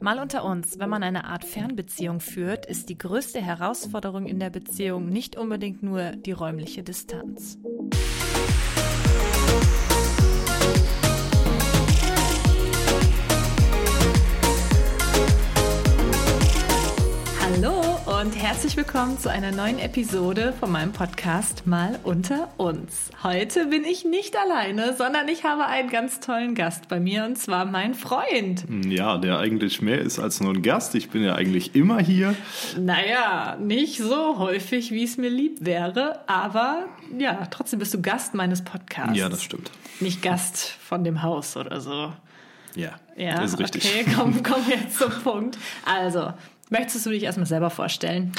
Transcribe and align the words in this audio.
Mal 0.00 0.18
unter 0.18 0.44
uns, 0.44 0.78
wenn 0.78 0.88
man 0.90 1.02
eine 1.02 1.24
Art 1.24 1.44
Fernbeziehung 1.44 2.20
führt, 2.20 2.66
ist 2.66 2.88
die 2.88 2.98
größte 2.98 3.40
Herausforderung 3.40 4.26
in 4.26 4.40
der 4.40 4.50
Beziehung 4.50 5.08
nicht 5.08 5.36
unbedingt 5.36 5.82
nur 5.82 6.12
die 6.12 6.32
räumliche 6.32 6.82
Distanz. 6.82 7.58
Und 18.20 18.36
herzlich 18.36 18.76
willkommen 18.76 19.18
zu 19.18 19.30
einer 19.30 19.50
neuen 19.50 19.78
Episode 19.78 20.52
von 20.60 20.70
meinem 20.70 20.92
Podcast 20.92 21.66
Mal 21.66 21.98
unter 22.02 22.48
uns. 22.58 23.08
Heute 23.22 23.66
bin 23.66 23.84
ich 23.84 24.04
nicht 24.04 24.36
alleine, 24.36 24.94
sondern 24.94 25.26
ich 25.28 25.44
habe 25.44 25.64
einen 25.64 25.88
ganz 25.88 26.20
tollen 26.20 26.54
Gast 26.54 26.88
bei 26.88 27.00
mir 27.00 27.24
und 27.24 27.36
zwar 27.36 27.64
mein 27.64 27.94
Freund. 27.94 28.64
Ja, 28.84 29.16
der 29.16 29.38
eigentlich 29.38 29.80
mehr 29.80 30.00
ist 30.00 30.18
als 30.18 30.40
nur 30.40 30.52
ein 30.52 30.60
Gast. 30.60 30.94
Ich 30.96 31.08
bin 31.08 31.22
ja 31.22 31.34
eigentlich 31.34 31.74
immer 31.74 31.98
hier. 32.00 32.34
Naja, 32.78 33.56
nicht 33.58 33.98
so 33.98 34.38
häufig, 34.38 34.90
wie 34.90 35.04
es 35.04 35.16
mir 35.16 35.30
lieb 35.30 35.64
wäre, 35.64 36.20
aber 36.28 36.86
ja, 37.18 37.46
trotzdem 37.50 37.78
bist 37.78 37.94
du 37.94 38.02
Gast 38.02 38.34
meines 38.34 38.62
Podcasts. 38.62 39.16
Ja, 39.16 39.30
das 39.30 39.42
stimmt. 39.42 39.70
Nicht 40.00 40.20
Gast 40.20 40.58
von 40.58 41.04
dem 41.04 41.22
Haus 41.22 41.56
oder 41.56 41.80
so. 41.80 42.12
Ja, 42.74 42.92
Ja, 43.16 43.40
das 43.40 43.54
ist 43.54 43.58
richtig. 43.58 43.84
okay, 43.84 44.06
komm, 44.14 44.42
komm 44.42 44.62
jetzt 44.68 44.98
zum 44.98 45.10
Punkt. 45.10 45.58
Also, 45.84 46.32
möchtest 46.70 47.06
du 47.06 47.10
dich 47.10 47.24
erstmal 47.24 47.46
selber 47.46 47.70
vorstellen? 47.70 48.32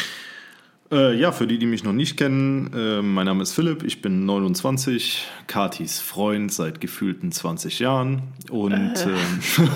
Äh, 0.92 1.18
ja, 1.18 1.32
für 1.32 1.48
die, 1.48 1.58
die 1.58 1.66
mich 1.66 1.84
noch 1.84 1.94
nicht 1.94 2.18
kennen, 2.18 2.74
äh, 2.74 3.02
mein 3.02 3.26
Name 3.26 3.44
ist 3.44 3.54
Philipp, 3.54 3.84
ich 3.84 4.02
bin 4.02 4.26
29, 4.26 5.26
Katis 5.48 6.02
Freund 6.02 6.52
seit 6.52 6.82
gefühlten 6.82 7.32
20 7.32 7.80
Jahren 7.80 8.24
und 8.50 8.94
ähm, 9.06 9.70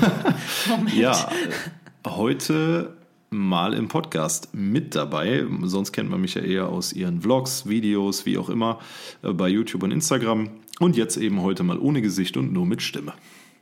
ja, 0.93 1.13
äh, 1.13 2.09
heute 2.09 2.95
mal 3.29 3.73
im 3.73 3.87
Podcast 3.87 4.49
mit 4.53 4.95
dabei. 4.95 5.45
Sonst 5.63 5.91
kennt 5.91 6.09
man 6.09 6.21
mich 6.21 6.35
ja 6.35 6.41
eher 6.41 6.67
aus 6.67 6.93
ihren 6.93 7.21
Vlogs, 7.21 7.67
Videos, 7.67 8.25
wie 8.25 8.37
auch 8.37 8.49
immer, 8.49 8.79
äh, 9.23 9.31
bei 9.31 9.47
YouTube 9.47 9.83
und 9.83 9.91
Instagram. 9.91 10.49
Und 10.79 10.97
jetzt 10.97 11.15
eben 11.17 11.41
heute 11.41 11.63
mal 11.63 11.77
ohne 11.79 12.01
Gesicht 12.01 12.35
und 12.35 12.51
nur 12.51 12.65
mit 12.65 12.81
Stimme. 12.81 13.13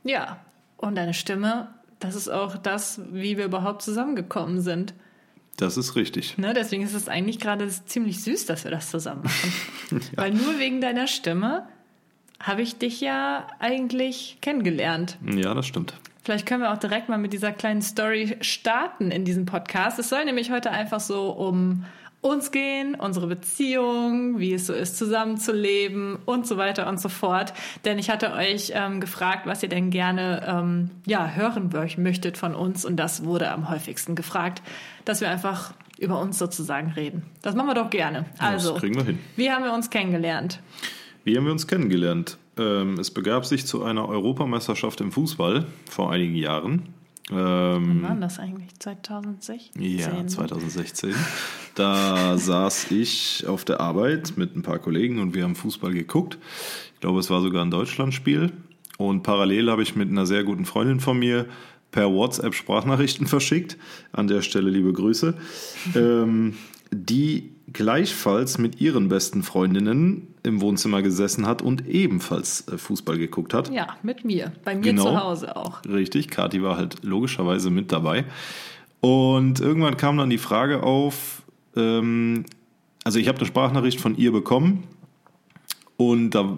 Ja, 0.02 0.40
und 0.76 0.96
deine 0.96 1.14
Stimme, 1.14 1.68
das 2.04 2.14
ist 2.14 2.28
auch 2.28 2.56
das, 2.58 3.00
wie 3.10 3.38
wir 3.38 3.46
überhaupt 3.46 3.82
zusammengekommen 3.82 4.60
sind. 4.60 4.94
Das 5.56 5.76
ist 5.76 5.96
richtig. 5.96 6.36
Ne? 6.36 6.52
Deswegen 6.52 6.82
ist 6.82 6.94
es 6.94 7.08
eigentlich 7.08 7.38
gerade 7.38 7.68
ziemlich 7.68 8.22
süß, 8.22 8.46
dass 8.46 8.64
wir 8.64 8.70
das 8.70 8.90
zusammen 8.90 9.22
machen. 9.22 10.00
Weil 10.16 10.32
nur 10.32 10.58
wegen 10.58 10.80
deiner 10.80 11.06
Stimme 11.06 11.66
habe 12.40 12.62
ich 12.62 12.76
dich 12.76 13.00
ja 13.00 13.46
eigentlich 13.60 14.38
kennengelernt. 14.40 15.16
Ja, 15.24 15.54
das 15.54 15.66
stimmt. 15.66 15.94
Vielleicht 16.24 16.46
können 16.46 16.62
wir 16.62 16.72
auch 16.72 16.78
direkt 16.78 17.08
mal 17.08 17.18
mit 17.18 17.32
dieser 17.32 17.52
kleinen 17.52 17.82
Story 17.82 18.36
starten 18.40 19.10
in 19.10 19.24
diesem 19.24 19.46
Podcast. 19.46 19.98
Es 19.98 20.08
soll 20.08 20.24
nämlich 20.24 20.50
heute 20.50 20.70
einfach 20.70 21.00
so 21.00 21.30
um 21.30 21.84
uns 22.24 22.50
gehen, 22.50 22.94
unsere 22.94 23.26
Beziehung, 23.26 24.38
wie 24.38 24.54
es 24.54 24.66
so 24.66 24.72
ist, 24.72 24.96
zusammenzuleben 24.96 26.16
und 26.24 26.46
so 26.46 26.56
weiter 26.56 26.88
und 26.88 26.98
so 26.98 27.10
fort. 27.10 27.52
Denn 27.84 27.98
ich 27.98 28.08
hatte 28.08 28.32
euch 28.32 28.72
ähm, 28.74 29.00
gefragt, 29.00 29.46
was 29.46 29.62
ihr 29.62 29.68
denn 29.68 29.90
gerne 29.90 30.42
ähm, 30.46 30.90
ja, 31.06 31.28
hören 31.28 31.70
möchtet 31.98 32.38
von 32.38 32.54
uns 32.54 32.86
und 32.86 32.96
das 32.96 33.24
wurde 33.24 33.50
am 33.50 33.68
häufigsten 33.68 34.14
gefragt, 34.14 34.62
dass 35.04 35.20
wir 35.20 35.28
einfach 35.28 35.74
über 35.98 36.18
uns 36.18 36.38
sozusagen 36.38 36.92
reden. 36.92 37.22
Das 37.42 37.54
machen 37.54 37.68
wir 37.68 37.74
doch 37.74 37.90
gerne. 37.90 38.24
Also, 38.38 38.72
das 38.72 38.80
kriegen 38.80 38.96
wir 38.96 39.04
hin. 39.04 39.18
wie 39.36 39.50
haben 39.50 39.62
wir 39.62 39.74
uns 39.74 39.90
kennengelernt? 39.90 40.60
Wie 41.24 41.36
haben 41.36 41.44
wir 41.44 41.52
uns 41.52 41.66
kennengelernt? 41.66 42.38
Ähm, 42.56 42.94
es 42.98 43.10
begab 43.10 43.44
sich 43.44 43.66
zu 43.66 43.84
einer 43.84 44.08
Europameisterschaft 44.08 45.02
im 45.02 45.12
Fußball 45.12 45.66
vor 45.90 46.10
einigen 46.10 46.36
Jahren. 46.36 46.94
Ähm, 47.30 47.36
Wann 47.36 48.02
war 48.02 48.16
das 48.16 48.38
eigentlich? 48.38 48.74
2016? 48.78 49.82
ja, 49.82 50.26
2016. 50.26 51.14
Da 51.74 52.38
saß 52.38 52.90
ich 52.92 53.44
auf 53.48 53.64
der 53.64 53.80
Arbeit 53.80 54.34
mit 54.36 54.54
ein 54.56 54.62
paar 54.62 54.78
Kollegen 54.78 55.18
und 55.20 55.34
wir 55.34 55.42
haben 55.44 55.56
Fußball 55.56 55.92
geguckt. 55.92 56.38
Ich 56.94 57.00
glaube, 57.00 57.18
es 57.18 57.30
war 57.30 57.40
sogar 57.40 57.64
ein 57.64 57.70
Deutschlandspiel. 57.70 58.52
Und 58.96 59.22
parallel 59.24 59.70
habe 59.70 59.82
ich 59.82 59.96
mit 59.96 60.08
einer 60.08 60.24
sehr 60.26 60.44
guten 60.44 60.66
Freundin 60.66 61.00
von 61.00 61.18
mir 61.18 61.46
per 61.90 62.12
WhatsApp 62.12 62.54
Sprachnachrichten 62.54 63.26
verschickt. 63.26 63.76
An 64.12 64.28
der 64.28 64.42
Stelle 64.42 64.70
liebe 64.70 64.92
Grüße. 64.92 65.34
ähm, 65.96 66.54
die 66.92 67.50
gleichfalls 67.72 68.58
mit 68.58 68.80
ihren 68.80 69.08
besten 69.08 69.42
Freundinnen 69.42 70.28
im 70.44 70.60
Wohnzimmer 70.60 71.02
gesessen 71.02 71.44
hat 71.44 71.60
und 71.60 71.88
ebenfalls 71.88 72.68
äh, 72.68 72.78
Fußball 72.78 73.18
geguckt 73.18 73.52
hat. 73.52 73.72
Ja, 73.72 73.96
mit 74.04 74.24
mir. 74.24 74.52
Bei 74.64 74.76
mir 74.76 74.82
Genau. 74.82 75.04
zu 75.04 75.20
Hause 75.20 75.56
auch. 75.56 75.80
Richtig, 75.84 76.28
Kathi 76.28 76.62
war 76.62 76.76
halt 76.76 77.02
logischerweise 77.02 77.70
mit 77.70 77.90
dabei. 77.90 78.26
Und 79.00 79.60
irgendwann 79.60 79.96
kam 79.96 80.16
dann 80.18 80.30
die 80.30 80.38
Frage 80.38 80.84
auf, 80.84 81.42
ähm, 81.76 82.44
also 83.04 83.18
ich 83.18 83.28
habe 83.28 83.38
eine 83.38 83.46
Sprachnachricht 83.46 84.00
von 84.00 84.16
ihr 84.16 84.32
bekommen 84.32 84.84
und 85.96 86.30
da, 86.30 86.56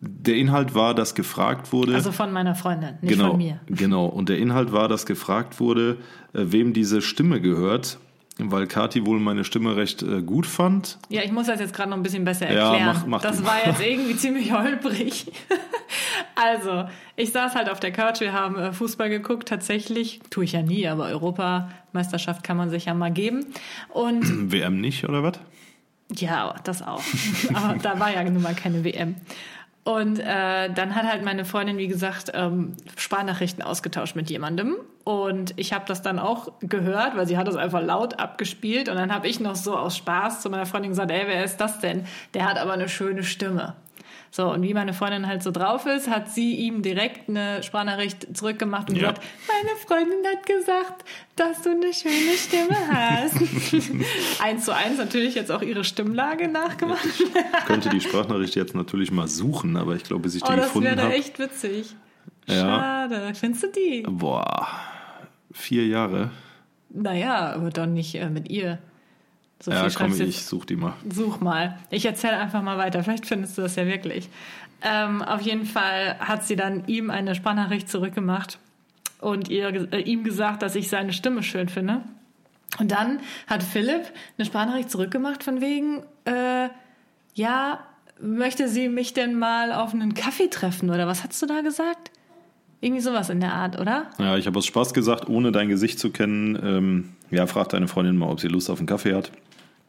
der 0.00 0.36
Inhalt 0.36 0.74
war, 0.74 0.94
dass 0.94 1.14
gefragt 1.14 1.72
wurde. 1.72 1.94
Also 1.94 2.12
von 2.12 2.32
meiner 2.32 2.54
Freundin, 2.54 2.98
nicht 3.00 3.12
genau, 3.12 3.30
von 3.30 3.38
mir. 3.38 3.60
Genau, 3.66 4.06
und 4.06 4.28
der 4.28 4.38
Inhalt 4.38 4.72
war, 4.72 4.88
dass 4.88 5.06
gefragt 5.06 5.60
wurde, 5.60 5.98
äh, 6.32 6.46
wem 6.46 6.72
diese 6.72 7.02
Stimme 7.02 7.40
gehört, 7.40 7.98
weil 8.50 8.66
Kathi 8.66 9.04
wohl 9.06 9.20
meine 9.20 9.44
Stimme 9.44 9.76
recht 9.76 10.02
äh, 10.02 10.22
gut 10.22 10.46
fand. 10.46 10.98
Ja, 11.08 11.22
ich 11.22 11.32
muss 11.32 11.46
das 11.46 11.60
jetzt 11.60 11.74
gerade 11.74 11.90
noch 11.90 11.96
ein 11.96 12.02
bisschen 12.02 12.24
besser 12.24 12.50
Ja, 12.52 12.70
erklären. 12.72 12.86
mach- 12.96 13.06
mach 13.06 13.20
das 13.22 13.44
war 13.44 13.56
jetzt 13.66 13.80
irgendwie 13.84 14.16
ziemlich 14.16 14.52
holprig. 14.52 15.26
also, 16.34 16.84
ich 17.16 17.32
saß 17.32 17.54
halt 17.54 17.68
auf 17.70 17.80
der 17.80 17.92
Couch, 17.92 18.20
wir 18.20 18.32
haben 18.32 18.56
äh, 18.56 18.72
Fußball 18.72 19.10
geguckt, 19.10 19.48
tatsächlich. 19.48 20.20
Tue 20.30 20.44
ich 20.44 20.52
ja 20.52 20.62
nie, 20.62 20.86
aber 20.88 21.06
Europameisterschaft 21.06 22.42
kann 22.42 22.56
man 22.56 22.70
sich 22.70 22.86
ja 22.86 22.94
mal 22.94 23.12
geben. 23.12 23.46
Und 23.88 24.22
WM 24.52 24.80
nicht, 24.80 25.04
oder 25.08 25.22
was? 25.22 25.40
Ja, 26.16 26.56
das 26.64 26.82
auch. 26.82 27.02
Aber 27.54 27.78
da 27.78 28.00
war 28.00 28.12
ja 28.12 28.24
nun 28.24 28.42
mal 28.42 28.52
keine 28.54 28.82
WM. 28.82 29.14
Und 29.82 30.18
äh, 30.18 30.70
dann 30.70 30.94
hat 30.94 31.06
halt 31.06 31.24
meine 31.24 31.44
Freundin, 31.44 31.78
wie 31.78 31.88
gesagt, 31.88 32.30
ähm, 32.34 32.74
Sprachnachrichten 32.96 33.62
ausgetauscht 33.62 34.14
mit 34.14 34.28
jemandem. 34.28 34.76
Und 35.04 35.54
ich 35.56 35.72
habe 35.72 35.86
das 35.86 36.02
dann 36.02 36.18
auch 36.18 36.52
gehört, 36.60 37.16
weil 37.16 37.26
sie 37.26 37.38
hat 37.38 37.48
das 37.48 37.56
einfach 37.56 37.82
laut 37.82 38.20
abgespielt. 38.20 38.90
Und 38.90 38.96
dann 38.96 39.12
habe 39.12 39.26
ich 39.26 39.40
noch 39.40 39.56
so 39.56 39.76
aus 39.76 39.96
Spaß 39.96 40.42
zu 40.42 40.50
meiner 40.50 40.66
Freundin 40.66 40.90
gesagt, 40.90 41.10
ey, 41.10 41.22
wer 41.26 41.44
ist 41.44 41.56
das 41.56 41.78
denn? 41.78 42.06
Der 42.34 42.48
hat 42.48 42.58
aber 42.58 42.74
eine 42.74 42.88
schöne 42.88 43.22
Stimme. 43.22 43.74
So, 44.32 44.48
und 44.52 44.62
wie 44.62 44.74
meine 44.74 44.92
Freundin 44.94 45.26
halt 45.26 45.42
so 45.42 45.50
drauf 45.50 45.86
ist, 45.86 46.08
hat 46.08 46.30
sie 46.30 46.54
ihm 46.54 46.82
direkt 46.82 47.28
eine 47.28 47.62
Sprachnachricht 47.64 48.36
zurückgemacht 48.36 48.88
und 48.88 48.94
Ja. 48.96 49.08
gesagt, 49.10 49.22
meine 49.48 49.76
Freundin 49.76 50.18
hat 50.24 50.46
gesagt, 50.46 51.04
dass 51.34 51.62
du 51.62 51.70
eine 51.70 51.92
schöne 51.92 52.36
Stimme 52.36 52.76
hast. 52.88 53.34
eins 54.40 54.64
zu 54.64 54.72
eins 54.74 54.98
natürlich 54.98 55.34
jetzt 55.34 55.50
auch 55.50 55.62
ihre 55.62 55.82
Stimmlage 55.82 56.46
nachgemacht. 56.46 57.04
Ich 57.06 57.24
könnte 57.66 57.88
die 57.88 58.00
Sprachnachricht 58.00 58.54
jetzt 58.54 58.74
natürlich 58.74 59.10
mal 59.10 59.26
suchen, 59.26 59.76
aber 59.76 59.96
ich 59.96 60.04
glaube, 60.04 60.22
bis 60.22 60.36
ich 60.36 60.42
die 60.44 60.52
Oh, 60.52 60.54
das 60.56 60.66
gefunden 60.66 60.90
wäre 60.90 61.02
habe. 61.02 61.14
echt 61.14 61.38
witzig. 61.40 61.96
Ja. 62.46 62.54
Schade. 62.54 63.32
Findest 63.34 63.64
du 63.64 63.68
die? 63.68 64.02
Boah, 64.08 64.68
vier 65.52 65.86
Jahre. 65.88 66.30
Naja, 66.90 67.52
aber 67.54 67.70
doch 67.70 67.86
nicht 67.86 68.14
äh, 68.14 68.30
mit 68.30 68.48
ihr. 68.48 68.78
So 69.62 69.70
Ja, 69.70 69.86
komm, 69.94 70.18
ich 70.20 70.44
such 70.44 70.64
die 70.64 70.76
mal. 70.76 70.94
Such 71.12 71.40
mal. 71.40 71.78
Ich 71.90 72.06
erzähle 72.06 72.38
einfach 72.38 72.62
mal 72.62 72.78
weiter. 72.78 73.04
Vielleicht 73.04 73.26
findest 73.26 73.58
du 73.58 73.62
das 73.62 73.76
ja 73.76 73.86
wirklich. 73.86 74.28
Ähm, 74.82 75.22
auf 75.22 75.42
jeden 75.42 75.66
Fall 75.66 76.18
hat 76.18 76.44
sie 76.44 76.56
dann 76.56 76.86
ihm 76.86 77.10
eine 77.10 77.34
Sprachnachricht 77.34 77.88
zurückgemacht 77.88 78.58
und 79.20 79.48
ihr, 79.50 79.92
äh, 79.92 80.00
ihm 80.00 80.24
gesagt, 80.24 80.62
dass 80.62 80.74
ich 80.74 80.88
seine 80.88 81.12
Stimme 81.12 81.42
schön 81.42 81.68
finde. 81.68 82.00
Und 82.78 82.90
dann 82.90 83.20
hat 83.46 83.62
Philipp 83.62 84.10
eine 84.38 84.46
Sprachnachricht 84.46 84.90
zurückgemacht 84.90 85.42
von 85.42 85.60
wegen, 85.60 86.02
äh, 86.24 86.68
ja, 87.34 87.80
möchte 88.20 88.68
sie 88.68 88.88
mich 88.88 89.12
denn 89.12 89.38
mal 89.38 89.72
auf 89.72 89.92
einen 89.92 90.14
Kaffee 90.14 90.48
treffen 90.48 90.90
oder 90.90 91.06
was 91.06 91.24
hast 91.24 91.40
du 91.42 91.46
da 91.46 91.60
gesagt? 91.60 92.10
Irgendwie 92.80 93.02
sowas 93.02 93.28
in 93.28 93.40
der 93.40 93.52
Art, 93.52 93.78
oder? 93.78 94.06
Ja, 94.18 94.38
ich 94.38 94.46
habe 94.46 94.58
aus 94.58 94.64
Spaß 94.64 94.94
gesagt, 94.94 95.28
ohne 95.28 95.52
dein 95.52 95.68
Gesicht 95.68 95.98
zu 95.98 96.10
kennen. 96.10 96.58
Ähm, 96.62 97.08
ja, 97.30 97.46
frag 97.46 97.68
deine 97.68 97.88
Freundin 97.88 98.16
mal, 98.16 98.30
ob 98.30 98.40
sie 98.40 98.48
Lust 98.48 98.70
auf 98.70 98.78
einen 98.78 98.86
Kaffee 98.86 99.14
hat. 99.14 99.30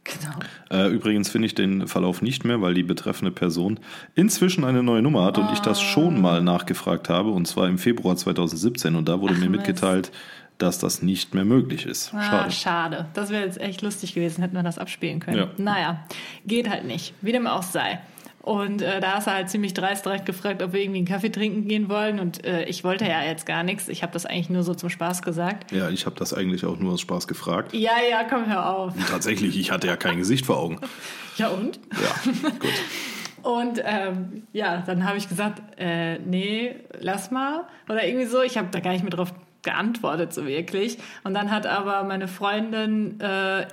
Genau. 0.04 0.34
Äh, 0.72 0.90
übrigens 0.90 1.30
finde 1.30 1.46
ich 1.46 1.56
den 1.56 1.88
Verlauf 1.88 2.22
nicht 2.22 2.44
mehr, 2.44 2.62
weil 2.62 2.74
die 2.74 2.84
betreffende 2.84 3.32
Person 3.32 3.80
inzwischen 4.16 4.64
eine 4.64 4.82
neue 4.82 5.02
Nummer 5.02 5.24
hat 5.26 5.38
und 5.38 5.52
ich 5.54 5.60
das 5.60 5.80
schon 5.82 6.20
mal 6.22 6.42
nachgefragt 6.42 7.08
habe, 7.10 7.30
und 7.30 7.48
zwar 7.48 7.68
im 7.68 7.78
Februar 7.78 8.16
2017. 8.16 8.96
Und 8.96 9.08
da 9.08 9.22
wurde 9.22 9.36
Ach, 9.36 9.40
mir 9.40 9.50
Mist. 9.50 9.68
mitgeteilt, 9.68 10.12
dass 10.58 10.80
das 10.80 11.02
nicht 11.02 11.34
mehr 11.34 11.46
möglich 11.46 11.86
ist. 11.86 12.14
Ah, 12.14 12.22
Schade. 12.24 12.52
schade. 12.52 13.06
Das 13.14 13.30
wäre 13.30 13.44
jetzt 13.46 13.60
echt 13.60 13.82
lustig 13.82 14.14
gewesen, 14.14 14.42
hätten 14.42 14.56
wir 14.56 14.64
das 14.64 14.78
abspielen 14.80 15.20
können. 15.20 15.38
Ja. 15.38 15.48
Naja, 15.58 16.04
geht 16.46 16.70
halt 16.70 16.86
nicht. 16.86 17.14
Wie 17.22 17.32
dem 17.32 17.48
auch 17.48 17.64
sei. 17.64 18.00
Und 18.42 18.82
äh, 18.82 19.00
da 19.00 19.16
hast 19.16 19.28
du 19.28 19.32
halt 19.32 19.50
ziemlich 19.50 19.74
dreist 19.74 20.06
direkt 20.06 20.26
gefragt, 20.26 20.64
ob 20.64 20.74
wir 20.74 20.82
irgendwie 20.82 21.00
einen 21.00 21.08
Kaffee 21.08 21.30
trinken 21.30 21.68
gehen 21.68 21.90
wollen. 21.90 22.20
Und 22.20 22.44
äh, 22.44 22.66
ich 22.66 22.84
wollte 22.84 23.06
ja 23.06 23.24
jetzt 23.24 23.46
gar 23.46 23.64
nichts. 23.64 23.88
Ich 23.88 24.02
habe 24.02 24.14
das 24.14 24.26
eigentlich 24.26 24.50
nur 24.50 24.64
so 24.64 24.74
zum 24.74 24.90
Spaß 24.90 25.22
gesagt. 25.22 25.72
Ja, 25.72 25.90
ich 25.90 26.06
habe 26.08 26.16
das 26.18 26.34
eigentlich 26.34 26.66
auch 26.66 26.78
nur 26.78 26.94
aus 26.94 27.02
Spaß 27.02 27.28
gefragt. 27.28 27.74
Ja, 27.74 27.92
ja, 28.10 28.24
komm, 28.28 28.48
hör 28.48 28.76
auf. 28.76 28.94
Tatsächlich, 29.10 29.60
ich 29.60 29.72
hatte 29.72 29.88
ja 29.88 29.96
kein 29.96 30.18
Gesicht 30.18 30.46
vor 30.46 30.58
Augen. 30.58 30.80
Ja, 31.38 31.48
und? 31.48 31.80
Ja, 31.94 32.32
gut. 32.60 32.74
Und 33.42 33.82
ähm, 33.86 34.44
ja, 34.52 34.84
dann 34.86 35.08
habe 35.08 35.18
ich 35.18 35.30
gesagt, 35.30 35.62
äh, 35.80 36.20
nee, 36.20 36.76
lass 37.00 37.32
mal. 37.32 37.68
Oder 37.90 38.06
irgendwie 38.06 38.26
so. 38.26 38.42
Ich 38.42 38.58
habe 38.58 38.68
da 38.70 38.82
gar 38.82 38.92
nicht 38.92 39.02
mehr 39.02 39.12
drauf 39.12 39.34
geantwortet, 39.64 40.34
so 40.34 40.46
wirklich. 40.46 40.98
Und 41.24 41.34
dann 41.34 41.52
hat 41.52 41.66
aber 41.66 42.04
meine 42.04 42.28
Freundin 42.28 43.20
äh, 43.22 43.66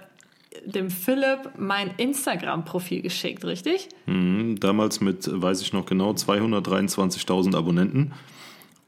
dem 0.65 0.91
Philipp 0.91 1.51
mein 1.57 1.91
Instagram-Profil 1.97 3.03
geschickt, 3.03 3.45
richtig? 3.45 3.89
Mhm, 4.07 4.59
damals 4.61 5.01
mit, 5.01 5.29
weiß 5.31 5.63
ich 5.63 5.73
noch 5.73 5.87
genau, 5.87 6.13
223.000 6.13 7.57
Abonnenten. 7.57 8.13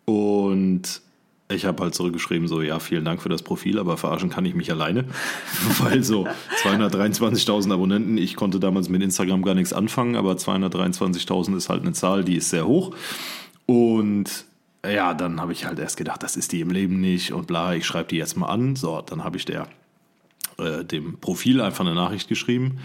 Und 0.05 1.03
ich 1.49 1.65
habe 1.65 1.83
halt 1.83 1.95
zurückgeschrieben, 1.95 2.49
so, 2.49 2.63
ja, 2.63 2.79
vielen 2.79 3.05
Dank 3.05 3.23
für 3.23 3.29
das 3.29 3.43
Profil, 3.43 3.79
aber 3.79 3.97
verarschen 3.97 4.31
kann 4.31 4.45
ich 4.45 4.55
mich 4.55 4.71
alleine. 4.71 5.05
Weil 5.81 6.03
so 6.03 6.27
223.000 6.63 7.73
Abonnenten, 7.73 8.19
ich 8.19 8.37
konnte 8.37 8.61
damals 8.61 8.89
mit 8.89 9.03
Instagram 9.03 9.43
gar 9.43 9.55
nichts 9.55 9.73
anfangen, 9.73 10.17
aber 10.17 10.35
223.000 10.35 11.57
ist 11.57 11.69
halt 11.69 11.83
eine 11.83 11.93
Zahl, 11.93 12.25
die 12.25 12.37
ist 12.37 12.51
sehr 12.51 12.67
hoch. 12.67 12.95
Und 13.67 14.45
ja, 14.85 15.13
dann 15.15 15.41
habe 15.41 15.53
ich 15.53 15.67
halt 15.67 15.79
erst 15.79 15.97
gedacht, 15.97 16.23
das 16.23 16.37
ist 16.37 16.53
die 16.53 16.61
im 16.61 16.71
Leben 16.71 17.01
nicht 17.01 17.33
und 17.33 17.47
bla, 17.47 17.75
ich 17.75 17.85
schreibe 17.85 18.09
die 18.09 18.17
jetzt 18.17 18.37
mal 18.37 18.49
an. 18.49 18.77
So, 18.77 19.03
dann 19.03 19.25
habe 19.25 19.37
ich 19.37 19.45
der, 19.45 19.67
äh, 20.61 20.85
dem 20.85 21.19
Profil 21.19 21.61
einfach 21.61 21.85
eine 21.85 21.95
Nachricht 21.95 22.29
geschrieben. 22.29 22.79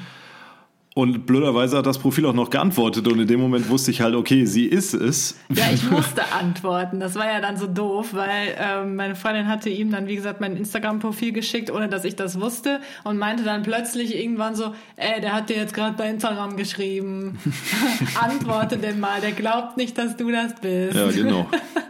Und 0.98 1.25
blöderweise 1.25 1.77
hat 1.77 1.86
das 1.86 2.00
Profil 2.00 2.25
auch 2.25 2.33
noch 2.33 2.50
geantwortet 2.50 3.06
und 3.10 3.19
in 3.19 3.27
dem 3.27 3.42
Moment 3.42 3.68
wusste 3.68 3.92
ich 3.92 4.00
halt, 4.00 4.16
okay, 4.16 4.45
sie 4.45 4.66
ist 4.66 4.94
es. 4.94 5.38
Ja, 5.50 5.66
ich 5.74 5.83
musste 5.92 6.31
antworten. 6.31 7.01
Das 7.01 7.16
war 7.16 7.25
ja 7.25 7.42
dann 7.42 7.57
so 7.57 7.68
doof, 7.68 8.13
weil 8.13 8.56
ähm, 8.57 8.95
meine 8.95 9.16
Freundin 9.16 9.50
hatte 9.50 9.69
ihm 9.69 9.92
dann, 9.92 10.07
wie 10.07 10.16
gesagt, 10.16 10.39
mein 10.39 10.56
Instagram-Profil 10.56 11.33
geschickt, 11.33 11.69
ohne 11.69 11.89
dass 11.89 12.06
ich 12.06 12.16
das 12.16 12.39
wusste 12.39 12.80
und 13.04 13.18
meinte 13.18 13.44
dann 13.44 13.63
plötzlich 13.63 14.16
irgendwann 14.16 14.56
so, 14.56 14.74
ey, 14.95 15.19
der 15.19 15.33
hat 15.33 15.50
dir 15.50 15.57
jetzt 15.57 15.74
gerade 15.74 15.98
bei 15.98 16.10
Instagram 16.10 16.56
geschrieben. 16.56 17.39
Antworte 18.21 18.78
denn 18.78 19.01
mal, 19.01 19.19
der 19.19 19.33
glaubt 19.33 19.75
nicht, 19.75 19.98
dass 19.98 20.16
du 20.16 20.31
das 20.31 20.56
bist. 20.62 20.95
Ja, 20.95 21.12
genau. 21.12 21.50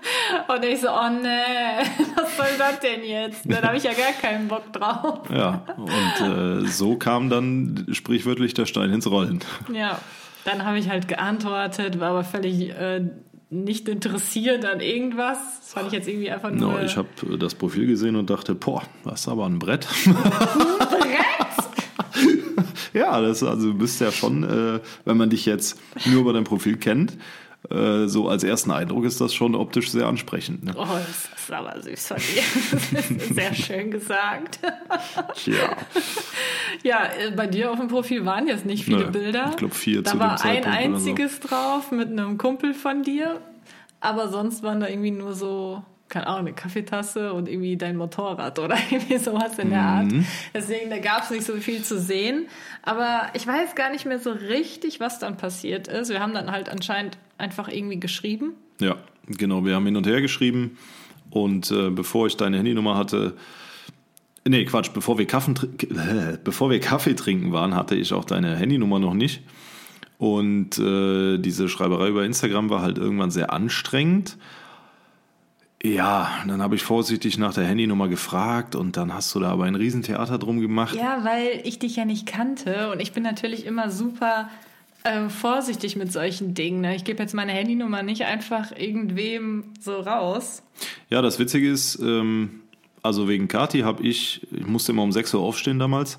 Und 0.47 0.65
ich 0.65 0.81
so, 0.81 0.89
oh 0.89 1.09
nee, 1.09 1.27
was 2.15 2.37
soll 2.37 2.57
das 2.57 2.79
denn 2.79 3.03
jetzt? 3.03 3.41
Dann 3.45 3.63
habe 3.63 3.77
ich 3.77 3.83
ja 3.83 3.93
gar 3.93 4.13
keinen 4.13 4.47
Bock 4.47 4.71
drauf. 4.71 5.29
Ja, 5.29 5.63
und 5.77 6.65
äh, 6.65 6.67
so 6.67 6.95
kam 6.95 7.29
dann 7.29 7.87
sprichwörtlich 7.91 8.53
der 8.53 8.65
Stein 8.65 8.91
ins 8.91 9.09
Rollen. 9.09 9.39
Ja, 9.73 9.99
dann 10.43 10.65
habe 10.65 10.77
ich 10.77 10.89
halt 10.89 11.07
geantwortet, 11.07 11.99
war 11.99 12.11
aber 12.11 12.23
völlig 12.23 12.69
äh, 12.69 13.01
nicht 13.49 13.87
interessiert 13.87 14.65
an 14.65 14.79
irgendwas. 14.79 15.37
Das 15.59 15.73
fand 15.73 15.87
ich 15.87 15.93
jetzt 15.93 16.07
irgendwie 16.07 16.31
einfach 16.31 16.51
nur. 16.51 16.73
No, 16.73 16.79
ich 16.79 16.97
habe 16.97 17.07
das 17.37 17.55
Profil 17.55 17.87
gesehen 17.87 18.15
und 18.15 18.29
dachte, 18.29 18.55
boah, 18.55 18.83
das 19.03 19.21
ist 19.21 19.27
aber 19.27 19.45
ein 19.45 19.59
Brett. 19.59 19.87
Ein 20.05 20.13
Brett? 20.13 21.25
ja, 22.93 23.21
das, 23.21 23.43
also 23.43 23.71
du 23.71 23.77
bist 23.77 24.01
ja 24.01 24.11
schon, 24.11 24.43
äh, 24.43 24.79
wenn 25.05 25.17
man 25.17 25.29
dich 25.29 25.45
jetzt 25.45 25.79
nur 26.05 26.21
über 26.21 26.33
dein 26.33 26.43
Profil 26.43 26.77
kennt, 26.77 27.17
äh, 27.71 28.07
so 28.07 28.29
als 28.29 28.43
ersten 28.43 28.71
Eindruck 28.71 29.05
ist 29.05 29.19
das 29.21 29.33
schon 29.33 29.55
optisch 29.55 29.91
sehr 29.91 30.07
ansprechend. 30.07 30.63
Ne? 30.63 30.73
Oh, 30.75 30.85
das 30.85 31.29
ist 31.43 31.51
aber 31.51 31.81
süß 31.81 32.07
von 32.07 32.17
dir. 32.17 33.01
sehr 33.33 33.53
schön 33.53 33.91
gesagt. 33.91 34.59
Ja. 35.45 35.75
Ja, 36.83 37.05
äh, 37.19 37.31
bei 37.31 37.47
dir 37.47 37.71
auf 37.71 37.79
dem 37.79 37.87
Profil 37.87 38.25
waren 38.25 38.47
jetzt 38.47 38.65
nicht 38.65 38.85
viele 38.85 39.05
Nö, 39.05 39.11
Bilder. 39.11 39.47
ich 39.51 39.57
glaub, 39.57 39.73
vier 39.73 40.01
Da 40.01 40.11
zu 40.11 40.19
war 40.19 40.43
ein 40.43 40.61
oder 40.63 40.71
so. 40.71 40.77
einziges 40.77 41.39
drauf 41.39 41.91
mit 41.91 42.09
einem 42.09 42.37
Kumpel 42.37 42.73
von 42.73 43.03
dir. 43.03 43.39
Aber 44.01 44.29
sonst 44.29 44.61
waren 44.61 44.79
da 44.79 44.87
irgendwie 44.87 45.11
nur 45.11 45.33
so, 45.33 45.83
keine 46.09 46.27
Ahnung, 46.27 46.41
eine 46.41 46.53
Kaffeetasse 46.53 47.33
und 47.33 47.49
irgendwie 47.49 47.77
dein 47.77 47.95
Motorrad 47.95 48.59
oder 48.59 48.77
irgendwie 48.91 49.17
sowas 49.17 49.57
in 49.57 49.71
der 49.71 49.81
Art. 49.81 50.11
Mhm. 50.11 50.25
Deswegen, 50.53 50.89
da 50.89 50.99
gab 50.99 51.23
es 51.23 51.31
nicht 51.31 51.45
so 51.45 51.53
viel 51.55 51.81
zu 51.83 51.99
sehen. 51.99 52.47
Aber 52.83 53.29
ich 53.33 53.47
weiß 53.47 53.73
gar 53.75 53.89
nicht 53.89 54.05
mehr 54.05 54.19
so 54.19 54.31
richtig, 54.31 54.99
was 54.99 55.17
dann 55.19 55.37
passiert 55.37 55.87
ist. 55.87 56.09
Wir 56.09 56.19
haben 56.19 56.33
dann 56.33 56.51
halt 56.51 56.69
anscheinend 56.69 57.17
einfach 57.37 57.67
irgendwie 57.67 57.99
geschrieben. 57.99 58.53
Ja, 58.79 58.97
genau. 59.27 59.65
Wir 59.65 59.75
haben 59.75 59.85
hin 59.85 59.97
und 59.97 60.07
her 60.07 60.21
geschrieben 60.21 60.77
und 61.29 61.71
äh, 61.71 61.89
bevor 61.89 62.27
ich 62.27 62.37
deine 62.37 62.57
Handynummer 62.57 62.97
hatte, 62.97 63.35
nee, 64.47 64.65
Quatsch, 64.65 64.91
bevor 64.93 65.17
wir, 65.17 65.25
Kaffen, 65.25 65.55
äh, 65.81 66.37
bevor 66.43 66.69
wir 66.69 66.79
Kaffee 66.79 67.15
trinken 67.15 67.51
waren, 67.51 67.75
hatte 67.75 67.95
ich 67.95 68.13
auch 68.13 68.25
deine 68.25 68.55
Handynummer 68.55 68.99
noch 68.99 69.13
nicht. 69.13 69.41
Und 70.17 70.77
äh, 70.77 71.37
diese 71.37 71.67
Schreiberei 71.67 72.07
über 72.07 72.23
Instagram 72.23 72.69
war 72.69 72.81
halt 72.81 72.97
irgendwann 72.97 73.31
sehr 73.31 73.51
anstrengend. 73.51 74.37
Ja, 75.83 76.31
dann 76.47 76.61
habe 76.61 76.75
ich 76.75 76.83
vorsichtig 76.83 77.37
nach 77.37 77.53
der 77.53 77.65
Handynummer 77.65 78.07
gefragt 78.07 78.75
und 78.75 78.97
dann 78.97 79.13
hast 79.13 79.35
du 79.35 79.39
da 79.39 79.51
aber 79.51 79.65
ein 79.65 79.75
Riesentheater 79.75 80.39
drum 80.39 80.59
gemacht. 80.59 80.95
Ja, 80.95 81.23
weil 81.23 81.61
ich 81.63 81.77
dich 81.77 81.97
ja 81.97 82.05
nicht 82.05 82.25
kannte 82.25 82.91
und 82.91 83.01
ich 83.01 83.11
bin 83.11 83.23
natürlich 83.23 83.65
immer 83.65 83.91
super 83.91 84.49
äh, 85.05 85.29
vorsichtig 85.29 85.95
mit 85.95 86.11
solchen 86.11 86.53
Dingen. 86.53 86.81
Ne? 86.81 86.95
Ich 86.95 87.03
gebe 87.03 87.21
jetzt 87.21 87.33
meine 87.33 87.51
Handynummer 87.51 88.03
nicht 88.03 88.25
einfach 88.25 88.71
irgendwem 88.75 89.73
so 89.79 89.99
raus. 89.99 90.63
Ja, 91.09 91.21
das 91.21 91.39
Witzige 91.39 91.69
ist, 91.69 91.99
ähm, 92.01 92.61
also 93.01 93.27
wegen 93.27 93.47
Kati 93.47 93.81
habe 93.81 94.03
ich, 94.03 94.45
ich 94.51 94.65
musste 94.65 94.91
immer 94.91 95.03
um 95.03 95.11
6 95.11 95.35
Uhr 95.35 95.41
aufstehen 95.41 95.79
damals 95.79 96.17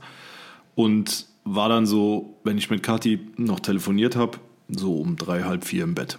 und 0.74 1.26
war 1.44 1.68
dann 1.68 1.86
so, 1.86 2.38
wenn 2.44 2.58
ich 2.58 2.70
mit 2.70 2.82
Kati 2.82 3.20
noch 3.36 3.60
telefoniert 3.60 4.16
habe, 4.16 4.38
so 4.68 4.96
um 4.96 5.16
drei, 5.16 5.42
halb 5.42 5.64
vier 5.64 5.84
im 5.84 5.94
Bett. 5.94 6.18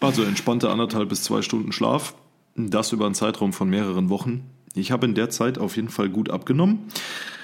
Also 0.00 0.22
entspannte 0.22 0.70
anderthalb 0.70 1.08
bis 1.08 1.22
zwei 1.22 1.42
Stunden 1.42 1.72
Schlaf, 1.72 2.14
das 2.56 2.92
über 2.92 3.06
einen 3.06 3.14
Zeitraum 3.14 3.52
von 3.52 3.68
mehreren 3.70 4.10
Wochen. 4.10 4.50
Ich 4.74 4.90
habe 4.90 5.06
in 5.06 5.14
der 5.14 5.30
Zeit 5.30 5.58
auf 5.58 5.76
jeden 5.76 5.88
Fall 5.88 6.08
gut 6.08 6.30
abgenommen. 6.30 6.88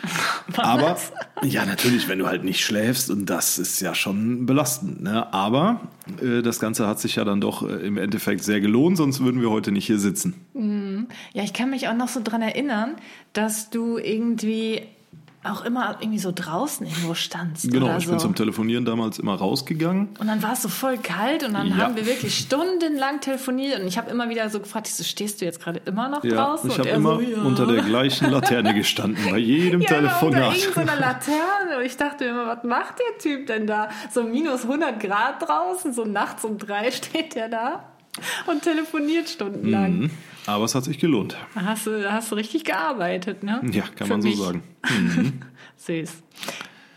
Aber, 0.56 0.96
ja, 1.42 1.64
natürlich, 1.64 2.08
wenn 2.08 2.18
du 2.18 2.26
halt 2.26 2.42
nicht 2.42 2.64
schläfst 2.64 3.10
und 3.10 3.26
das 3.26 3.58
ist 3.58 3.80
ja 3.80 3.94
schon 3.94 4.46
belastend. 4.46 5.02
Ne? 5.02 5.32
Aber 5.32 5.80
äh, 6.20 6.42
das 6.42 6.58
Ganze 6.58 6.86
hat 6.86 6.98
sich 6.98 7.16
ja 7.16 7.24
dann 7.24 7.40
doch 7.40 7.62
äh, 7.62 7.86
im 7.86 7.98
Endeffekt 7.98 8.42
sehr 8.42 8.60
gelohnt, 8.60 8.96
sonst 8.96 9.20
würden 9.20 9.40
wir 9.40 9.50
heute 9.50 9.72
nicht 9.72 9.86
hier 9.86 9.98
sitzen. 9.98 10.34
Ja, 11.32 11.44
ich 11.44 11.52
kann 11.52 11.70
mich 11.70 11.88
auch 11.88 11.94
noch 11.94 12.08
so 12.08 12.20
dran 12.22 12.42
erinnern, 12.42 12.96
dass 13.32 13.70
du 13.70 13.98
irgendwie 13.98 14.82
auch 15.42 15.64
immer 15.64 15.96
irgendwie 16.00 16.18
so 16.18 16.32
draußen 16.34 16.86
irgendwo 16.86 17.14
standst. 17.14 17.70
Genau, 17.72 17.96
ich 17.96 18.04
so. 18.04 18.10
bin 18.10 18.18
zum 18.18 18.34
Telefonieren 18.34 18.84
damals 18.84 19.18
immer 19.18 19.34
rausgegangen. 19.36 20.10
Und 20.18 20.26
dann 20.26 20.42
war 20.42 20.52
es 20.52 20.60
so 20.62 20.68
voll 20.68 20.98
kalt 20.98 21.44
und 21.44 21.54
dann 21.54 21.68
Ja. 21.68 21.76
haben 21.78 21.96
wir 21.96 22.04
wirklich 22.04 22.36
stundenlang 22.38 23.20
telefoniert 23.20 23.80
und 23.80 23.86
ich 23.86 23.96
habe 23.96 24.10
immer 24.10 24.28
wieder 24.28 24.50
so 24.50 24.60
gefragt, 24.60 24.88
ich 24.88 24.94
so, 24.94 25.02
stehst 25.02 25.40
du 25.40 25.46
jetzt 25.46 25.62
gerade 25.62 25.80
immer 25.86 26.08
noch 26.10 26.22
Ja, 26.24 26.34
draußen? 26.34 26.70
ich 26.70 26.78
habe 26.78 26.90
er 26.90 26.96
immer 26.96 27.14
so, 27.14 27.20
ja. 27.22 27.38
unter 27.42 27.66
der 27.66 27.82
gleichen 27.82 28.30
Laterne 28.30 28.74
gestanden, 28.74 29.30
bei 29.30 29.38
jedem 29.38 29.80
ja, 29.80 29.88
aber 29.88 29.98
unter 29.98 30.18
Telefonat. 30.18 30.56
irgendeiner 30.58 30.96
Laterne. 31.00 31.78
Und 31.78 31.84
ich 31.86 31.96
dachte 31.96 32.24
mir 32.24 32.30
immer, 32.30 32.46
was 32.46 32.62
macht 32.64 32.96
der 32.98 33.18
Typ 33.18 33.46
denn 33.46 33.66
da? 33.66 33.88
So 34.12 34.22
minus 34.24 34.64
100 34.64 35.00
Grad 35.00 35.40
draußen, 35.48 35.94
so 35.94 36.04
nachts 36.04 36.44
um 36.44 36.58
drei 36.58 36.90
steht 36.90 37.34
der 37.34 37.48
da 37.48 37.84
und 38.46 38.62
telefoniert 38.62 39.28
stundenlang. 39.28 39.98
Mhm. 39.98 40.10
Aber 40.46 40.64
es 40.64 40.74
hat 40.74 40.84
sich 40.84 40.98
gelohnt. 40.98 41.36
Da 41.54 41.62
hast 41.62 41.86
du, 41.86 42.10
hast 42.10 42.30
du 42.32 42.34
richtig 42.36 42.64
gearbeitet, 42.64 43.42
ne? 43.42 43.60
Ja, 43.72 43.82
kann 43.94 44.06
Für 44.06 44.14
man 44.14 44.22
so 44.22 44.28
mich. 44.28 44.38
sagen. 44.38 44.62
Süß. 45.76 46.10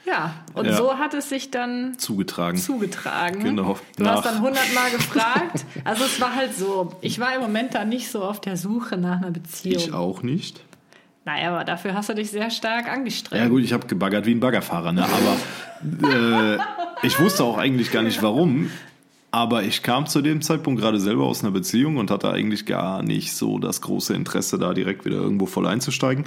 Ja, 0.05 0.33
und 0.53 0.65
Ja. 0.65 0.75
so 0.75 0.97
hat 0.97 1.13
es 1.13 1.29
sich 1.29 1.49
dann 1.51 1.97
Zugetragen. 1.97 2.57
zugetragen. 2.57 3.41
Genau. 3.43 3.77
Du 3.95 4.03
Nach- 4.03 4.15
hast 4.15 4.25
dann 4.25 4.41
hundertmal 4.41 4.91
gefragt. 4.95 5.65
Also 5.85 6.03
es 6.03 6.19
war 6.19 6.35
halt 6.35 6.53
so, 6.55 6.93
ich 7.01 7.19
war 7.19 7.33
im 7.35 7.41
Moment 7.41 7.73
da 7.73 7.85
nicht 7.85 8.09
so 8.11 8.23
auf 8.23 8.41
der 8.41 8.57
Suche 8.57 8.97
nach 8.97 9.17
einer 9.17 9.31
Beziehung. 9.31 9.77
Ich 9.77 9.93
auch 9.93 10.21
nicht. 10.23 10.61
Naja, 11.25 11.51
aber 11.53 11.63
dafür 11.63 11.93
hast 11.93 12.09
du 12.09 12.15
dich 12.15 12.31
sehr 12.31 12.49
stark 12.51 12.89
angestrengt. 12.89 13.41
Ja 13.41 13.47
gut, 13.49 13.63
ich 13.63 13.71
habe 13.71 13.87
gebaggert 13.87 14.25
wie 14.25 14.31
ein 14.35 14.41
Baggerfahrer, 14.41 14.91
ne? 14.91 15.05
aber 15.05 16.07
äh, 16.09 17.07
ich 17.07 17.17
wusste 17.21 17.45
auch 17.45 17.57
eigentlich 17.57 17.91
gar 17.91 18.03
nicht 18.03 18.21
warum. 18.21 18.69
Aber 19.33 19.63
ich 19.63 19.81
kam 19.81 20.05
zu 20.05 20.21
dem 20.21 20.43
Zeitpunkt 20.43 20.79
gerade 20.79 20.99
selber 20.99 21.23
aus 21.23 21.43
einer 21.43 21.49
Beziehung 21.49 21.97
und 21.97 22.11
hatte 22.11 22.29
eigentlich 22.29 22.67
gar 22.67 23.01
nicht 23.01 23.33
so 23.33 23.57
das 23.57 23.81
große 23.81 24.13
Interesse, 24.13 24.59
da 24.59 24.75
direkt 24.75 25.05
wieder 25.05 25.15
irgendwo 25.15 25.47
voll 25.47 25.65
einzusteigen. 25.65 26.25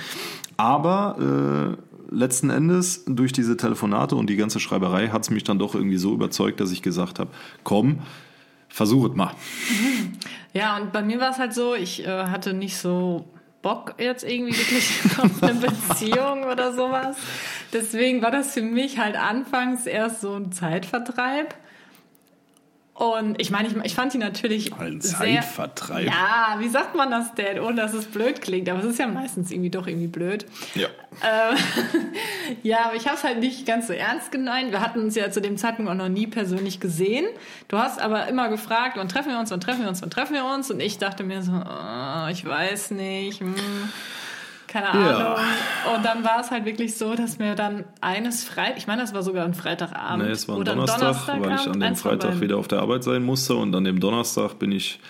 Aber 0.57 1.79
äh, 1.79 2.13
letzten 2.13 2.51
Endes, 2.51 3.05
durch 3.07 3.33
diese 3.33 3.57
Telefonate 3.57 4.17
und 4.17 4.29
die 4.29 4.35
ganze 4.35 4.59
Schreiberei, 4.59 5.11
hat 5.11 5.23
es 5.23 5.31
mich 5.31 5.45
dann 5.45 5.61
doch 5.61 5.77
irgendwie 5.77 5.99
so 5.99 6.13
überzeugt, 6.15 6.59
dass 6.59 6.73
ich 6.73 6.83
gesagt 6.83 7.21
habe, 7.21 7.31
komm, 7.63 8.01
versuch 8.69 9.09
es 9.09 9.15
mal. 9.15 9.31
Ja, 10.53 10.79
und 10.79 10.91
bei 10.91 11.03
mir 11.03 11.21
war 11.21 11.33
es 11.33 11.39
halt 11.39 11.53
so, 11.53 11.75
ich 11.75 12.07
äh, 12.07 12.09
hatte 12.09 12.55
nicht 12.55 12.79
so 12.79 13.27
Bock 13.61 13.95
jetzt 13.99 14.25
irgendwie 14.25 14.57
wirklich 14.57 14.91
auf 15.19 15.43
eine 15.43 15.53
Beziehung 15.53 16.45
oder 16.45 16.73
sowas. 16.73 17.19
Deswegen 17.75 18.23
war 18.23 18.31
das 18.31 18.55
für 18.55 18.63
mich 18.63 18.99
halt 18.99 19.17
anfangs 19.17 19.85
erst 19.85 20.23
so 20.23 20.33
ein 20.33 20.51
Zeitvertreib. 20.51 21.55
Und 22.97 23.39
ich 23.43 23.51
meine, 23.51 23.69
ich, 23.69 23.77
ich 23.85 23.95
fand 23.95 24.15
die 24.15 24.19
natürlich 24.19 24.73
Ein 24.73 25.03
sehr... 25.03 25.43
Zeitvertreib. 25.43 26.07
Ja, 26.07 26.57
wie 26.61 26.69
sagt 26.69 26.95
man 26.95 27.11
das 27.11 27.35
denn, 27.35 27.61
ohne 27.61 27.77
dass 27.77 27.93
es 27.93 28.07
blöd 28.07 28.41
klingt? 28.41 28.71
Aber 28.71 28.79
es 28.79 28.87
ist 28.87 28.99
ja 28.99 29.07
meistens 29.07 29.51
irgendwie 29.51 29.69
doch 29.69 29.87
irgendwie 29.87 30.07
blöd. 30.07 30.47
Ja. 30.75 30.89
Ähm, 31.23 31.59
ja, 32.63 32.87
aber 32.87 32.95
ich 32.95 33.07
habe 33.07 33.19
es 33.19 33.25
halt 33.25 33.41
nicht 33.41 33.67
ganz 33.67 33.89
so 33.89 33.93
ernst 33.93 34.33
gemeint. 34.33 34.73
Wir 34.73 34.81
hatten 34.81 35.01
uns 35.01 35.15
ja 35.15 35.31
zu 35.31 35.43
dem 35.43 35.59
Zeitpunkt 35.59 35.91
auch 35.91 35.95
noch 35.95 36.09
nie 36.09 36.27
persönlich 36.27 36.81
gesehen. 36.81 37.27
Du 37.69 37.77
hast 37.77 38.01
aber 38.01 38.29
immer 38.29 38.49
gefragt, 38.49 38.97
wann 38.97 39.11
treffen 39.11 39.31
wir 39.31 39.39
uns, 39.41 39.51
wann 39.51 39.61
treffen 39.61 39.83
wir 39.83 39.91
uns, 39.91 40.01
wann 40.01 40.11
treffen 40.11 40.33
wir 40.33 40.47
uns? 40.47 40.71
Und 40.71 40.81
ich 40.81 40.97
dachte 40.97 41.23
mir 41.23 41.43
so, 41.43 41.53
oh, 41.53 42.29
ich 42.31 42.47
weiß 42.47 42.93
nicht, 42.93 43.41
hm, 43.41 43.55
keine 44.67 44.87
Ja. 44.87 45.35
Ahnung. 45.35 45.45
Und 45.97 46.05
dann 46.05 46.25
war 46.25 46.41
es 46.41 46.51
halt 46.51 46.65
wirklich 46.65 46.97
so, 46.97 47.15
dass 47.15 47.39
mir 47.39 47.55
dann 47.55 47.85
eines 48.01 48.45
Freitag, 48.45 48.79
ich 48.79 48.87
meine, 48.87 49.03
das 49.03 49.15
war 49.15 49.23
sogar 49.23 49.45
ein 49.45 49.55
Freitagabend 49.55 50.25
Nee, 50.27 50.33
es 50.33 50.49
war 50.49 50.57
ein 50.57 50.61
oder 50.61 50.73
ein 50.73 50.79
Donnerstag, 50.87 51.41
weil 51.41 51.55
ich 51.55 51.67
an 51.69 51.81
dem 51.81 51.97
Freitag 51.97 52.41
wieder 52.41 52.57
auf 52.59 52.69
der 52.69 52.81
Arbeit 52.81 53.05
sein 53.05 53.23
musste 53.23 53.55
und 53.55 53.75
an 53.75 53.85
dem 53.85 54.01
Donnerstag 54.01 54.59
bin 54.59 54.73
ich, 54.73 55.01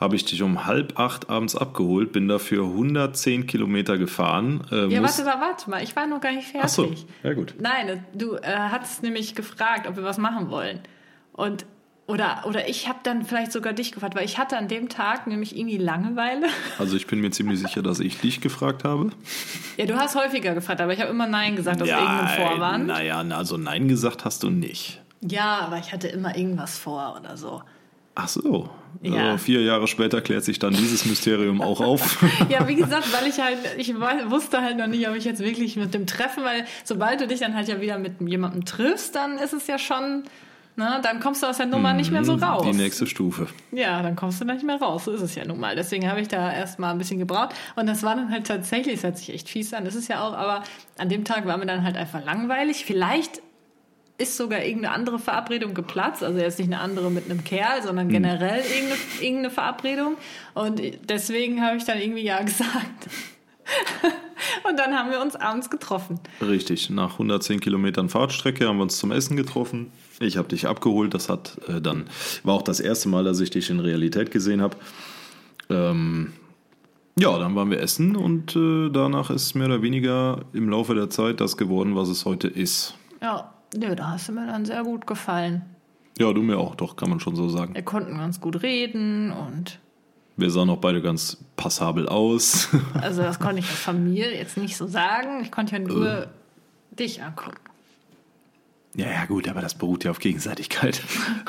habe 0.00 0.16
ich 0.16 0.24
dich 0.24 0.42
um 0.42 0.66
halb 0.66 0.98
acht 0.98 1.30
abends 1.30 1.54
abgeholt, 1.56 2.12
bin 2.12 2.26
dafür 2.28 2.64
110 2.64 3.46
Kilometer 3.46 3.96
gefahren. 3.98 4.66
Äh, 4.70 4.88
ja, 4.88 5.02
warte 5.02 5.24
mal, 5.24 5.40
warte 5.40 5.70
mal, 5.70 5.82
ich 5.82 5.94
war 5.94 6.06
noch 6.06 6.20
gar 6.20 6.32
nicht 6.32 6.48
fertig. 6.48 6.64
Ach 6.64 6.68
so, 6.68 6.94
ja 7.22 7.32
gut. 7.34 7.54
Nein, 7.60 8.04
du 8.12 8.34
äh, 8.36 8.40
hattest 8.70 9.02
nämlich 9.02 9.34
gefragt, 9.34 9.86
ob 9.88 9.96
wir 9.96 10.04
was 10.04 10.18
machen 10.18 10.50
wollen. 10.50 10.80
Und 11.32 11.64
oder, 12.06 12.42
oder 12.46 12.68
ich 12.68 12.86
habe 12.86 12.98
dann 13.02 13.24
vielleicht 13.24 13.52
sogar 13.52 13.72
dich 13.72 13.92
gefragt, 13.92 14.14
weil 14.14 14.26
ich 14.26 14.36
hatte 14.36 14.58
an 14.58 14.68
dem 14.68 14.90
Tag 14.90 15.26
nämlich 15.26 15.56
irgendwie 15.56 15.78
Langeweile. 15.78 16.46
Also 16.78 16.96
ich 16.96 17.06
bin 17.06 17.20
mir 17.20 17.30
ziemlich 17.30 17.60
sicher, 17.60 17.82
dass 17.82 18.00
ich 18.00 18.18
dich 18.18 18.40
gefragt 18.40 18.84
habe. 18.84 19.10
Ja, 19.76 19.86
du 19.86 19.96
hast 19.96 20.14
häufiger 20.16 20.54
gefragt, 20.54 20.80
aber 20.80 20.92
ich 20.92 21.00
habe 21.00 21.10
immer 21.10 21.26
Nein 21.26 21.56
gesagt 21.56 21.80
aus 21.80 21.88
ja, 21.88 22.00
irgendeinem 22.00 22.48
Vorwand. 22.48 22.86
Naja, 22.88 23.20
also 23.20 23.56
Nein 23.56 23.88
gesagt 23.88 24.24
hast 24.24 24.42
du 24.42 24.50
nicht. 24.50 25.00
Ja, 25.20 25.60
aber 25.60 25.78
ich 25.78 25.92
hatte 25.92 26.08
immer 26.08 26.36
irgendwas 26.36 26.76
vor 26.76 27.16
oder 27.18 27.36
so. 27.36 27.62
Ach 28.14 28.28
so. 28.28 28.68
Ja. 29.02 29.32
Also 29.32 29.38
vier 29.38 29.62
Jahre 29.62 29.88
später 29.88 30.20
klärt 30.20 30.44
sich 30.44 30.58
dann 30.58 30.74
dieses 30.74 31.06
Mysterium 31.06 31.62
auch 31.62 31.80
auf. 31.80 32.22
ja, 32.48 32.68
wie 32.68 32.76
gesagt, 32.76 33.12
weil 33.12 33.28
ich 33.28 33.40
halt, 33.40 33.58
ich 33.76 33.94
wusste 33.94 34.60
halt 34.60 34.76
noch 34.76 34.86
nicht, 34.86 35.08
ob 35.08 35.16
ich 35.16 35.24
jetzt 35.24 35.40
wirklich 35.40 35.76
mit 35.76 35.94
dem 35.94 36.06
treffen, 36.06 36.44
weil 36.44 36.64
sobald 36.84 37.20
du 37.20 37.26
dich 37.26 37.40
dann 37.40 37.54
halt 37.54 37.68
ja 37.68 37.80
wieder 37.80 37.98
mit 37.98 38.20
jemandem 38.20 38.64
triffst, 38.64 39.14
dann 39.14 39.38
ist 39.38 39.52
es 39.52 39.66
ja 39.66 39.78
schon, 39.78 40.24
ne, 40.76 41.00
dann 41.02 41.20
kommst 41.20 41.42
du 41.42 41.46
aus 41.46 41.56
der 41.56 41.66
Nummer 41.66 41.92
nicht 41.92 42.10
mehr 42.10 42.24
so 42.24 42.36
mhm, 42.36 42.42
raus. 42.42 42.66
Die 42.66 42.76
nächste 42.76 43.06
Stufe. 43.06 43.48
Ja, 43.72 44.02
dann 44.02 44.16
kommst 44.16 44.40
du 44.40 44.44
nicht 44.44 44.64
mehr 44.64 44.80
raus. 44.80 45.04
So 45.04 45.12
ist 45.12 45.22
es 45.22 45.34
ja 45.34 45.44
nun 45.44 45.60
mal. 45.60 45.76
Deswegen 45.76 46.08
habe 46.08 46.20
ich 46.20 46.28
da 46.28 46.52
erstmal 46.52 46.92
ein 46.92 46.98
bisschen 46.98 47.18
gebraucht. 47.18 47.54
Und 47.76 47.86
das 47.86 48.02
war 48.02 48.16
dann 48.16 48.30
halt 48.30 48.46
tatsächlich, 48.46 48.96
es 48.96 49.04
hört 49.04 49.18
sich 49.18 49.32
echt 49.32 49.48
fies 49.48 49.72
an, 49.74 49.84
das 49.84 49.94
ist 49.94 50.08
ja 50.08 50.22
auch, 50.26 50.34
aber 50.34 50.62
an 50.98 51.08
dem 51.08 51.24
Tag 51.24 51.46
war 51.46 51.56
mir 51.56 51.66
dann 51.66 51.84
halt 51.84 51.96
einfach 51.96 52.24
langweilig. 52.24 52.84
Vielleicht 52.84 53.42
ist 54.16 54.36
sogar 54.36 54.62
irgendeine 54.62 54.94
andere 54.94 55.18
Verabredung 55.18 55.74
geplatzt. 55.74 56.22
Also 56.22 56.38
jetzt 56.38 56.58
nicht 56.58 56.72
eine 56.72 56.80
andere 56.80 57.10
mit 57.10 57.24
einem 57.24 57.42
Kerl, 57.42 57.82
sondern 57.82 58.06
hm. 58.06 58.12
generell 58.12 58.60
irgendeine, 58.60 59.00
irgendeine 59.20 59.50
Verabredung. 59.50 60.16
Und 60.54 60.80
deswegen 61.08 61.62
habe 61.62 61.76
ich 61.76 61.84
dann 61.84 62.00
irgendwie 62.00 62.22
ja 62.22 62.42
gesagt. 62.44 63.08
Und 64.68 64.78
dann 64.78 64.94
haben 64.94 65.10
wir 65.10 65.20
uns 65.20 65.36
abends 65.36 65.70
getroffen. 65.70 66.20
Richtig, 66.40 66.90
nach 66.90 67.12
110 67.12 67.60
Kilometern 67.60 68.08
Fahrtstrecke 68.08 68.66
haben 68.68 68.76
wir 68.76 68.82
uns 68.82 68.98
zum 68.98 69.12
Essen 69.12 69.36
getroffen. 69.36 69.92
Ich 70.20 70.36
habe 70.36 70.48
dich 70.48 70.66
abgeholt. 70.66 71.14
Das 71.14 71.28
hat 71.28 71.58
äh, 71.68 71.80
dann 71.80 72.06
war 72.42 72.54
auch 72.54 72.62
das 72.62 72.80
erste 72.80 73.08
Mal, 73.08 73.24
dass 73.24 73.40
ich 73.40 73.50
dich 73.50 73.70
in 73.70 73.80
Realität 73.80 74.30
gesehen 74.30 74.62
habe. 74.62 74.76
Ähm, 75.70 76.32
ja, 77.18 77.38
dann 77.38 77.54
waren 77.54 77.70
wir 77.70 77.80
essen 77.80 78.16
und 78.16 78.56
äh, 78.56 78.90
danach 78.90 79.30
ist 79.30 79.54
mehr 79.54 79.66
oder 79.66 79.82
weniger 79.82 80.40
im 80.52 80.68
Laufe 80.68 80.94
der 80.94 81.10
Zeit 81.10 81.40
das 81.40 81.56
geworden, 81.56 81.94
was 81.94 82.08
es 82.08 82.24
heute 82.24 82.48
ist. 82.48 82.94
Ja, 83.22 83.54
Nö, 83.76 83.96
da 83.96 84.10
hast 84.10 84.28
du 84.28 84.32
mir 84.32 84.46
dann 84.46 84.64
sehr 84.64 84.84
gut 84.84 85.06
gefallen. 85.06 85.62
Ja, 86.18 86.32
du 86.32 86.42
mir 86.42 86.58
auch, 86.58 86.76
doch, 86.76 86.94
kann 86.96 87.10
man 87.10 87.18
schon 87.18 87.34
so 87.34 87.48
sagen. 87.48 87.74
Wir 87.74 87.82
konnten 87.82 88.16
ganz 88.16 88.40
gut 88.40 88.62
reden 88.62 89.32
und. 89.32 89.80
Wir 90.36 90.50
sahen 90.50 90.68
auch 90.70 90.78
beide 90.78 91.00
ganz 91.00 91.38
passabel 91.56 92.08
aus. 92.08 92.68
Also, 93.00 93.22
das 93.22 93.38
konnte 93.38 93.60
ich 93.60 93.66
von 93.66 94.02
mir 94.02 94.34
jetzt 94.34 94.56
nicht 94.56 94.76
so 94.76 94.86
sagen. 94.86 95.42
Ich 95.42 95.52
konnte 95.52 95.76
ja 95.76 95.78
nur 95.78 96.22
äh. 96.22 96.26
dich 96.90 97.22
angucken. 97.22 97.56
Ja, 98.96 99.06
ja, 99.06 99.24
gut, 99.24 99.48
aber 99.48 99.60
das 99.60 99.74
beruht 99.74 100.04
ja 100.04 100.12
auf 100.12 100.20
Gegenseitigkeit. 100.20 101.02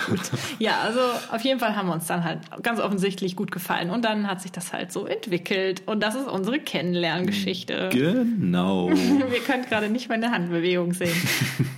gut. 0.08 0.20
Ja, 0.58 0.80
also 0.80 1.00
auf 1.32 1.42
jeden 1.42 1.60
Fall 1.60 1.76
haben 1.76 1.88
wir 1.88 1.94
uns 1.94 2.08
dann 2.08 2.24
halt 2.24 2.40
ganz 2.64 2.80
offensichtlich 2.80 3.36
gut 3.36 3.52
gefallen. 3.52 3.92
Und 3.92 4.04
dann 4.04 4.28
hat 4.28 4.42
sich 4.42 4.52
das 4.52 4.74
halt 4.74 4.92
so 4.92 5.06
entwickelt. 5.06 5.84
Und 5.86 6.02
das 6.02 6.16
ist 6.16 6.28
unsere 6.28 6.60
Kennenlerngeschichte. 6.60 7.90
Genau. 7.92 8.90
Wir 8.90 9.40
können 9.42 9.66
gerade 9.66 9.90
nicht 9.90 10.10
meine 10.10 10.32
Handbewegung 10.32 10.94
sehen. 10.94 11.16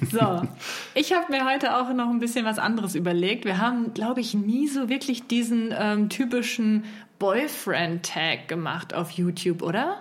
So, 0.10 0.42
ich 0.96 1.14
habe 1.14 1.32
mir 1.32 1.46
heute 1.46 1.76
auch 1.76 1.94
noch 1.94 2.10
ein 2.10 2.20
bisschen 2.20 2.46
was 2.46 2.60
anderes 2.60 2.96
überlegt. 2.96 3.44
Wir 3.44 3.58
haben, 3.58 3.94
glaube 3.94 4.22
ich, 4.22 4.34
nie 4.34 4.68
so 4.68 4.88
wirklich 4.88 5.28
diesen 5.28 5.74
ähm, 5.78 6.08
typischen 6.08 6.86
Boyfriend-Tag 7.20 8.48
gemacht 8.48 8.94
auf 8.94 9.12
YouTube, 9.12 9.62
oder? 9.62 9.98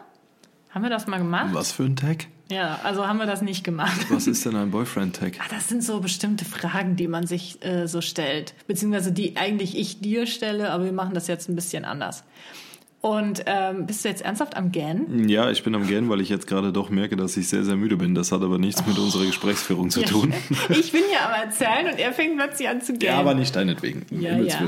Haben 0.71 0.83
wir 0.83 0.91
das 0.91 1.07
mal 1.07 1.19
gemacht? 1.19 1.49
Was 1.53 1.73
für 1.73 1.85
ein 1.85 1.97
Tag? 1.97 2.27
Ja, 2.49 2.79
also 2.85 3.07
haben 3.09 3.19
wir 3.19 3.27
das 3.27 3.43
nicht 3.43 3.65
gemacht. 3.65 4.07
Was 4.09 4.29
ist 4.29 4.45
denn 4.47 4.55
ein 4.55 4.71
Boyfriend-Tag? 4.71 5.39
Ah, 5.41 5.47
das 5.51 5.69
sind 5.69 5.83
so 5.83 6.01
bestimmte 6.01 6.45
Fragen, 6.45 6.95
die 6.95 7.09
man 7.09 7.27
sich 7.27 7.65
äh, 7.65 7.89
so 7.89 8.01
stellt. 8.01 8.55
Beziehungsweise 8.69 9.11
die 9.11 9.37
eigentlich 9.37 9.77
ich 9.77 10.01
dir 10.01 10.27
stelle, 10.27 10.71
aber 10.71 10.85
wir 10.85 10.93
machen 10.93 11.15
das 11.15 11.27
jetzt 11.27 11.49
ein 11.49 11.57
bisschen 11.57 11.85
anders. 11.85 12.23
Und 13.07 13.45
ähm, 13.47 13.87
bist 13.87 14.05
du 14.05 14.09
jetzt 14.09 14.23
ernsthaft 14.23 14.57
am 14.57 14.73
Gähnen? 14.73 15.29
Ja, 15.29 15.49
ich 15.49 15.63
bin 15.63 15.77
am 15.77 15.87
Gähnen, 15.87 16.09
weil 16.09 16.21
ich 16.21 16.29
jetzt 16.29 16.49
gerade 16.49 16.73
doch 16.73 16.91
merke, 16.91 17.15
dass 17.15 17.37
ich 17.37 17.49
sehr, 17.49 17.63
sehr 17.63 17.77
müde 17.77 17.97
bin. 17.97 18.17
Das 18.17 18.33
hat 18.33 18.43
aber 18.43 18.59
nichts 18.59 18.83
oh. 18.85 18.89
mit 18.89 18.99
unserer 18.99 19.25
Gesprächsführung 19.27 19.91
zu 19.91 20.01
ja, 20.01 20.09
tun. 20.09 20.35
Ich 20.71 20.91
bin 20.91 21.03
ja 21.13 21.29
am 21.29 21.49
Erzählen 21.49 21.87
und 21.93 22.01
er 22.01 22.13
fängt 22.13 22.37
plötzlich 22.37 22.69
an 22.69 22.81
zu 22.81 22.95
gähnen. 22.95 23.15
Ja, 23.15 23.21
aber 23.21 23.35
nicht 23.35 23.55
deinetwegen. 23.55 24.07
Ja, 24.11 24.37
ja. 24.37 24.59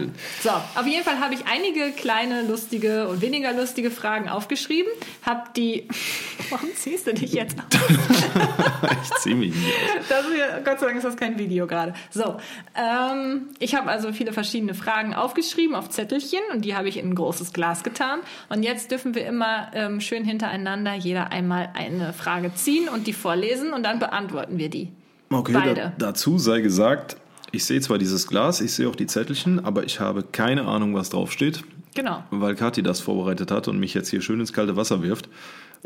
So, 0.41 0.51
auf 0.51 0.87
jeden 0.87 1.03
Fall 1.03 1.19
habe 1.19 1.35
ich 1.35 1.47
einige 1.53 1.91
kleine, 1.91 2.43
lustige 2.43 3.09
und 3.09 3.23
weniger 3.23 3.53
lustige 3.53 3.91
Fragen 3.91 4.29
aufgeschrieben. 4.29 4.93
Hab 5.27 5.55
die. 5.55 5.89
Warum 6.51 6.69
ziehst 6.77 7.09
du 7.09 7.15
dich 7.15 7.33
jetzt 7.33 7.59
aus? 7.59 7.91
ich 9.03 9.11
ziehe 9.19 9.35
mich 9.35 9.53
nicht 9.53 9.67
aus. 9.67 10.07
Das 10.09 10.25
ist, 10.27 10.65
Gott 10.65 10.79
sei 10.79 10.87
Dank 10.87 10.99
ist 10.99 11.05
das 11.05 11.17
kein 11.17 11.39
Video 11.39 11.67
gerade. 11.67 11.93
So, 12.11 12.37
ähm, 12.77 13.49
ich 13.59 13.75
habe 13.75 13.91
also 13.91 14.13
viele 14.13 14.33
verschiedene 14.33 14.75
Fragen 14.75 15.13
aufgeschrieben 15.13 15.75
auf 15.75 15.91
Zettelchen 15.91 16.41
und 16.53 16.65
die 16.65 16.77
habe 16.77 16.89
ich 16.89 16.99
in 16.99 17.11
ein 17.11 17.15
großes 17.17 17.53
Glas 17.53 17.83
getan. 17.83 18.21
Und 18.49 18.63
jetzt 18.63 18.91
dürfen 18.91 19.15
wir 19.15 19.27
immer 19.27 19.71
ähm, 19.75 20.01
schön 20.01 20.25
hintereinander 20.25 20.95
jeder 20.95 21.33
einmal 21.33 21.71
eine 21.75 22.13
Frage 22.13 22.55
ziehen 22.55 22.89
und 22.89 23.07
die 23.07 23.13
vorlesen 23.13 23.73
und 23.73 23.83
dann 23.83 23.99
beantworten 23.99 24.59
wir 24.59 24.71
die. 24.71 24.91
Okay, 25.31 25.53
Beide. 25.53 25.93
Da, 25.99 26.07
dazu 26.07 26.39
sei 26.39 26.61
gesagt, 26.61 27.17
ich 27.53 27.65
sehe 27.65 27.81
zwar 27.81 27.99
dieses 27.99 28.27
Glas, 28.27 28.61
ich 28.61 28.73
sehe 28.73 28.89
auch 28.89 28.97
die 28.97 29.07
Zettelchen, 29.07 29.65
aber 29.65 29.85
ich 29.85 30.01
habe 30.01 30.23
keine 30.23 30.65
Ahnung, 30.65 30.95
was 30.95 31.11
draufsteht. 31.11 31.65
Genau. 31.95 32.23
Weil 32.31 32.55
Kathi 32.55 32.83
das 32.83 33.01
vorbereitet 33.01 33.51
hat 33.51 33.69
und 33.69 33.81
mich 33.81 33.95
jetzt 33.95 34.11
hier 34.11 34.21
schön 34.21 34.41
ins 34.41 34.53
kalte 34.53 34.77
Wasser 34.77 35.03
wirft. 35.03 35.29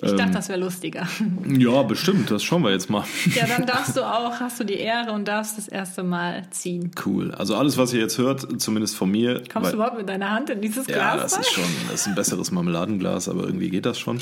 Ich 0.01 0.11
ähm, 0.11 0.17
dachte, 0.17 0.33
das 0.33 0.49
wäre 0.49 0.59
lustiger. 0.59 1.07
Ja, 1.47 1.83
bestimmt. 1.83 2.31
Das 2.31 2.43
schauen 2.43 2.63
wir 2.63 2.71
jetzt 2.71 2.89
mal. 2.89 3.05
Ja, 3.35 3.47
dann 3.47 3.67
darfst 3.67 3.97
du 3.97 4.03
auch, 4.07 4.41
hast 4.41 4.61
du 4.61 4.65
die 4.65 4.75
Ehre 4.75 5.13
und 5.13 5.27
darfst 5.27 5.59
das 5.59 5.69
erste 5.69 6.03
Mal 6.03 6.45
ziehen. 6.51 6.91
Cool. 7.05 7.33
Also 7.33 7.57
alles, 7.57 7.77
was 7.77 7.93
ihr 7.93 8.01
jetzt 8.01 8.19
hört, 8.19 8.61
zumindest 8.61 8.97
von 8.97 9.11
mir. 9.11 9.43
Kommst 9.53 9.55
weil, 9.55 9.71
du 9.71 9.77
überhaupt 9.77 9.99
mit 9.99 10.09
deiner 10.09 10.31
Hand 10.31 10.51
in 10.51 10.61
dieses 10.61 10.87
Glas? 10.87 10.97
Ja, 10.97 11.17
das 11.17 11.35
rein? 11.35 11.41
ist 11.41 11.51
schon, 11.51 11.65
das 11.91 12.01
ist 12.01 12.07
ein 12.09 12.15
besseres 12.15 12.51
Marmeladenglas, 12.51 13.29
aber 13.29 13.45
irgendwie 13.45 13.71
geht 13.71 13.87
das 13.87 13.99
schon. 13.99 14.19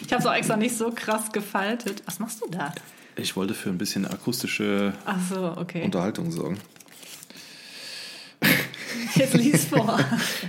Ich 0.00 0.12
habe 0.12 0.22
es 0.22 0.26
auch 0.26 0.34
extra 0.34 0.56
nicht 0.56 0.76
so 0.76 0.92
krass 0.94 1.32
gefaltet. 1.32 2.02
Was 2.06 2.18
machst 2.18 2.42
du 2.42 2.50
da? 2.50 2.72
Ich 3.16 3.34
wollte 3.36 3.54
für 3.54 3.68
ein 3.68 3.78
bisschen 3.78 4.06
akustische 4.06 4.92
so, 5.28 5.54
okay. 5.56 5.82
Unterhaltung 5.82 6.30
sorgen. 6.30 6.58
Jetzt 9.14 9.34
lies 9.34 9.64
vor. 9.64 9.98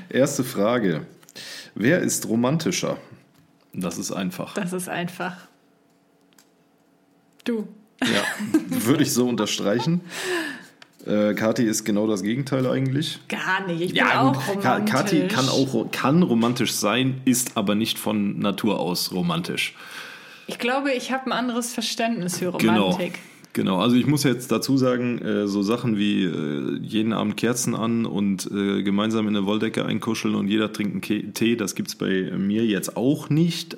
Erste 0.09 0.43
Frage. 0.43 1.07
Wer 1.73 1.99
ist 1.99 2.27
romantischer? 2.27 2.97
Das 3.73 3.97
ist 3.97 4.11
einfach. 4.11 4.53
Das 4.53 4.73
ist 4.73 4.89
einfach. 4.89 5.35
Du. 7.43 7.67
Ja, 8.01 8.23
würde 8.69 9.03
ich 9.03 9.13
so 9.13 9.27
unterstreichen. 9.27 10.01
Äh, 11.05 11.33
Kathi 11.33 11.63
ist 11.63 11.85
genau 11.85 12.07
das 12.07 12.23
Gegenteil 12.23 12.67
eigentlich. 12.67 13.19
Gar 13.29 13.65
nicht. 13.67 13.81
Ich 13.81 13.87
bin 13.93 13.97
ja, 13.97 14.21
auch 14.21 14.47
romantisch. 14.49 14.93
Kathi 14.93 15.27
kann 15.29 15.47
auch 15.47 15.89
kann 15.91 16.21
romantisch 16.23 16.73
sein, 16.73 17.21
ist 17.23 17.55
aber 17.55 17.73
nicht 17.73 17.97
von 17.97 18.37
Natur 18.37 18.81
aus 18.81 19.13
romantisch. 19.13 19.75
Ich 20.47 20.59
glaube, 20.59 20.91
ich 20.91 21.11
habe 21.11 21.27
ein 21.27 21.31
anderes 21.31 21.73
Verständnis 21.73 22.39
für 22.39 22.51
genau. 22.51 22.89
Romantik. 22.89 23.13
Genau. 23.13 23.28
Genau, 23.53 23.79
also 23.79 23.95
ich 23.95 24.05
muss 24.05 24.23
jetzt 24.23 24.51
dazu 24.51 24.77
sagen, 24.77 25.17
äh, 25.19 25.47
so 25.47 25.63
Sachen 25.63 25.97
wie 25.97 26.23
äh, 26.23 26.77
jeden 26.81 27.13
Abend 27.13 27.35
Kerzen 27.35 27.73
an 27.73 28.05
und 28.05 28.49
äh, 28.51 28.83
gemeinsam 28.83 29.27
in 29.27 29.35
eine 29.35 29.45
Wolldecke 29.47 29.85
einkuscheln 29.85 30.35
und 30.35 30.47
jeder 30.47 30.71
trinkt 30.71 31.09
einen 31.09 31.33
Tee, 31.33 31.55
das 31.55 31.73
gibt 31.73 31.89
es 31.89 31.95
bei 31.95 32.31
mir 32.37 32.63
jetzt 32.65 32.95
auch 32.95 33.29
nicht 33.29 33.77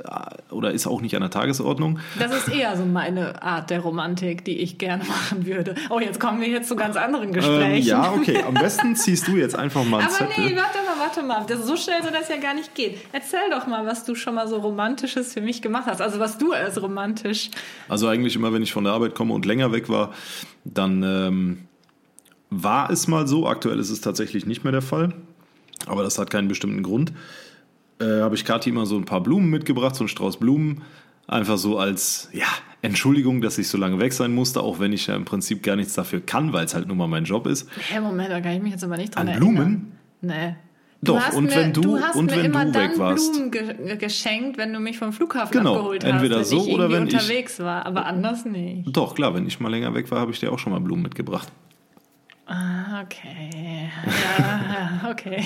oder 0.49 0.71
ist 0.71 0.87
auch 0.87 1.01
nicht 1.01 1.15
an 1.15 1.21
der 1.21 1.29
Tagesordnung. 1.29 1.99
Das 2.19 2.35
ist 2.35 2.49
eher 2.49 2.75
so 2.75 2.85
meine 2.85 3.41
Art 3.41 3.69
der 3.69 3.79
Romantik, 3.79 4.43
die 4.43 4.59
ich 4.59 4.77
gerne 4.77 5.05
machen 5.05 5.45
würde. 5.45 5.75
Oh, 5.89 5.99
jetzt 5.99 6.19
kommen 6.19 6.41
wir 6.41 6.49
jetzt 6.49 6.67
zu 6.67 6.75
ganz 6.75 6.97
anderen 6.97 7.31
Gesprächen. 7.31 7.77
Ähm, 7.77 7.83
ja, 7.83 8.11
okay, 8.15 8.43
am 8.45 8.55
besten 8.55 8.97
ziehst 8.97 9.27
du 9.29 9.37
jetzt 9.37 9.55
einfach 9.55 9.85
mal 9.85 9.99
einen 9.99 10.07
Aber 10.07 10.17
Zettel. 10.17 10.49
nee, 10.49 10.55
warte 10.55 10.79
mal, 10.85 10.99
warte 10.99 11.23
mal, 11.23 11.45
das, 11.47 11.65
so 11.65 11.77
schnell 11.77 12.01
soll 12.03 12.11
das 12.11 12.27
ja 12.27 12.37
gar 12.37 12.53
nicht 12.53 12.75
gehen. 12.75 12.95
Erzähl 13.13 13.49
doch 13.49 13.67
mal, 13.67 13.85
was 13.85 14.03
du 14.03 14.15
schon 14.15 14.35
mal 14.35 14.49
so 14.49 14.57
Romantisches 14.57 15.33
für 15.33 15.41
mich 15.41 15.61
gemacht 15.61 15.85
hast, 15.87 16.01
also 16.01 16.19
was 16.19 16.37
du 16.37 16.51
als 16.51 16.81
romantisch... 16.81 17.49
Also 17.87 18.07
eigentlich 18.07 18.35
immer, 18.35 18.51
wenn 18.51 18.63
ich 18.63 18.73
von 18.73 18.83
der 18.83 18.93
Arbeit 18.93 19.15
komme 19.15 19.33
und 19.33 19.45
länger 19.45 19.60
länger 19.61 19.71
weg 19.71 19.89
war, 19.89 20.13
dann 20.65 21.03
ähm, 21.03 21.57
war 22.49 22.89
es 22.89 23.07
mal 23.07 23.27
so. 23.27 23.47
Aktuell 23.47 23.79
ist 23.79 23.89
es 23.89 24.01
tatsächlich 24.01 24.45
nicht 24.45 24.63
mehr 24.63 24.71
der 24.71 24.81
Fall. 24.81 25.13
Aber 25.87 26.03
das 26.03 26.19
hat 26.19 26.29
keinen 26.29 26.47
bestimmten 26.47 26.83
Grund. 26.83 27.13
Äh, 27.99 28.21
Habe 28.21 28.35
ich 28.35 28.45
Kathi 28.45 28.69
immer 28.69 28.85
so 28.85 28.97
ein 28.97 29.05
paar 29.05 29.21
Blumen 29.21 29.49
mitgebracht, 29.49 29.95
so 29.95 30.01
einen 30.01 30.09
Strauß 30.09 30.37
Blumen. 30.37 30.81
Einfach 31.27 31.57
so 31.57 31.77
als 31.77 32.29
ja, 32.33 32.47
Entschuldigung, 32.81 33.41
dass 33.41 33.57
ich 33.57 33.67
so 33.67 33.77
lange 33.77 33.99
weg 33.99 34.11
sein 34.11 34.33
musste, 34.33 34.61
auch 34.61 34.79
wenn 34.79 34.91
ich 34.91 35.07
ja 35.07 35.15
im 35.15 35.23
Prinzip 35.25 35.63
gar 35.63 35.75
nichts 35.75 35.93
dafür 35.93 36.19
kann, 36.19 36.51
weil 36.51 36.65
es 36.65 36.73
halt 36.73 36.87
nun 36.87 36.97
mal 36.97 37.07
mein 37.07 37.23
Job 37.23 37.47
ist. 37.47 37.69
Hä, 37.89 37.99
Moment, 37.99 38.31
da 38.31 38.41
kann 38.41 38.53
ich 38.53 38.61
mich 38.61 38.73
jetzt 38.73 38.83
aber 38.83 38.97
nicht 38.97 39.15
dran 39.15 39.29
An 39.29 39.37
Blumen? 39.37 39.91
Nee. 40.21 40.55
Doch, 41.03 41.33
und 41.33 41.45
mir, 41.45 41.55
wenn 41.55 41.73
du, 41.73 41.81
du 41.81 41.99
hast 41.99 42.15
und 42.15 42.27
mir 42.27 42.37
wenn 42.37 42.45
immer 42.45 42.65
du 42.65 42.71
dann 42.71 42.91
weg 42.91 42.99
warst. 42.99 43.33
Blumen 43.33 43.51
ge 43.51 43.97
geschenkt, 43.97 44.57
wenn 44.57 44.71
du 44.71 44.79
mich 44.79 44.99
vom 44.99 45.11
Flughafen 45.13 45.57
genau, 45.57 45.73
abgeholt 45.73 46.03
entweder 46.03 46.39
hast, 46.39 46.49
so 46.49 46.57
wenn 46.57 46.67
ich 46.67 46.73
oder 46.75 46.91
wenn 46.91 47.03
unterwegs 47.03 47.53
ich, 47.53 47.65
war, 47.65 47.85
aber 47.87 48.05
anders 48.05 48.45
nicht. 48.45 48.95
Doch, 48.95 49.15
klar, 49.15 49.33
wenn 49.33 49.47
ich 49.47 49.59
mal 49.59 49.69
länger 49.69 49.93
weg 49.95 50.11
war, 50.11 50.19
habe 50.19 50.31
ich 50.31 50.39
dir 50.39 50.51
auch 50.51 50.59
schon 50.59 50.73
mal 50.73 50.79
Blumen 50.79 51.01
mitgebracht. 51.01 51.51
Ah, 52.45 53.01
okay. 53.03 53.89
Ja, 54.05 55.09
okay. 55.11 55.45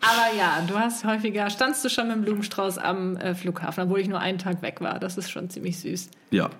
Aber 0.00 0.36
ja, 0.36 0.62
du 0.66 0.78
hast 0.78 1.04
häufiger, 1.04 1.48
standst 1.48 1.84
du 1.84 1.88
schon 1.88 2.08
mit 2.08 2.16
dem 2.16 2.22
Blumenstrauß 2.22 2.76
am 2.76 3.16
äh, 3.16 3.34
Flughafen, 3.34 3.84
obwohl 3.84 4.00
ich 4.00 4.08
nur 4.08 4.20
einen 4.20 4.36
Tag 4.36 4.60
weg 4.60 4.82
war. 4.82 4.98
Das 4.98 5.16
ist 5.16 5.30
schon 5.30 5.48
ziemlich 5.48 5.78
süß. 5.78 6.10
Ja, 6.32 6.50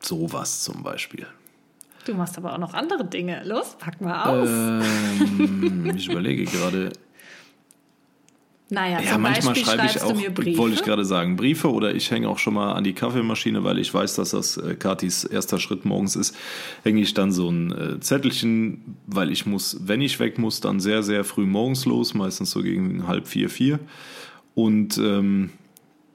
sowas 0.00 0.62
zum 0.62 0.82
Beispiel. 0.82 1.26
Du 2.04 2.14
machst 2.14 2.38
aber 2.38 2.54
auch 2.54 2.58
noch 2.58 2.74
andere 2.74 3.04
Dinge. 3.04 3.42
Los, 3.44 3.76
pack 3.78 4.00
mal 4.00 4.24
aus. 4.24 4.48
Ähm, 4.48 5.92
ich 5.96 6.08
überlege 6.08 6.44
gerade. 6.44 6.92
naja, 8.70 9.00
Ja, 9.00 9.12
zum 9.12 9.22
manchmal 9.22 9.54
Beispiel 9.54 9.72
schreibe 9.72 9.86
ich 9.86 10.02
auch, 10.02 10.58
wollte 10.58 10.74
ich 10.74 10.82
gerade 10.82 11.04
sagen, 11.04 11.36
Briefe 11.36 11.70
oder 11.70 11.94
ich 11.94 12.10
hänge 12.10 12.28
auch 12.28 12.38
schon 12.38 12.54
mal 12.54 12.72
an 12.72 12.84
die 12.84 12.94
Kaffeemaschine, 12.94 13.64
weil 13.64 13.78
ich 13.78 13.92
weiß, 13.92 14.14
dass 14.16 14.30
das 14.30 14.56
äh, 14.56 14.76
Katis 14.76 15.24
erster 15.24 15.58
Schritt 15.58 15.84
morgens 15.84 16.16
ist, 16.16 16.34
hänge 16.84 17.02
ich 17.02 17.12
dann 17.12 17.32
so 17.32 17.50
ein 17.50 17.72
äh, 17.72 18.00
Zettelchen, 18.00 18.96
weil 19.06 19.30
ich 19.30 19.44
muss, 19.44 19.76
wenn 19.82 20.00
ich 20.00 20.18
weg 20.20 20.38
muss, 20.38 20.60
dann 20.60 20.80
sehr, 20.80 21.02
sehr 21.02 21.24
früh 21.24 21.44
morgens 21.44 21.84
los, 21.84 22.14
meistens 22.14 22.50
so 22.50 22.62
gegen 22.62 23.06
halb 23.06 23.28
vier, 23.28 23.50
vier. 23.50 23.78
Und 24.54 24.96
ähm, 24.98 25.50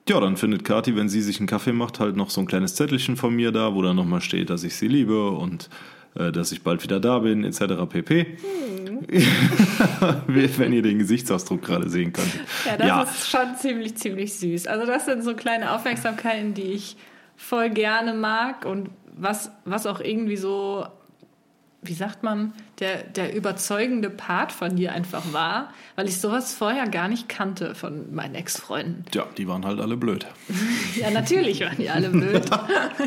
ja, 0.07 0.19
dann 0.19 0.37
findet 0.37 0.63
Kathi, 0.63 0.95
wenn 0.95 1.09
sie 1.09 1.21
sich 1.21 1.39
einen 1.39 1.47
Kaffee 1.47 1.71
macht, 1.71 1.99
halt 1.99 2.15
noch 2.15 2.29
so 2.29 2.41
ein 2.41 2.47
kleines 2.47 2.75
Zettelchen 2.75 3.17
von 3.17 3.35
mir 3.35 3.51
da, 3.51 3.73
wo 3.73 3.81
dann 3.81 3.95
nochmal 3.95 4.21
steht, 4.21 4.49
dass 4.49 4.63
ich 4.63 4.75
sie 4.75 4.87
liebe 4.87 5.31
und 5.31 5.69
äh, 6.15 6.31
dass 6.31 6.51
ich 6.51 6.61
bald 6.61 6.83
wieder 6.83 6.99
da 6.99 7.19
bin, 7.19 7.43
etc. 7.43 7.89
pp. 7.89 8.37
wenn 10.27 10.73
ihr 10.73 10.81
den 10.81 10.99
Gesichtsausdruck 10.99 11.63
gerade 11.63 11.89
sehen 11.89 12.13
könnt. 12.13 12.31
Ja, 12.65 13.03
das 13.03 13.19
ist 13.19 13.29
schon 13.29 13.55
ziemlich, 13.57 13.95
ziemlich 13.97 14.33
süß. 14.35 14.67
Also 14.67 14.85
das 14.85 15.05
sind 15.05 15.23
so 15.23 15.35
kleine 15.35 15.71
Aufmerksamkeiten, 15.73 16.53
die 16.53 16.71
ich 16.73 16.97
voll 17.35 17.69
gerne 17.69 18.13
mag 18.13 18.65
und 18.65 18.89
was, 19.17 19.51
was 19.65 19.85
auch 19.85 19.99
irgendwie 19.99 20.37
so, 20.37 20.85
wie 21.81 21.93
sagt 21.93 22.23
man, 22.23 22.53
der, 22.79 23.03
der 23.03 23.33
überzeugende 23.33 24.09
Part 24.09 24.51
von 24.51 24.75
dir 24.75 24.91
einfach 24.91 25.31
war, 25.31 25.73
weil 25.95 26.07
ich 26.07 26.19
sowas 26.19 26.53
vorher 26.53 26.87
gar 26.87 27.07
nicht 27.07 27.29
kannte 27.29 27.73
von 27.73 28.13
meinen 28.13 28.35
Ex-Freunden. 28.35 29.05
Ja, 29.13 29.25
die 29.37 29.47
waren 29.47 29.65
halt 29.65 29.79
alle 29.79 29.97
blöd. 29.97 30.25
Ja, 30.95 31.11
natürlich 31.11 31.59
waren 31.59 31.75
die 31.77 31.89
alle 31.89 32.09
blöd. 32.09 32.49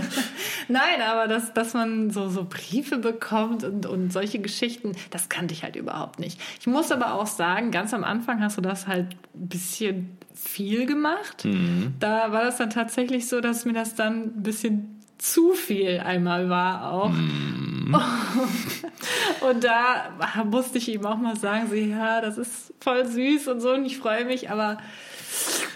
Nein, 0.68 1.02
aber 1.08 1.26
dass, 1.26 1.54
dass 1.54 1.72
man 1.72 2.10
so, 2.10 2.28
so 2.28 2.44
Briefe 2.44 2.98
bekommt 2.98 3.64
und, 3.64 3.86
und 3.86 4.12
solche 4.12 4.40
Geschichten, 4.40 4.92
das 5.10 5.30
kannte 5.30 5.54
ich 5.54 5.62
halt 5.62 5.74
überhaupt 5.74 6.18
nicht. 6.18 6.38
Ich 6.60 6.66
muss 6.66 6.92
aber 6.92 7.14
auch 7.14 7.26
sagen, 7.26 7.70
ganz 7.70 7.94
am 7.94 8.04
Anfang 8.04 8.42
hast 8.42 8.58
du 8.58 8.60
das 8.60 8.86
halt 8.86 9.16
ein 9.34 9.48
bisschen 9.48 10.18
viel 10.34 10.84
gemacht. 10.86 11.46
Da 11.98 12.30
war 12.32 12.44
das 12.44 12.58
dann 12.58 12.70
tatsächlich 12.70 13.26
so, 13.26 13.40
dass 13.40 13.64
mir 13.64 13.72
das 13.72 13.94
dann 13.94 14.24
ein 14.24 14.42
bisschen 14.42 14.97
zu 15.18 15.52
viel 15.52 16.00
einmal 16.00 16.48
war 16.48 16.92
auch. 16.92 17.12
Und 19.40 19.64
da 19.64 20.44
musste 20.44 20.78
ich 20.78 20.88
ihm 20.88 21.04
auch 21.06 21.16
mal 21.16 21.36
sagen, 21.36 21.68
so, 21.68 21.74
ja, 21.74 22.20
das 22.20 22.38
ist 22.38 22.72
voll 22.80 23.06
süß 23.06 23.48
und 23.48 23.60
so 23.60 23.72
und 23.72 23.84
ich 23.84 23.98
freue 23.98 24.24
mich, 24.24 24.50
aber 24.50 24.78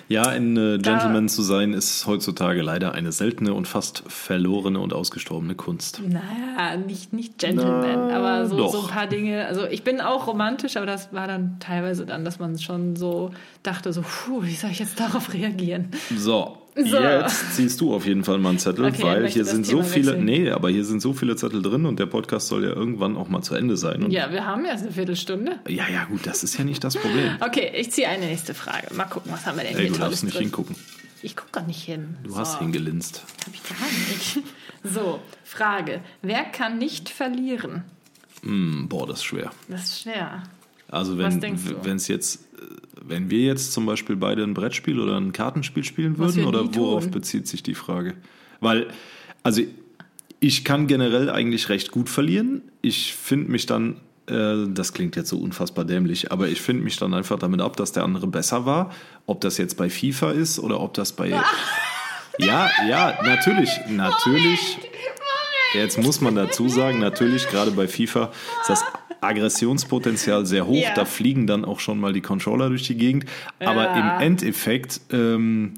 Ja, 0.09 0.25
ein 0.25 0.57
äh, 0.57 0.79
Gentleman 0.79 1.29
zu 1.29 1.43
sein, 1.43 1.73
ist 1.73 2.07
heutzutage 2.07 2.61
leider 2.63 2.93
eine 2.93 3.13
seltene 3.13 3.55
und 3.55 3.67
fast 3.67 4.03
verlorene 4.09 4.79
und 4.79 4.93
ausgestorbene 4.93 5.55
Kunst. 5.55 6.03
Naja, 6.07 6.77
nicht, 6.77 7.13
nicht 7.13 7.39
Gentleman, 7.39 8.09
Na, 8.09 8.17
aber 8.17 8.47
so, 8.47 8.69
so 8.69 8.83
ein 8.83 8.89
paar 8.89 9.07
Dinge. 9.07 9.47
Also 9.47 9.65
ich 9.67 9.83
bin 9.83 10.01
auch 10.01 10.27
romantisch, 10.27 10.77
aber 10.77 10.87
das 10.87 11.13
war 11.13 11.27
dann 11.27 11.57
teilweise 11.61 12.05
dann, 12.05 12.25
dass 12.25 12.39
man 12.39 12.59
schon 12.59 12.97
so 12.97 13.31
dachte, 13.63 13.93
so, 13.93 14.03
puh, 14.03 14.43
wie 14.43 14.55
soll 14.55 14.71
ich 14.71 14.81
jetzt 14.81 15.01
darauf 15.01 15.33
reagieren? 15.33 15.89
So, 16.15 16.59
So. 16.75 16.97
jetzt 16.99 17.55
ziehst 17.57 17.81
du 17.83 17.95
auf 17.95 18.07
jeden 18.07 18.25
Fall 18.25 18.39
mal 18.39 18.49
einen 18.51 18.59
Zettel, 18.59 18.87
Okay, 18.87 19.03
weil 19.03 19.29
hier 19.29 19.45
sind 19.45 19.67
so 19.67 19.73
Thema 19.79 19.85
viele, 19.85 20.07
wechseln. 20.13 20.25
nee, 20.25 20.51
aber 20.51 20.71
hier 20.71 20.85
sind 20.87 21.03
so 21.03 21.13
viele 21.13 21.37
Zettel 21.37 21.61
drin 21.61 21.85
und 21.85 21.99
der 21.99 22.07
Podcast 22.07 22.49
soll 22.49 22.65
ja 22.65 22.71
irgendwann 22.71 23.17
auch 23.17 23.29
mal 23.29 23.43
zu 23.43 23.55
Ende 23.55 23.77
sein. 23.77 24.11
Ja, 24.11 24.31
wir 24.33 24.47
haben 24.47 24.65
ja 24.65 24.73
eine 24.73 24.91
Viertelstunde. 24.91 25.59
ja, 25.69 25.87
ja, 25.89 26.05
gut, 26.05 26.27
das 26.27 26.43
ist 26.43 26.57
ja 26.57 26.65
nicht 26.65 26.83
das 26.83 26.97
Problem. 26.97 27.37
Okay, 27.41 27.73
ich 27.77 27.91
ziehe 27.93 28.09
eine 28.09 28.25
nächste 28.25 28.55
Frage. 28.55 28.87
Mal 28.95 29.05
gucken, 29.05 29.31
was 29.33 29.45
haben 29.45 29.59
wir 29.59 29.65
denn 29.65 29.75
Ey, 29.77 29.83
hier 29.83 29.91
du 29.93 29.99
Tolles 29.99 30.11
darfst 30.13 30.25
nicht 30.25 30.35
drin. 30.37 30.43
hingucken. 30.45 30.77
Ich 31.21 31.37
gucke 31.37 31.51
gar 31.53 31.67
nicht 31.67 31.83
hin. 31.83 32.17
Du 32.25 32.37
hast 32.37 32.59
hingelinst. 32.59 33.23
Hab 33.47 33.55
ich 33.55 33.63
gar 33.63 33.87
nicht. 33.89 34.39
So, 34.85 35.21
Frage. 35.45 36.01
Wer 36.23 36.43
kann 36.43 36.79
nicht 36.79 37.09
verlieren? 37.09 37.85
Hm, 38.43 38.89
boah, 38.89 39.07
das 39.07 39.19
ist 39.19 39.25
schwer. 39.27 39.53
Das 39.69 39.85
ist 39.85 40.01
schwer. 40.03 40.43
Also 40.89 41.17
wenn 41.19 41.97
es 41.97 42.09
jetzt, 42.09 42.41
äh, 42.59 42.92
wenn 43.07 43.31
wir 43.31 43.41
jetzt 43.41 43.73
zum 43.73 43.87
Beispiel 43.87 44.17
beide 44.17 44.43
ein 44.43 44.55
Brettspiel 44.55 45.01
oder 45.01 45.17
ein 45.17 45.33
Kartenspiel 45.33 45.85
spielen 45.85 46.19
würden, 46.19 46.45
oder 46.45 46.75
worauf 46.75 47.05
tun. 47.05 47.13
bezieht 47.13 47.47
sich 47.47 47.63
die 47.63 47.75
Frage? 47.75 48.15
Weil, 48.61 48.89
also 49.43 49.63
ich 50.41 50.65
kann 50.65 50.87
generell 50.87 51.31
eigentlich 51.31 51.69
recht 51.69 51.91
gut 51.91 52.09
verlieren. 52.09 52.63
Ich 52.81 53.15
finde 53.15 53.51
mich 53.51 53.67
dann, 53.67 53.97
äh, 54.27 54.69
das 54.69 54.93
klingt 54.93 55.17
jetzt 55.17 55.29
so 55.29 55.39
unfassbar 55.39 55.85
dämlich, 55.85 56.33
aber 56.33 56.49
ich 56.49 56.61
finde 56.61 56.83
mich 56.83 56.97
dann 56.97 57.15
einfach 57.15 57.39
damit 57.39 57.61
ab, 57.61 57.77
dass 57.77 57.93
der 57.93 58.05
andere 58.05 58.27
besser 58.27 58.67
war. 58.67 58.93
Ob 59.27 59.41
das 59.41 59.59
jetzt 59.59 59.77
bei 59.77 59.89
FIFA 59.89 60.33
ist 60.33 60.59
oder 60.59 60.81
ob 60.81 60.95
das 60.95 61.13
bei. 61.13 61.41
Ja, 62.39 62.71
ja, 62.89 63.19
natürlich, 63.23 63.69
natürlich. 63.91 64.79
Jetzt 65.75 65.99
muss 65.99 66.23
man 66.23 66.35
dazu 66.35 66.69
sagen, 66.69 66.99
natürlich, 66.99 67.47
gerade 67.49 67.71
bei 67.73 67.87
FIFA 67.87 68.33
ist 68.63 68.71
das 68.71 68.85
Aggressionspotenzial 69.23 70.47
sehr 70.47 70.67
hoch. 70.67 70.75
Ja. 70.75 70.95
Da 70.95 71.05
fliegen 71.05 71.47
dann 71.47 71.65
auch 71.65 71.81
schon 71.81 72.01
mal 72.01 72.13
die 72.13 72.21
Controller 72.21 72.69
durch 72.69 72.83
die 72.85 72.97
Gegend. 72.97 73.25
Aber 73.61 73.85
Ja. 73.85 74.17
im 74.19 74.27
Endeffekt, 74.27 75.01
ähm, 75.13 75.75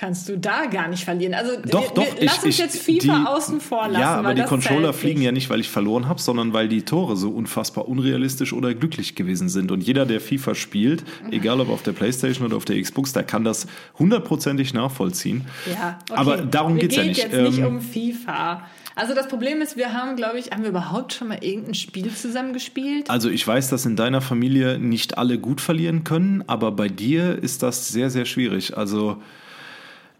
Kannst 0.00 0.28
du 0.28 0.38
da 0.38 0.66
gar 0.66 0.86
nicht 0.86 1.02
verlieren. 1.02 1.34
Also 1.34 1.56
doch, 1.60 1.82
wir, 1.82 1.88
doch. 2.04 2.20
wir, 2.20 2.24
lass 2.26 2.44
uns 2.44 2.56
jetzt 2.58 2.80
FIFA 2.80 3.24
außen 3.34 3.60
vor 3.60 3.88
lassen. 3.88 4.00
Ja, 4.00 4.14
aber 4.14 4.32
die 4.32 4.42
Controller 4.44 4.92
fliegen 4.92 5.18
nicht. 5.18 5.26
ja 5.26 5.32
nicht, 5.32 5.50
weil 5.50 5.58
ich 5.58 5.68
verloren 5.68 6.08
habe, 6.08 6.20
sondern 6.20 6.52
weil 6.52 6.68
die 6.68 6.82
Tore 6.82 7.16
so 7.16 7.30
unfassbar 7.30 7.88
unrealistisch 7.88 8.52
oder 8.52 8.72
glücklich 8.74 9.16
gewesen 9.16 9.48
sind. 9.48 9.72
Und 9.72 9.80
jeder, 9.82 10.06
der 10.06 10.20
FIFA 10.20 10.54
spielt, 10.54 11.02
egal 11.32 11.58
ob 11.60 11.68
auf 11.68 11.82
der 11.82 11.90
Playstation 11.94 12.46
oder 12.46 12.56
auf 12.56 12.64
der 12.64 12.80
Xbox, 12.80 13.12
der 13.12 13.24
kann 13.24 13.42
das 13.42 13.66
hundertprozentig 13.98 14.72
nachvollziehen. 14.72 15.46
Ja, 15.66 15.98
okay. 16.08 16.16
Aber 16.20 16.36
darum 16.42 16.74
Mir 16.74 16.82
geht's 16.82 16.94
ja 16.94 17.02
geht 17.02 17.08
nicht. 17.16 17.22
jetzt 17.32 17.36
nicht 17.50 17.58
Ähm, 17.58 17.66
um 17.66 17.80
FIFA. 17.80 18.62
Also 18.98 19.14
das 19.14 19.28
Problem 19.28 19.62
ist, 19.62 19.76
wir 19.76 19.92
haben, 19.92 20.16
glaube 20.16 20.40
ich, 20.40 20.50
haben 20.50 20.62
wir 20.62 20.70
überhaupt 20.70 21.12
schon 21.12 21.28
mal 21.28 21.38
irgendein 21.40 21.74
Spiel 21.74 22.12
zusammen 22.12 22.52
gespielt? 22.52 23.08
Also 23.08 23.30
ich 23.30 23.46
weiß, 23.46 23.68
dass 23.70 23.86
in 23.86 23.94
deiner 23.94 24.20
Familie 24.20 24.80
nicht 24.80 25.18
alle 25.18 25.38
gut 25.38 25.60
verlieren 25.60 26.02
können, 26.02 26.42
aber 26.48 26.72
bei 26.72 26.88
dir 26.88 27.40
ist 27.40 27.62
das 27.62 27.88
sehr, 27.90 28.10
sehr 28.10 28.24
schwierig. 28.24 28.76
Also 28.76 29.22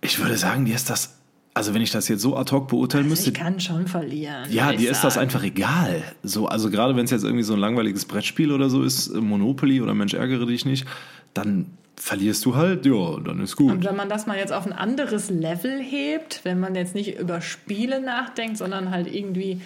ich 0.00 0.20
würde 0.20 0.36
sagen, 0.36 0.64
dir 0.64 0.76
ist 0.76 0.90
das, 0.90 1.16
also 1.54 1.74
wenn 1.74 1.82
ich 1.82 1.90
das 1.90 2.06
jetzt 2.06 2.22
so 2.22 2.36
ad 2.36 2.52
hoc 2.52 2.68
beurteilen 2.68 3.08
müsste, 3.08 3.30
Ich 3.30 3.34
kann 3.34 3.58
schon 3.58 3.88
verlieren. 3.88 4.44
ja, 4.48 4.72
dir 4.72 4.92
ist 4.92 5.02
das 5.02 5.18
einfach 5.18 5.42
egal. 5.42 6.04
So, 6.22 6.46
also 6.46 6.70
gerade 6.70 6.94
wenn 6.94 7.04
es 7.04 7.10
jetzt 7.10 7.24
irgendwie 7.24 7.42
so 7.42 7.54
ein 7.54 7.60
langweiliges 7.60 8.04
Brettspiel 8.04 8.52
oder 8.52 8.70
so 8.70 8.84
ist, 8.84 9.12
Monopoly 9.12 9.80
oder 9.80 9.94
Mensch 9.94 10.14
ärgere 10.14 10.46
dich 10.46 10.64
nicht, 10.64 10.86
dann 11.34 11.66
verlierst 11.98 12.44
du 12.44 12.54
halt, 12.56 12.86
ja, 12.86 13.18
dann 13.20 13.40
ist 13.40 13.56
gut. 13.56 13.72
Und 13.72 13.84
wenn 13.84 13.96
man 13.96 14.08
das 14.08 14.26
mal 14.26 14.36
jetzt 14.38 14.52
auf 14.52 14.66
ein 14.66 14.72
anderes 14.72 15.30
Level 15.30 15.80
hebt, 15.80 16.40
wenn 16.44 16.60
man 16.60 16.74
jetzt 16.74 16.94
nicht 16.94 17.18
über 17.18 17.40
Spiele 17.40 18.00
nachdenkt, 18.00 18.56
sondern 18.56 18.90
halt 18.90 19.12
irgendwie, 19.12 19.60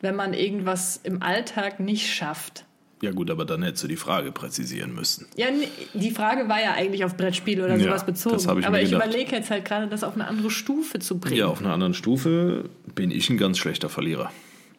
wenn 0.00 0.16
man 0.16 0.34
irgendwas 0.34 1.00
im 1.02 1.22
Alltag 1.22 1.80
nicht 1.80 2.12
schafft. 2.12 2.64
Ja 3.00 3.12
gut, 3.12 3.30
aber 3.30 3.44
dann 3.44 3.62
hättest 3.62 3.84
du 3.84 3.88
die 3.88 3.96
Frage 3.96 4.32
präzisieren 4.32 4.92
müssen. 4.92 5.26
Ja, 5.36 5.46
die 5.94 6.10
Frage 6.10 6.48
war 6.48 6.60
ja 6.60 6.72
eigentlich 6.74 7.04
auf 7.04 7.16
Brettspiele 7.16 7.64
oder 7.64 7.76
Ja, 7.76 7.84
sowas 7.84 8.04
bezogen. 8.04 8.34
das 8.34 8.48
habe 8.48 8.60
ich 8.60 8.66
Aber 8.66 8.82
ich 8.82 8.90
überlege 8.90 9.36
jetzt 9.36 9.50
halt 9.50 9.64
gerade, 9.64 9.86
das 9.86 10.02
auf 10.02 10.14
eine 10.14 10.26
andere 10.26 10.50
Stufe 10.50 10.98
zu 10.98 11.18
bringen. 11.18 11.36
Ja, 11.36 11.46
auf 11.46 11.60
einer 11.60 11.72
anderen 11.72 11.94
Stufe 11.94 12.64
bin 12.96 13.12
ich 13.12 13.30
ein 13.30 13.38
ganz 13.38 13.58
schlechter 13.58 13.88
Verlierer. 13.88 14.32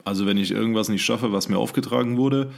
Also 0.03 0.25
wenn 0.25 0.37
ich 0.37 0.51
irgendwas 0.51 0.89
nicht 0.89 1.03
schaffe, 1.05 1.31
was 1.31 1.47
mir 1.47 1.57
aufgetragen 1.57 2.17
wurde, 2.17 2.51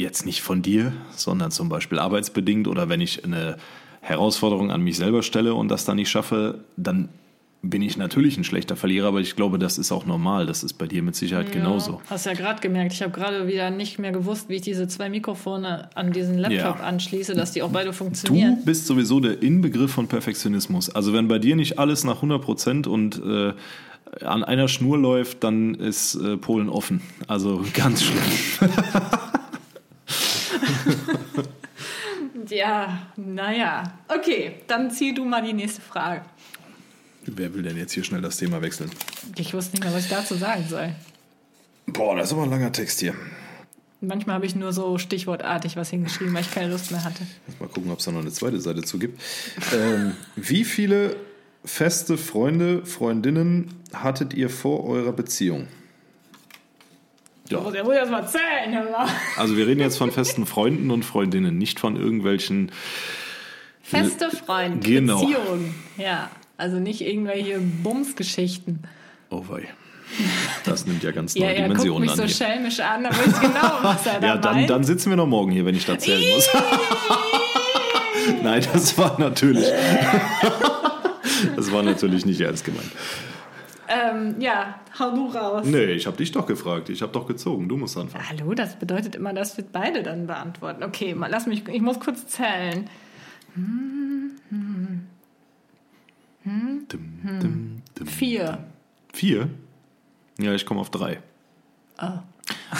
jetzt 0.00 0.26
nicht 0.26 0.42
von 0.42 0.62
dir, 0.62 0.92
sondern 1.14 1.50
zum 1.50 1.68
Beispiel 1.68 1.98
arbeitsbedingt 1.98 2.68
oder 2.68 2.88
wenn 2.88 3.00
ich 3.00 3.24
eine 3.24 3.56
Herausforderung 4.00 4.70
an 4.70 4.82
mich 4.82 4.96
selber 4.96 5.22
stelle 5.22 5.54
und 5.54 5.68
das 5.68 5.84
dann 5.84 5.96
nicht 5.96 6.10
schaffe, 6.10 6.60
dann 6.76 7.08
bin 7.62 7.82
ich 7.82 7.96
natürlich 7.96 8.36
ein 8.36 8.44
schlechter 8.44 8.76
Verlierer, 8.76 9.08
aber 9.08 9.20
ich 9.20 9.34
glaube, 9.34 9.58
das 9.58 9.76
ist 9.76 9.90
auch 9.90 10.06
normal. 10.06 10.46
Das 10.46 10.62
ist 10.62 10.74
bei 10.74 10.86
dir 10.86 11.02
mit 11.02 11.16
Sicherheit 11.16 11.50
genauso. 11.50 12.00
Hast 12.08 12.24
ja 12.26 12.34
gerade 12.34 12.60
gemerkt, 12.60 12.92
ich 12.92 13.02
habe 13.02 13.10
gerade 13.10 13.48
wieder 13.48 13.70
nicht 13.70 13.98
mehr 13.98 14.12
gewusst, 14.12 14.48
wie 14.48 14.54
ich 14.56 14.62
diese 14.62 14.86
zwei 14.86 15.08
Mikrofone 15.08 15.88
an 15.96 16.12
diesen 16.12 16.38
Laptop 16.38 16.78
Ja. 16.78 16.84
anschließe, 16.84 17.34
dass 17.34 17.50
die 17.52 17.62
auch 17.62 17.70
beide 17.70 17.88
Du 17.90 17.92
funktionieren. 17.96 18.58
bist 18.64 18.86
sowieso 18.86 19.18
der 19.18 19.42
Inbegriff 19.42 19.90
von 19.90 20.06
Perfektionismus. 20.06 20.90
Also 20.90 21.12
wenn 21.12 21.26
bei 21.26 21.40
dir 21.40 21.56
nicht 21.56 21.80
alles 21.80 22.04
nach 22.04 22.16
100 22.16 22.40
Prozent 22.40 22.86
und 22.86 23.20
äh, 23.24 23.52
an 24.24 24.44
einer 24.44 24.68
Schnur 24.68 24.96
läuft, 24.96 25.42
dann 25.42 25.74
ist 25.74 26.14
äh, 26.14 26.36
Polen 26.36 26.68
offen. 26.68 27.00
Also 27.26 27.64
ganz 27.74 28.04
schlimm. 28.04 28.22
Ja, 32.48 33.06
naja. 33.16 33.92
Okay, 34.08 34.56
dann 34.66 34.90
zieh 34.90 35.14
du 35.14 35.24
mal 35.24 35.42
die 35.42 35.52
nächste 35.52 35.80
Frage. 35.80 36.22
Wer 37.26 37.52
will 37.54 37.62
denn 37.62 37.76
jetzt 37.76 37.92
hier 37.92 38.04
schnell 38.04 38.20
das 38.20 38.36
Thema 38.36 38.62
wechseln? 38.62 38.90
Ich 39.36 39.52
wusste 39.52 39.72
nicht 39.72 39.84
mehr, 39.84 39.92
was 39.92 40.04
ich 40.04 40.10
dazu 40.10 40.34
sagen 40.34 40.64
soll. 40.68 40.90
Boah, 41.86 42.16
das 42.16 42.28
ist 42.28 42.32
aber 42.32 42.44
ein 42.44 42.50
langer 42.50 42.72
Text 42.72 43.00
hier. 43.00 43.14
Manchmal 44.00 44.36
habe 44.36 44.46
ich 44.46 44.54
nur 44.54 44.72
so 44.72 44.98
stichwortartig 44.98 45.76
was 45.76 45.90
hingeschrieben, 45.90 46.34
weil 46.34 46.42
ich 46.42 46.50
keine 46.52 46.70
Lust 46.70 46.90
mehr 46.90 47.02
hatte. 47.02 47.26
Lass 47.46 47.58
mal 47.58 47.68
gucken, 47.68 47.90
ob 47.90 47.98
es 47.98 48.04
da 48.04 48.12
noch 48.12 48.20
eine 48.20 48.30
zweite 48.30 48.60
Seite 48.60 48.82
zu 48.82 48.98
gibt. 48.98 49.20
ähm, 49.74 50.12
wie 50.36 50.64
viele 50.64 51.16
feste 51.64 52.16
Freunde, 52.18 52.84
Freundinnen 52.84 53.72
hattet 53.92 54.34
ihr 54.34 54.50
vor 54.50 54.84
eurer 54.84 55.12
Beziehung? 55.12 55.66
Ja. 57.48 57.60
Muss 57.60 57.74
ja 57.74 57.84
wohl 57.86 57.94
erst 57.94 58.10
mal 58.10 58.26
zählen. 58.26 58.76
Also 59.36 59.56
wir 59.56 59.66
reden 59.66 59.80
jetzt 59.80 59.98
von 59.98 60.10
festen 60.10 60.46
Freunden 60.46 60.90
und 60.90 61.04
Freundinnen, 61.04 61.58
nicht 61.58 61.78
von 61.80 61.96
irgendwelchen. 61.96 62.72
Feste 63.82 64.30
Freunde, 64.30 64.80
Genau. 64.88 65.20
Beziehungen. 65.20 65.74
Ja, 65.96 66.30
also 66.56 66.78
nicht 66.78 67.02
irgendwelche 67.02 67.60
Bumsgeschichten. 67.60 68.80
Oh 69.30 69.44
wei. 69.48 69.68
Das 70.64 70.86
nimmt 70.86 71.02
ja 71.04 71.12
ganz 71.12 71.34
Ja, 71.36 71.46
neue 71.46 71.54
er 71.54 71.68
guckt 71.68 71.70
Dimensionen 71.84 72.00
mich 72.02 72.10
an 72.10 72.16
so 72.16 72.22
hier. 72.24 72.34
schelmisch 72.34 72.80
an, 72.80 73.04
da 73.04 73.10
weiß 73.10 73.26
ich 73.26 73.40
genau, 73.40 73.72
was 73.82 74.06
er 74.06 74.20
da 74.20 74.26
Ja, 74.26 74.36
dann, 74.36 74.66
dann 74.66 74.84
sitzen 74.84 75.10
wir 75.10 75.16
noch 75.16 75.26
morgen 75.26 75.52
hier, 75.52 75.64
wenn 75.64 75.74
ich 75.76 75.84
da 75.86 75.98
zählen 75.98 76.22
muss. 76.34 76.48
Nein, 78.42 78.66
das 78.72 78.98
war 78.98 79.18
natürlich. 79.20 79.66
Das 81.54 81.70
war 81.72 81.82
natürlich 81.82 82.26
nicht 82.26 82.40
ernst 82.40 82.64
gemeint. 82.64 82.90
Ähm, 83.88 84.40
ja, 84.40 84.80
hau 84.98 85.10
du 85.14 85.26
raus. 85.28 85.66
Nee, 85.66 85.92
ich 85.92 86.06
habe 86.06 86.16
dich 86.16 86.32
doch 86.32 86.46
gefragt. 86.46 86.88
Ich 86.88 87.02
habe 87.02 87.12
doch 87.12 87.26
gezogen. 87.26 87.68
Du 87.68 87.76
musst 87.76 87.96
anfangen. 87.96 88.24
Hallo, 88.28 88.54
das 88.54 88.76
bedeutet 88.76 89.14
immer, 89.14 89.32
dass 89.32 89.56
wir 89.56 89.64
beide 89.70 90.02
dann 90.02 90.26
beantworten. 90.26 90.82
Okay, 90.82 91.14
mal, 91.14 91.30
lass 91.30 91.46
mich, 91.46 91.66
ich 91.68 91.82
muss 91.82 92.00
kurz 92.00 92.26
zählen. 92.26 92.88
Dim, 93.54 94.30
dim, 96.92 97.82
dim. 97.98 98.06
Vier. 98.06 98.64
Vier? 99.12 99.48
Ja, 100.38 100.52
ich 100.52 100.66
komme 100.66 100.80
auf 100.80 100.90
drei. 100.90 101.20
Ah. 101.96 102.22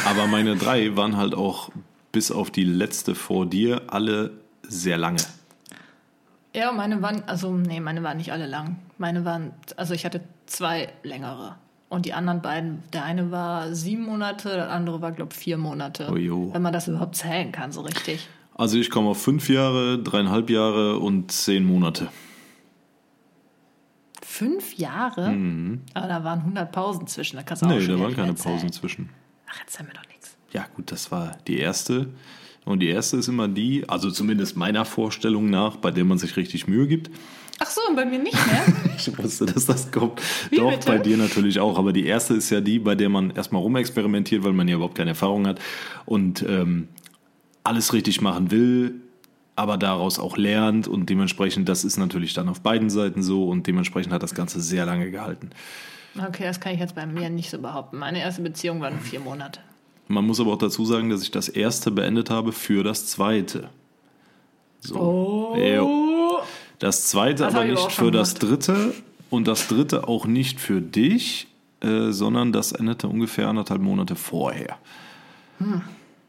Aber 0.07 0.27
meine 0.27 0.57
drei 0.57 0.97
waren 0.97 1.16
halt 1.16 1.35
auch 1.35 1.71
bis 2.12 2.31
auf 2.31 2.51
die 2.51 2.64
letzte 2.64 3.14
vor 3.14 3.47
dir 3.47 3.83
alle 3.88 4.33
sehr 4.62 4.99
lange. 4.99 5.23
Ja, 6.55 6.73
meine 6.73 7.03
waren, 7.03 7.23
also 7.27 7.53
nee, 7.53 7.81
meine 7.81 8.03
waren 8.03 8.16
nicht 8.16 8.33
alle 8.33 8.47
lang. 8.47 8.77
Meine 8.99 9.25
waren, 9.25 9.53
also 9.77 9.95
ich 9.95 10.05
hatte 10.05 10.23
zwei 10.47 10.93
längere. 11.03 11.57
Und 11.89 12.05
die 12.07 12.13
anderen 12.13 12.43
beiden, 12.43 12.83
der 12.93 13.05
eine 13.05 13.31
war 13.31 13.75
sieben 13.75 14.05
Monate, 14.05 14.49
der 14.49 14.71
andere 14.71 15.01
war, 15.03 15.13
glaube 15.13 15.33
ich, 15.33 15.39
vier 15.39 15.57
Monate. 15.57 16.09
Oh 16.11 16.17
jo. 16.17 16.53
Wenn 16.53 16.63
man 16.63 16.73
das 16.73 16.89
überhaupt 16.89 17.15
zählen 17.15 17.53
kann, 17.53 17.71
so 17.71 17.83
richtig. 17.83 18.29
Also 18.55 18.79
ich 18.79 18.91
komme 18.91 19.11
auf 19.11 19.23
fünf 19.23 19.49
Jahre, 19.49 20.03
dreieinhalb 20.03 20.51
Jahre 20.51 20.99
und 20.99 21.31
zehn 21.31 21.65
Monate. 21.65 22.09
Fünf 24.23 24.77
Jahre? 24.77 25.27
Aber 25.95 26.09
da 26.09 26.25
waren 26.25 26.41
100 26.41 26.73
Pausen 26.73 27.07
zwischen. 27.07 27.37
Da 27.37 27.43
kannst 27.43 27.63
du 27.63 27.67
auch 27.67 27.71
Mhm. 27.71 27.77
Nee, 27.77 27.85
schon 27.85 27.97
da 27.99 28.03
waren 28.03 28.15
keine 28.15 28.27
mehr 28.29 28.37
zählen. 28.37 28.55
Pausen 28.57 28.73
zwischen. 28.73 29.11
Ach, 29.49 29.61
erzähl 29.61 29.87
mir 29.87 29.93
doch 29.93 30.07
nichts. 30.09 30.37
Ja, 30.53 30.67
gut, 30.75 30.91
das 30.91 31.13
war 31.13 31.37
die 31.47 31.59
erste. 31.59 32.09
Und 32.65 32.81
die 32.81 32.89
erste 32.89 33.17
ist 33.19 33.29
immer 33.29 33.47
die, 33.47 33.89
also 33.89 34.11
zumindest 34.11 34.57
meiner 34.57 34.85
Vorstellung 34.85 35.49
nach, 35.51 35.77
bei 35.77 35.93
der 35.93 36.05
man 36.05 36.19
sich 36.19 36.37
richtig 36.37 36.67
Mühe 36.67 36.89
gibt. 36.89 37.11
Ach 37.59 37.71
so, 37.71 37.81
und 37.88 37.97
bei 37.97 38.05
mir 38.05 38.19
nicht 38.19 38.35
mehr? 38.47 38.64
Ich 38.99 39.16
wusste, 39.19 39.45
dass 39.45 39.66
das 39.66 39.92
kommt. 39.92 40.21
Wie 40.51 40.57
Doch, 40.57 40.71
bitte? 40.71 40.87
bei 40.87 40.99
dir 40.99 41.19
natürlich 41.19 41.61
auch. 41.61 41.79
Aber 41.79 41.92
die 41.92 42.07
erste 42.07 42.35
ist 42.35 42.49
ja 42.49 42.62
die, 42.62 42.79
bei 42.79 42.95
der 42.95 43.11
man 43.11 43.31
erstmal 43.31 43.61
rumexperimentiert, 43.61 44.42
weil 44.42 44.55
man 44.55 44.66
ja 44.69 44.77
überhaupt 44.77 44.97
keine 44.97 45.11
Erfahrung 45.11 45.47
hat 45.47 45.61
und 46.07 46.42
ähm, 46.49 46.88
alles 47.62 47.92
richtig 47.92 48.23
machen 48.23 48.51
will, 48.51 48.95
aber 49.55 49.77
daraus 49.77 50.19
auch 50.19 50.38
lernt. 50.38 50.88
Und 50.88 51.11
dementsprechend, 51.11 51.69
das 51.69 51.85
ist 51.85 51.99
natürlich 51.99 52.33
dann 52.33 52.49
auf 52.49 52.62
beiden 52.62 52.88
Seiten 52.88 53.23
so. 53.23 53.49
Und 53.49 53.66
dementsprechend 53.66 54.14
hat 54.14 54.23
das 54.23 54.35
Ganze 54.35 54.61
sehr 54.62 54.87
lange 54.87 55.11
gehalten. 55.11 55.51
okay, 56.19 56.45
das 56.45 56.59
kann 56.59 56.73
ich 56.73 56.81
jetzt 56.81 56.95
bei 56.95 57.07
mir 57.07 57.29
nicht 57.29 57.51
so 57.51 57.59
behaupten. 57.59 57.99
Meine 57.99 58.21
erste 58.21 58.40
Beziehung 58.40 58.81
war 58.81 58.90
nur 58.90 59.01
vier 59.01 59.21
Monate. 59.21 59.61
Man 60.09 60.25
muss 60.25 60.40
aber 60.40 60.55
auch 60.55 60.59
dazu 60.59 60.85
sagen, 60.87 61.11
dass 61.11 61.23
ich 61.23 61.31
das 61.31 61.49
erste 61.49 61.90
beendet 61.90 62.31
habe 62.31 62.53
für 62.53 62.83
das 62.83 63.07
zweite. 63.07 63.69
So. 64.81 64.99
Oh. 64.99 65.57
Jo. 65.57 66.16
Das 66.79 67.07
zweite 67.07 67.45
Das 67.45 67.55
aber 67.55 67.65
nicht 67.65 67.93
für 67.93 68.11
das 68.11 68.35
dritte 68.35 68.93
und 69.31 69.49
das 69.49 69.69
dritte 69.69 70.09
auch 70.09 70.27
nicht 70.27 70.61
für 70.61 70.81
dich, 70.81 71.49
äh, 71.81 72.11
sondern 72.11 72.53
das 72.53 72.73
endete 72.73 73.09
ungefähr 73.09 73.49
anderthalb 73.49 73.81
Monate 73.81 74.15
vorher. 74.17 74.77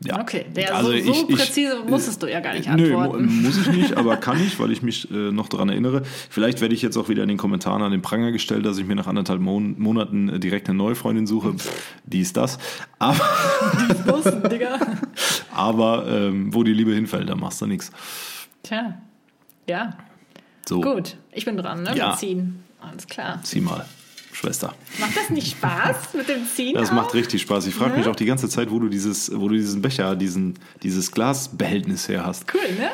Ja. 0.03 0.21
Okay, 0.21 0.45
der 0.55 0.75
Also 0.75 0.91
so, 0.91 0.97
so 0.97 1.12
ich- 1.12 1.29
ich- 1.29 1.36
präzise 1.36 1.79
musstest 1.88 2.21
du 2.21 2.27
ja 2.31 2.39
gar 2.39 2.53
nicht 2.53 2.69
Nö, 2.69 2.95
antworten. 2.95 3.41
muss 3.41 3.57
ich 3.57 3.67
nicht, 3.71 3.97
aber 3.97 4.15
kann 4.17 4.39
ich, 4.39 4.60
weil 4.60 4.71
ich 4.71 4.83
mich 4.83 5.10
äh, 5.12 5.31
noch 5.31 5.49
daran 5.49 5.69
erinnere. 5.69 6.03
Vielleicht 6.29 6.62
werde 6.62 6.75
ich 6.75 6.83
jetzt 6.83 6.97
auch 6.97 7.10
wieder 7.10 7.23
in 7.23 7.29
den 7.29 7.38
Kommentaren 7.39 7.81
an 7.81 7.91
den 7.91 8.03
Pranger 8.03 8.31
gestellt, 8.31 8.63
dass 8.65 8.77
ich 8.77 8.86
mir 8.86 8.93
nach 8.95 9.07
anderthalb 9.07 9.41
Mon 9.41 9.73
Monaten 9.79 10.29
äh, 10.29 10.39
direkt 10.39 10.69
eine 10.69 10.77
neue 10.77 10.93
Freundin 10.95 11.25
suche. 11.25 11.55
Die 12.05 12.21
ist 12.21 12.38
das. 12.38 12.60
Aber, 12.99 13.19
Wussten, 14.05 14.47
Digga. 14.49 14.77
aber 15.53 16.05
ähm, 16.07 16.53
wo 16.53 16.63
die 16.63 16.73
Liebe 16.73 16.93
hinfällt, 16.93 17.27
da 17.27 17.36
machst 17.36 17.60
du 17.62 17.65
nichts. 17.65 17.91
Tja, 18.62 18.99
ja, 19.67 19.97
So, 20.67 20.82
gut. 20.82 21.15
Ich 21.32 21.45
bin 21.45 21.58
dran, 21.58 21.84
ne? 21.84 21.95
Ja. 21.95 22.10
Mit 22.10 22.19
Ziehen. 22.19 22.63
Alles 22.82 23.08
klar. 23.08 23.39
zieh 23.43 23.62
mal, 23.62 23.86
Schwester. 24.34 24.73
Macht 24.99 25.15
das 25.17 25.30
nicht 25.30 25.51
Spaß 25.51 25.95
mit 26.13 26.30
dem 26.30 26.45
Ziehen? 26.45 26.75
Das 26.75 26.89
auch? 26.89 26.93
macht 26.93 27.13
richtig 27.13 27.41
Spaß. 27.41 27.65
Ich 27.67 27.73
frage 27.75 27.91
Ne? 27.93 27.97
mich 27.99 28.08
auch 28.08 28.15
die 28.15 28.25
ganze 28.25 28.47
Zeit, 28.49 28.69
wo 28.69 28.80
du 28.80 28.88
dieses, 28.89 29.32
wo 29.34 29.47
du 29.47 29.56
diesen 29.56 29.82
Becher, 29.82 30.15
diesen, 30.15 30.60
dieses 30.84 31.12
Glasbehältnis 31.12 32.08
her 32.08 32.25
hast. 32.25 32.45
Cool, 32.53 32.75
ne? 32.77 32.89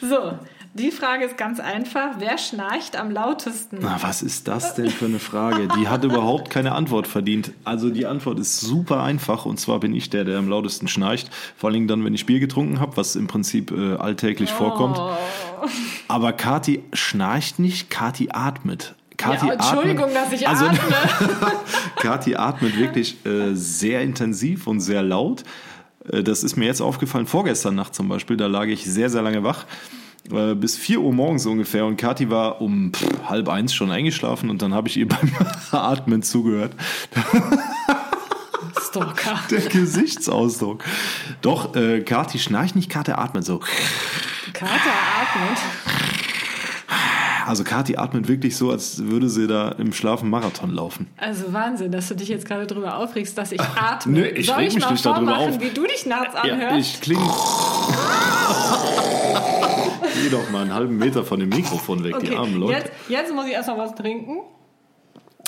so, 0.00 0.38
die 0.72 0.92
Frage 0.92 1.24
ist 1.24 1.36
ganz 1.36 1.58
einfach. 1.58 2.16
Wer 2.18 2.38
schnarcht 2.38 2.96
am 2.96 3.10
lautesten? 3.10 3.78
Na, 3.80 3.98
was 4.02 4.22
ist 4.22 4.46
das 4.46 4.74
denn 4.74 4.88
für 4.88 5.06
eine 5.06 5.18
Frage? 5.18 5.66
Die 5.76 5.88
hat 5.88 6.04
überhaupt 6.04 6.48
keine 6.48 6.72
Antwort 6.72 7.08
verdient. 7.08 7.52
Also 7.64 7.90
die 7.90 8.06
Antwort 8.06 8.38
ist 8.38 8.60
super 8.60 9.02
einfach 9.02 9.46
und 9.46 9.58
zwar 9.58 9.80
bin 9.80 9.92
ich 9.94 10.10
der, 10.10 10.24
der 10.24 10.38
am 10.38 10.48
lautesten 10.48 10.86
schnarcht. 10.86 11.28
Vor 11.56 11.68
allen 11.68 11.74
Dingen 11.74 11.88
dann, 11.88 12.04
wenn 12.04 12.14
ich 12.14 12.24
Bier 12.24 12.38
getrunken 12.38 12.78
habe, 12.78 12.96
was 12.96 13.16
im 13.16 13.26
Prinzip 13.26 13.72
äh, 13.72 13.96
alltäglich 13.96 14.50
vorkommt. 14.50 14.98
Oh. 15.00 15.10
Aber 16.06 16.32
Kati 16.32 16.84
schnarcht 16.92 17.58
nicht, 17.58 17.90
Kati 17.90 18.28
atmet. 18.32 18.94
Kati 19.16 19.48
Ja, 19.48 19.54
Entschuldigung, 19.54 20.04
atmet, 20.04 20.16
dass 20.16 20.32
ich 20.32 20.46
also, 20.46 20.66
atme. 20.66 20.78
Kati 21.96 22.36
atmet 22.36 22.78
wirklich 22.78 23.26
äh, 23.26 23.54
sehr 23.54 24.02
intensiv 24.02 24.68
und 24.68 24.78
sehr 24.78 25.02
laut. 25.02 25.42
Äh, 26.08 26.22
das 26.22 26.44
ist 26.44 26.56
mir 26.56 26.66
jetzt 26.66 26.80
aufgefallen, 26.80 27.26
vorgestern 27.26 27.74
Nacht 27.74 27.94
zum 27.94 28.08
Beispiel, 28.08 28.36
da 28.36 28.46
lag 28.46 28.66
ich 28.66 28.84
sehr, 28.84 29.10
sehr 29.10 29.22
lange 29.22 29.42
wach. 29.42 29.66
Äh, 30.32 30.54
Bis 30.54 30.76
4 30.76 31.00
Uhr 31.00 31.12
morgens 31.12 31.46
ungefähr 31.46 31.84
und 31.86 31.96
Kathi 31.96 32.30
war 32.30 32.60
um 32.60 32.92
pff, 32.92 33.28
halb 33.28 33.48
eins 33.48 33.72
schon 33.74 33.90
eingeschlafen 33.90 34.50
und 34.50 34.62
dann 34.62 34.74
habe 34.74 34.88
ich 34.88 34.96
ihr 34.96 35.08
beim 35.08 35.32
Atmen 35.72 36.22
zugehört. 36.22 36.72
Stalker. 38.80 39.38
Der 39.50 39.60
Gesichtsausdruck. 39.60 40.84
Doch, 41.42 41.74
äh, 41.76 42.00
Kathi 42.00 42.38
schnarcht 42.38 42.76
nicht, 42.76 42.90
Kathi 42.90 43.12
atmet 43.12 43.44
so. 43.44 43.60
Kater 44.52 44.72
atmet. 44.74 45.58
Also 47.46 47.64
Kathi 47.64 47.96
atmet 47.96 48.28
wirklich 48.28 48.56
so, 48.56 48.70
als 48.70 49.04
würde 49.06 49.28
sie 49.28 49.46
da 49.48 49.70
im 49.70 49.92
Schlafen 49.92 50.30
Marathon 50.30 50.70
laufen. 50.70 51.08
Also 51.16 51.52
Wahnsinn, 51.52 51.90
dass 51.90 52.08
du 52.08 52.14
dich 52.14 52.28
jetzt 52.28 52.46
gerade 52.46 52.66
drüber 52.66 52.96
aufregst, 52.96 53.36
dass 53.38 53.50
ich 53.52 53.60
atme. 53.60 54.20
nee, 54.20 54.26
ich 54.28 54.46
Soll 54.46 54.56
reg 54.56 54.68
ich 54.68 54.74
mich 54.74 54.84
mal 54.84 54.92
nicht 54.92 55.04
darüber 55.06 55.32
vormachen, 55.32 55.54
auf. 55.54 55.60
wie 55.60 55.70
du 55.70 55.84
dich 55.84 56.06
nachts 56.06 56.34
anhörst? 56.36 56.60
Ja, 56.70 56.76
ich 56.76 57.00
klinge. 57.00 57.28
Geh 60.22 60.28
doch 60.30 60.50
mal 60.50 60.62
einen 60.62 60.74
halben 60.74 60.96
Meter 60.98 61.24
von 61.24 61.40
dem 61.40 61.48
Mikrofon 61.48 62.04
weg, 62.04 62.16
die 62.20 62.34
armen 62.36 62.56
Leute. 62.56 62.78
Jetzt, 62.78 62.90
jetzt 63.08 63.34
muss 63.34 63.46
ich 63.46 63.52
erstmal 63.52 63.78
was 63.78 63.94
trinken. 63.94 64.38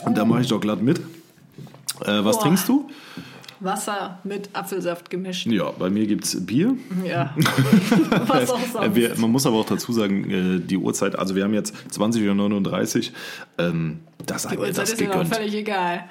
Und 0.04 0.16
da 0.18 0.24
mache 0.24 0.40
ich 0.40 0.48
doch 0.48 0.60
glatt 0.60 0.82
mit. 0.82 0.98
Äh, 0.98 2.24
was 2.24 2.36
Boah. 2.36 2.42
trinkst 2.44 2.68
du? 2.68 2.88
Wasser 3.60 4.18
mit 4.24 4.50
Apfelsaft 4.54 5.08
gemischt. 5.08 5.46
Ja, 5.46 5.70
bei 5.70 5.88
mir 5.88 6.06
gibt 6.08 6.24
es 6.24 6.44
Bier. 6.44 6.74
Ja. 7.04 7.32
was 8.26 8.50
auch 8.50 8.60
Äh, 8.60 8.66
sonst. 8.66 8.94
wir, 8.96 9.16
man 9.18 9.30
muss 9.30 9.46
aber 9.46 9.56
auch 9.58 9.66
dazu 9.66 9.92
sagen, 9.92 10.30
äh, 10.30 10.58
die 10.60 10.76
Uhrzeit, 10.76 11.16
also 11.16 11.36
wir 11.36 11.44
haben 11.44 11.54
jetzt 11.54 11.72
20.39 11.92 13.10
Uhr. 13.10 13.14
Ähm, 13.58 14.00
das 14.26 14.48
Die 14.48 14.56
mir 14.56 14.60
Uhrzeit 14.62 14.78
das 14.78 14.90
ist 14.92 15.00
mir 15.00 15.06
gegönnt. 15.06 15.32
völlig 15.34 15.54
egal. 15.54 16.04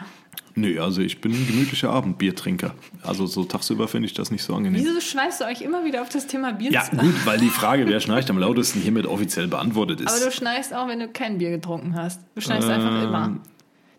Nö, 0.56 0.82
also 0.82 1.02
ich 1.02 1.22
bin 1.22 1.32
ein 1.32 1.48
gemütlicher 1.48 1.90
Abendbiertrinker. 1.92 2.76
Also 3.04 3.26
so 3.26 3.44
tagsüber 3.46 3.88
finde 3.88 4.08
ich 4.08 4.14
das 4.14 4.32
nicht 4.32 4.44
so 4.44 4.54
angenehm. 4.56 4.84
Wieso 4.84 5.00
schmeißt 5.00 5.42
du 5.42 5.46
euch 5.46 5.62
immer 5.62 5.86
wieder 5.86 6.02
auf 6.02 6.10
das 6.10 6.28
Thema 6.28 6.52
Bier 6.54 6.72
Ja, 6.72 6.88
gut, 6.90 7.26
weil 7.26 7.40
die 7.40 7.50
Frage, 7.50 7.88
wer 7.88 8.00
schnarcht 8.00 8.30
am 8.30 8.38
lautesten, 8.38 8.82
hiermit 8.82 9.06
offiziell 9.06 9.48
beantwortet 9.48 10.02
ist. 10.02 10.08
Aber 10.14 10.26
du 10.26 10.32
schneist 10.32 10.74
auch, 10.74 10.88
wenn 10.88 11.00
du 11.00 11.08
kein 11.08 11.38
Bier 11.38 11.52
getrunken 11.52 11.96
hast. 11.96 12.20
Du 12.36 12.42
schneist 12.42 12.68
Ähm. 12.68 12.72
einfach 12.74 13.04
immer. 13.04 13.38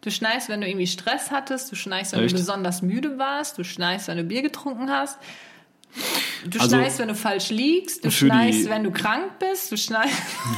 Du 0.02 0.10
schneist, 0.10 0.48
wenn 0.48 0.60
du 0.60 0.66
irgendwie 0.68 0.88
Stress 0.88 1.30
hattest, 1.30 1.70
du 1.70 1.76
schneist, 1.76 2.12
wenn 2.12 2.20
Echt? 2.24 2.34
du 2.34 2.38
besonders 2.38 2.82
müde 2.82 3.18
warst, 3.18 3.56
du 3.56 3.64
schneist, 3.64 4.08
wenn 4.08 4.16
du 4.18 4.24
Bier 4.24 4.42
getrunken 4.42 4.90
hast. 4.90 5.18
Du 6.44 6.58
Also, 6.58 6.76
schneist, 6.76 6.98
wenn 6.98 7.08
du 7.08 7.14
falsch 7.14 7.50
liegst, 7.50 8.04
du 8.04 8.10
für 8.10 8.24
die- 8.24 8.30
schneist, 8.30 8.68
wenn 8.68 8.82
du 8.82 8.90
krank 8.90 9.38
bist, 9.38 9.70
du 9.70 9.76
schneist. 9.76 10.12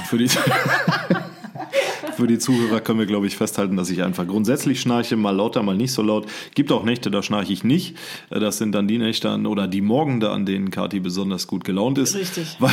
Für 0.08 0.16
die, 0.16 0.28
für 2.16 2.26
die 2.26 2.38
Zuhörer 2.38 2.80
können 2.80 2.98
wir, 2.98 3.06
glaube 3.06 3.26
ich, 3.26 3.36
festhalten, 3.36 3.76
dass 3.76 3.90
ich 3.90 4.02
einfach 4.02 4.26
grundsätzlich 4.26 4.80
schnarche, 4.80 5.16
mal 5.16 5.30
lauter, 5.34 5.62
mal 5.62 5.76
nicht 5.76 5.92
so 5.92 6.02
laut. 6.02 6.26
Gibt 6.54 6.70
auch 6.72 6.84
Nächte, 6.84 7.10
da 7.10 7.22
schnarche 7.22 7.52
ich 7.52 7.64
nicht. 7.64 7.96
Äh, 8.30 8.40
Das 8.40 8.58
sind 8.58 8.72
dann 8.72 8.88
die 8.88 8.98
Nächte 8.98 9.30
an, 9.30 9.46
oder 9.46 9.66
die 9.68 9.80
Morgende, 9.80 10.30
an 10.30 10.46
denen 10.46 10.70
Kati 10.70 11.00
besonders 11.00 11.46
gut 11.46 11.64
gelaunt 11.64 11.98
ist. 11.98 12.14
Richtig. 12.14 12.56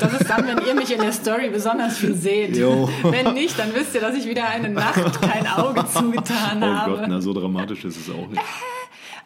Das 0.00 0.12
ist 0.20 0.28
dann, 0.30 0.46
wenn 0.46 0.66
ihr 0.66 0.74
mich 0.74 0.92
in 0.92 1.00
der 1.00 1.12
Story 1.12 1.48
besonders 1.50 1.96
viel 1.98 2.14
seht. 2.14 2.56
Jo. 2.56 2.88
Wenn 3.02 3.34
nicht, 3.34 3.58
dann 3.58 3.74
wisst 3.74 3.94
ihr, 3.94 4.00
dass 4.00 4.14
ich 4.16 4.26
wieder 4.26 4.46
eine 4.48 4.68
Nacht 4.68 5.20
kein 5.20 5.46
Auge 5.46 5.84
zugetan 5.92 6.62
Oh 6.62 6.66
habe. 6.66 6.96
Gott, 6.98 7.04
na 7.08 7.20
so 7.20 7.32
dramatisch 7.32 7.84
ist 7.84 7.96
es 7.96 8.10
auch 8.14 8.28
nicht. 8.28 8.40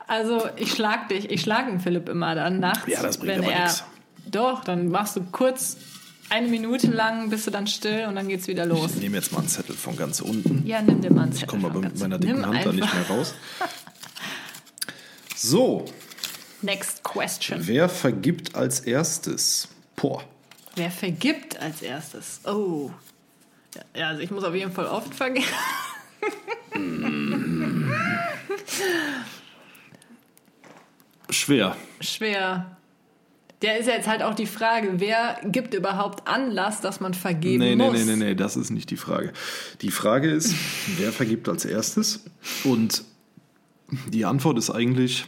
Also 0.06 0.42
ich 0.56 0.72
schlag 0.72 1.08
dich, 1.08 1.30
ich 1.30 1.40
schlag 1.42 1.66
den 1.66 1.80
Philipp 1.80 2.08
immer 2.08 2.34
dann 2.34 2.60
nachts, 2.60 2.86
Ja, 2.86 3.02
das 3.02 3.18
bringt 3.18 3.34
wenn 3.38 3.44
aber 3.44 3.52
er. 3.52 3.62
nix. 3.64 3.84
Doch, 4.30 4.64
dann 4.64 4.88
machst 4.88 5.16
du 5.16 5.22
kurz 5.32 5.76
eine 6.30 6.48
Minute 6.48 6.88
lang, 6.88 7.30
bist 7.30 7.46
du 7.46 7.50
dann 7.50 7.66
still 7.66 8.06
und 8.06 8.14
dann 8.14 8.28
geht's 8.28 8.46
wieder 8.46 8.66
los. 8.66 8.94
Ich 8.94 9.02
nehme 9.02 9.16
jetzt 9.16 9.32
mal 9.32 9.40
einen 9.40 9.48
Zettel 9.48 9.76
von 9.76 9.96
ganz 9.96 10.20
unten. 10.20 10.66
Ja, 10.66 10.80
nimm 10.80 11.00
dir 11.00 11.12
mal 11.12 11.24
einen 11.24 11.32
Zettel. 11.32 11.48
Komm 11.48 11.62
mal 11.62 11.72
von 11.72 11.80
mit 11.82 11.98
meiner 11.98 12.18
dicken 12.18 12.46
Hand 12.46 12.64
da 12.64 12.72
nicht 12.72 12.94
mehr 12.94 13.06
raus. 13.08 13.34
So, 15.42 15.86
Next 16.60 17.02
question. 17.02 17.66
wer 17.66 17.88
vergibt 17.88 18.54
als 18.54 18.80
erstes? 18.80 19.68
Boah. 19.96 20.22
Wer 20.74 20.90
vergibt 20.90 21.58
als 21.58 21.80
erstes? 21.80 22.40
Oh. 22.44 22.90
Ja, 23.96 24.08
also 24.08 24.20
ich 24.20 24.30
muss 24.30 24.44
auf 24.44 24.54
jeden 24.54 24.70
Fall 24.70 24.84
oft 24.84 25.14
vergeben. 25.14 25.46
Schwer. 31.30 31.76
Schwer. 32.00 32.76
Der 33.62 33.78
ist 33.78 33.86
ja 33.86 33.92
jetzt 33.94 34.08
halt 34.08 34.22
auch 34.22 34.34
die 34.34 34.46
Frage, 34.46 34.94
wer 34.96 35.38
gibt 35.44 35.74
überhaupt 35.74 36.26
Anlass, 36.26 36.80
dass 36.80 37.00
man 37.00 37.12
vergeben 37.12 37.58
Nee, 37.58 37.76
nee, 37.76 37.84
muss? 37.90 37.92
nee, 37.98 38.16
nee, 38.16 38.24
nee, 38.24 38.34
das 38.34 38.56
ist 38.56 38.70
nicht 38.70 38.90
die 38.90 38.96
Frage. 38.96 39.32
Die 39.82 39.90
Frage 39.90 40.30
ist, 40.30 40.54
wer 40.98 41.12
vergibt 41.12 41.48
als 41.48 41.64
erstes? 41.66 42.24
Und 42.64 43.04
die 44.08 44.24
Antwort 44.24 44.56
ist 44.56 44.70
eigentlich. 44.70 45.26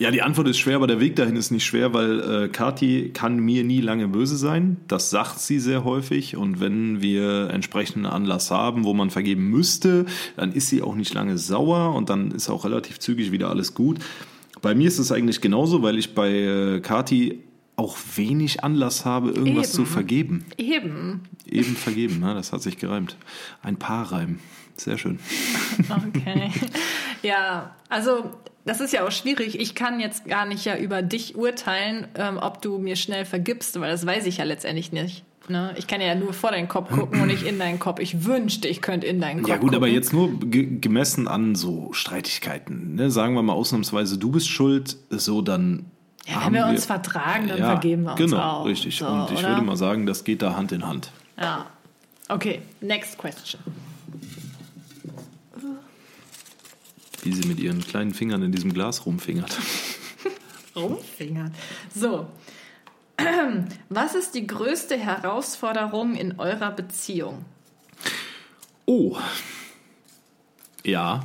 Ja, 0.00 0.12
die 0.12 0.22
Antwort 0.22 0.46
ist 0.46 0.58
schwer, 0.58 0.76
aber 0.76 0.86
der 0.86 1.00
Weg 1.00 1.16
dahin 1.16 1.34
ist 1.34 1.50
nicht 1.50 1.64
schwer, 1.64 1.92
weil 1.92 2.20
äh, 2.44 2.48
Kathi 2.48 3.10
kann 3.12 3.40
mir 3.40 3.64
nie 3.64 3.80
lange 3.80 4.06
böse 4.06 4.36
sein. 4.36 4.76
Das 4.86 5.10
sagt 5.10 5.40
sie 5.40 5.58
sehr 5.58 5.82
häufig. 5.82 6.36
Und 6.36 6.60
wenn 6.60 7.02
wir 7.02 7.50
entsprechenden 7.50 8.06
Anlass 8.06 8.52
haben, 8.52 8.84
wo 8.84 8.94
man 8.94 9.10
vergeben 9.10 9.50
müsste, 9.50 10.06
dann 10.36 10.52
ist 10.52 10.68
sie 10.68 10.82
auch 10.82 10.94
nicht 10.94 11.12
lange 11.14 11.36
sauer 11.36 11.96
und 11.96 12.10
dann 12.10 12.30
ist 12.30 12.48
auch 12.48 12.64
relativ 12.64 13.00
zügig 13.00 13.32
wieder 13.32 13.50
alles 13.50 13.74
gut. 13.74 13.98
Bei 14.60 14.74
mir 14.74 14.88
ist 14.88 14.98
es 14.98 15.12
eigentlich 15.12 15.40
genauso, 15.40 15.82
weil 15.82 15.98
ich 15.98 16.14
bei 16.14 16.30
äh, 16.30 16.80
Kathi 16.80 17.42
auch 17.76 17.96
wenig 18.16 18.64
Anlass 18.64 19.04
habe, 19.04 19.30
irgendwas 19.30 19.68
Eben. 19.68 19.74
zu 19.74 19.84
vergeben. 19.84 20.44
Eben. 20.56 21.22
Eben 21.46 21.76
vergeben, 21.76 22.18
ne? 22.18 22.34
das 22.34 22.52
hat 22.52 22.60
sich 22.60 22.76
gereimt. 22.76 23.16
Ein 23.62 23.76
Paarreim. 23.76 24.40
Sehr 24.76 24.98
schön. 24.98 25.18
Okay. 25.88 26.50
ja, 27.22 27.74
also 27.88 28.32
das 28.64 28.80
ist 28.80 28.92
ja 28.92 29.06
auch 29.06 29.12
schwierig. 29.12 29.58
Ich 29.58 29.74
kann 29.74 30.00
jetzt 30.00 30.26
gar 30.26 30.44
nicht 30.44 30.64
ja 30.64 30.76
über 30.76 31.02
dich 31.02 31.36
urteilen, 31.36 32.06
ähm, 32.16 32.38
ob 32.38 32.62
du 32.62 32.78
mir 32.78 32.96
schnell 32.96 33.24
vergibst, 33.24 33.78
weil 33.80 33.90
das 33.90 34.06
weiß 34.06 34.26
ich 34.26 34.38
ja 34.38 34.44
letztendlich 34.44 34.92
nicht. 34.92 35.24
Ne? 35.48 35.74
Ich 35.76 35.86
kann 35.86 36.00
ja 36.00 36.14
nur 36.14 36.32
vor 36.32 36.50
deinen 36.50 36.68
Kopf 36.68 36.90
gucken 36.90 37.20
und 37.20 37.28
nicht 37.28 37.42
in 37.42 37.58
deinen 37.58 37.78
Kopf. 37.78 38.00
Ich 38.00 38.24
wünschte, 38.24 38.68
ich 38.68 38.80
könnte 38.82 39.06
in 39.06 39.20
deinen 39.20 39.40
Kopf 39.42 39.48
Ja 39.48 39.56
gut, 39.56 39.70
gucken. 39.70 39.76
aber 39.76 39.88
jetzt 39.88 40.12
nur 40.12 40.38
ge 40.40 40.78
gemessen 40.80 41.28
an 41.28 41.54
so 41.54 41.92
Streitigkeiten. 41.92 42.94
Ne? 42.94 43.10
Sagen 43.10 43.34
wir 43.34 43.42
mal 43.42 43.52
ausnahmsweise, 43.52 44.18
du 44.18 44.30
bist 44.30 44.48
schuld, 44.48 44.96
so 45.10 45.42
dann. 45.42 45.86
Ja, 46.26 46.34
wenn 46.34 46.40
haben 46.42 46.54
wir 46.54 46.66
uns 46.66 46.84
vertragen, 46.84 47.48
dann 47.48 47.58
vergeben 47.58 48.02
wir 48.02 48.10
uns 48.12 48.18
genau, 48.20 48.38
auch. 48.42 48.66
richtig. 48.66 48.96
So, 48.96 49.06
Und 49.06 49.30
ich 49.32 49.38
oder? 49.38 49.48
würde 49.50 49.62
mal 49.62 49.76
sagen, 49.76 50.04
das 50.06 50.24
geht 50.24 50.42
da 50.42 50.54
Hand 50.56 50.72
in 50.72 50.86
Hand. 50.86 51.10
Ja. 51.40 51.66
Okay, 52.28 52.60
next 52.82 53.16
question. 53.16 53.60
Wie 57.22 57.32
sie 57.32 57.48
mit 57.48 57.58
ihren 57.58 57.80
kleinen 57.84 58.12
Fingern 58.12 58.42
in 58.42 58.52
diesem 58.52 58.72
Glas 58.72 59.06
rumfingert. 59.06 59.56
Rumfingern. 60.76 61.52
So. 61.94 62.26
Was 63.88 64.14
ist 64.14 64.34
die 64.34 64.46
größte 64.46 64.96
Herausforderung 64.96 66.14
in 66.14 66.38
eurer 66.38 66.70
Beziehung? 66.70 67.44
Oh. 68.86 69.16
Ja. 70.84 71.24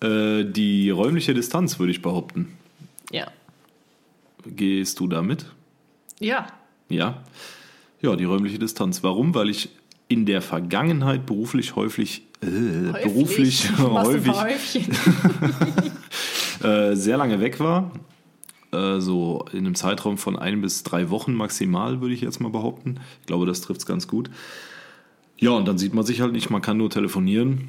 Äh, 0.00 0.44
die 0.44 0.90
räumliche 0.90 1.34
Distanz, 1.34 1.78
würde 1.78 1.92
ich 1.92 2.02
behaupten. 2.02 2.56
Ja. 3.12 3.28
Gehst 4.46 5.00
du 5.00 5.08
damit? 5.08 5.46
Ja. 6.20 6.46
Ja. 6.88 7.22
Ja, 8.00 8.16
die 8.16 8.24
räumliche 8.24 8.58
Distanz. 8.58 9.02
Warum? 9.02 9.34
Weil 9.34 9.50
ich 9.50 9.70
in 10.08 10.24
der 10.24 10.40
Vergangenheit 10.40 11.26
beruflich 11.26 11.76
häufig, 11.76 12.22
äh, 12.40 12.92
beruflich 13.04 13.70
häufig 13.78 14.32
paar 14.32 14.44
Häufchen? 14.44 14.86
äh, 16.62 16.94
sehr 16.94 17.16
lange 17.16 17.40
weg 17.40 17.60
war. 17.60 17.90
Äh, 18.72 19.00
so 19.00 19.44
in 19.52 19.60
einem 19.60 19.74
Zeitraum 19.74 20.18
von 20.18 20.36
ein 20.36 20.60
bis 20.60 20.82
drei 20.82 21.10
Wochen 21.10 21.34
maximal, 21.34 22.00
würde 22.00 22.14
ich 22.14 22.20
jetzt 22.20 22.40
mal 22.40 22.50
behaupten. 22.50 23.00
Ich 23.20 23.26
glaube, 23.26 23.46
das 23.46 23.62
trifft 23.62 23.80
es 23.80 23.86
ganz 23.86 24.08
gut. 24.08 24.30
Ja, 25.38 25.50
und 25.50 25.66
dann 25.66 25.78
sieht 25.78 25.94
man 25.94 26.04
sich 26.04 26.20
halt 26.20 26.32
nicht, 26.32 26.50
man 26.50 26.62
kann 26.62 26.76
nur 26.76 26.90
telefonieren. 26.90 27.68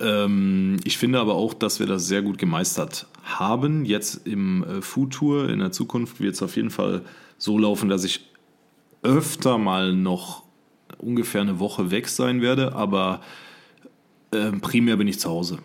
Ähm, 0.00 0.78
ich 0.84 0.98
finde 0.98 1.18
aber 1.20 1.34
auch, 1.34 1.54
dass 1.54 1.80
wir 1.80 1.86
das 1.86 2.06
sehr 2.06 2.22
gut 2.22 2.38
gemeistert 2.38 3.06
haben. 3.24 3.84
Jetzt 3.84 4.26
im 4.26 4.62
äh, 4.62 4.82
Futur, 4.82 5.48
in 5.48 5.58
der 5.58 5.72
Zukunft 5.72 6.20
wird 6.20 6.34
es 6.34 6.42
auf 6.42 6.56
jeden 6.56 6.70
Fall 6.70 7.02
so 7.38 7.58
laufen, 7.58 7.88
dass 7.88 8.04
ich 8.04 8.28
öfter 9.02 9.58
mal 9.58 9.94
noch 9.94 10.44
ungefähr 10.98 11.40
eine 11.40 11.58
Woche 11.58 11.90
weg 11.90 12.08
sein 12.08 12.42
werde, 12.42 12.74
aber 12.74 13.20
ähm, 14.32 14.60
primär 14.60 14.96
bin 14.96 15.08
ich 15.08 15.18
zu 15.18 15.28
Hause. 15.30 15.58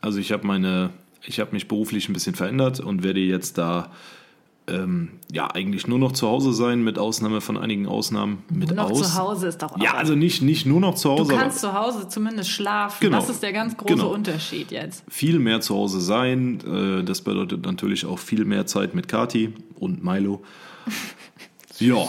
Also 0.00 0.18
ich 0.18 0.32
habe 0.32 0.46
meine, 0.46 0.90
ich 1.26 1.40
habe 1.40 1.52
mich 1.52 1.68
beruflich 1.68 2.08
ein 2.08 2.12
bisschen 2.12 2.34
verändert 2.34 2.80
und 2.80 3.02
werde 3.02 3.20
jetzt 3.20 3.58
da 3.58 3.90
ähm, 4.68 5.10
ja 5.32 5.48
eigentlich 5.48 5.86
nur 5.86 5.98
noch 5.98 6.12
zu 6.12 6.26
Hause 6.26 6.52
sein, 6.52 6.82
mit 6.82 6.98
Ausnahme 6.98 7.40
von 7.40 7.56
einigen 7.56 7.86
Ausnahmen. 7.86 8.42
Mit 8.50 8.74
Noch 8.74 8.90
aus. 8.90 9.12
zu 9.12 9.14
Hause 9.14 9.46
ist 9.48 9.62
doch 9.62 9.72
auch. 9.72 9.82
Ja, 9.82 9.94
also 9.94 10.14
nicht, 10.16 10.42
nicht 10.42 10.66
nur 10.66 10.80
noch 10.80 10.94
zu 10.96 11.08
du 11.08 11.18
Hause, 11.18 11.34
kannst 11.34 11.60
zu 11.60 11.72
Hause 11.72 12.08
zumindest 12.08 12.50
schlafen. 12.50 12.96
Genau. 13.00 13.18
Das 13.20 13.28
ist 13.28 13.42
der 13.42 13.52
ganz 13.52 13.76
große 13.76 13.94
Genau. 13.94 14.12
Unterschied 14.12 14.70
jetzt. 14.72 15.04
viel 15.08 15.38
mehr 15.38 15.60
zu 15.60 15.74
Hause 15.74 16.00
sein. 16.00 16.58
Äh, 16.66 17.04
das 17.04 17.20
bedeutet 17.20 17.64
natürlich 17.64 18.06
auch 18.06 18.18
viel 18.18 18.44
mehr 18.44 18.66
Zeit 18.66 18.94
mit 18.94 19.08
Kati 19.08 19.52
und 19.78 20.04
Milo. 20.04 20.42
Ja, 21.78 22.08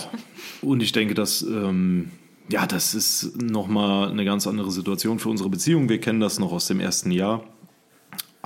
und 0.61 0.81
ich 0.81 0.93
denke, 0.93 1.13
dass 1.13 1.41
ähm, 1.41 2.09
ja, 2.49 2.65
das 2.65 2.95
ist 2.95 3.41
nochmal 3.41 4.09
eine 4.09 4.23
ganz 4.23 4.47
andere 4.47 4.71
Situation 4.71 5.19
für 5.19 5.27
unsere 5.27 5.49
Beziehung. 5.49 5.89
Wir 5.89 5.99
kennen 5.99 6.21
das 6.21 6.39
noch 6.39 6.53
aus 6.53 6.67
dem 6.67 6.79
ersten 6.79 7.11
Jahr. 7.11 7.43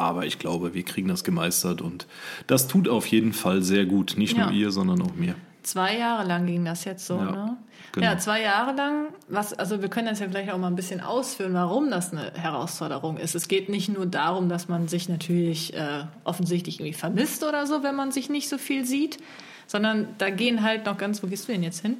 Aber 0.01 0.25
ich 0.25 0.39
glaube, 0.39 0.73
wir 0.73 0.83
kriegen 0.83 1.07
das 1.07 1.23
gemeistert 1.23 1.81
und 1.81 2.07
das 2.47 2.67
tut 2.67 2.87
auf 2.89 3.05
jeden 3.07 3.33
Fall 3.33 3.61
sehr 3.61 3.85
gut. 3.85 4.15
Nicht 4.17 4.35
Ja. 4.35 4.45
nur 4.45 4.53
ihr, 4.53 4.71
sondern 4.71 5.01
auch 5.01 5.13
mir. 5.15 5.35
Zwei 5.63 5.95
Jahre 5.97 6.27
lang 6.27 6.47
ging 6.47 6.65
das 6.65 6.85
jetzt 6.85 7.05
so, 7.05 7.17
Ja, 7.17 7.31
ne? 7.31 7.57
genau. 7.91 8.05
Ja, 8.07 8.17
zwei 8.17 8.41
Jahre 8.41 8.75
lang. 8.75 9.09
Was, 9.29 9.53
also 9.53 9.79
wir 9.83 9.89
können 9.89 10.07
das 10.07 10.19
ja 10.19 10.27
vielleicht 10.27 10.51
auch 10.51 10.57
mal 10.57 10.65
ein 10.67 10.75
bisschen 10.75 11.01
ausführen, 11.01 11.53
warum 11.53 11.91
das 11.91 12.11
eine 12.11 12.31
Herausforderung 12.33 13.17
ist. 13.17 13.35
Es 13.35 13.47
geht 13.47 13.69
nicht 13.69 13.87
nur 13.89 14.07
darum, 14.07 14.49
dass 14.49 14.67
man 14.69 14.87
sich 14.87 15.07
natürlich 15.07 15.75
äh, 15.75 16.05
offensichtlich 16.23 16.79
irgendwie 16.79 16.97
vermisst 16.97 17.43
oder 17.43 17.67
so, 17.67 17.83
wenn 17.83 17.95
man 17.95 18.11
sich 18.11 18.27
nicht 18.31 18.49
so 18.49 18.57
viel 18.57 18.85
sieht, 18.85 19.19
sondern 19.67 20.07
da 20.17 20.31
gehen 20.31 20.63
halt 20.63 20.87
noch 20.87 20.97
ganz. 20.97 21.21
Wo 21.21 21.27
gehst 21.27 21.47
du 21.47 21.51
denn 21.51 21.61
jetzt 21.61 21.81
hin? 21.81 21.97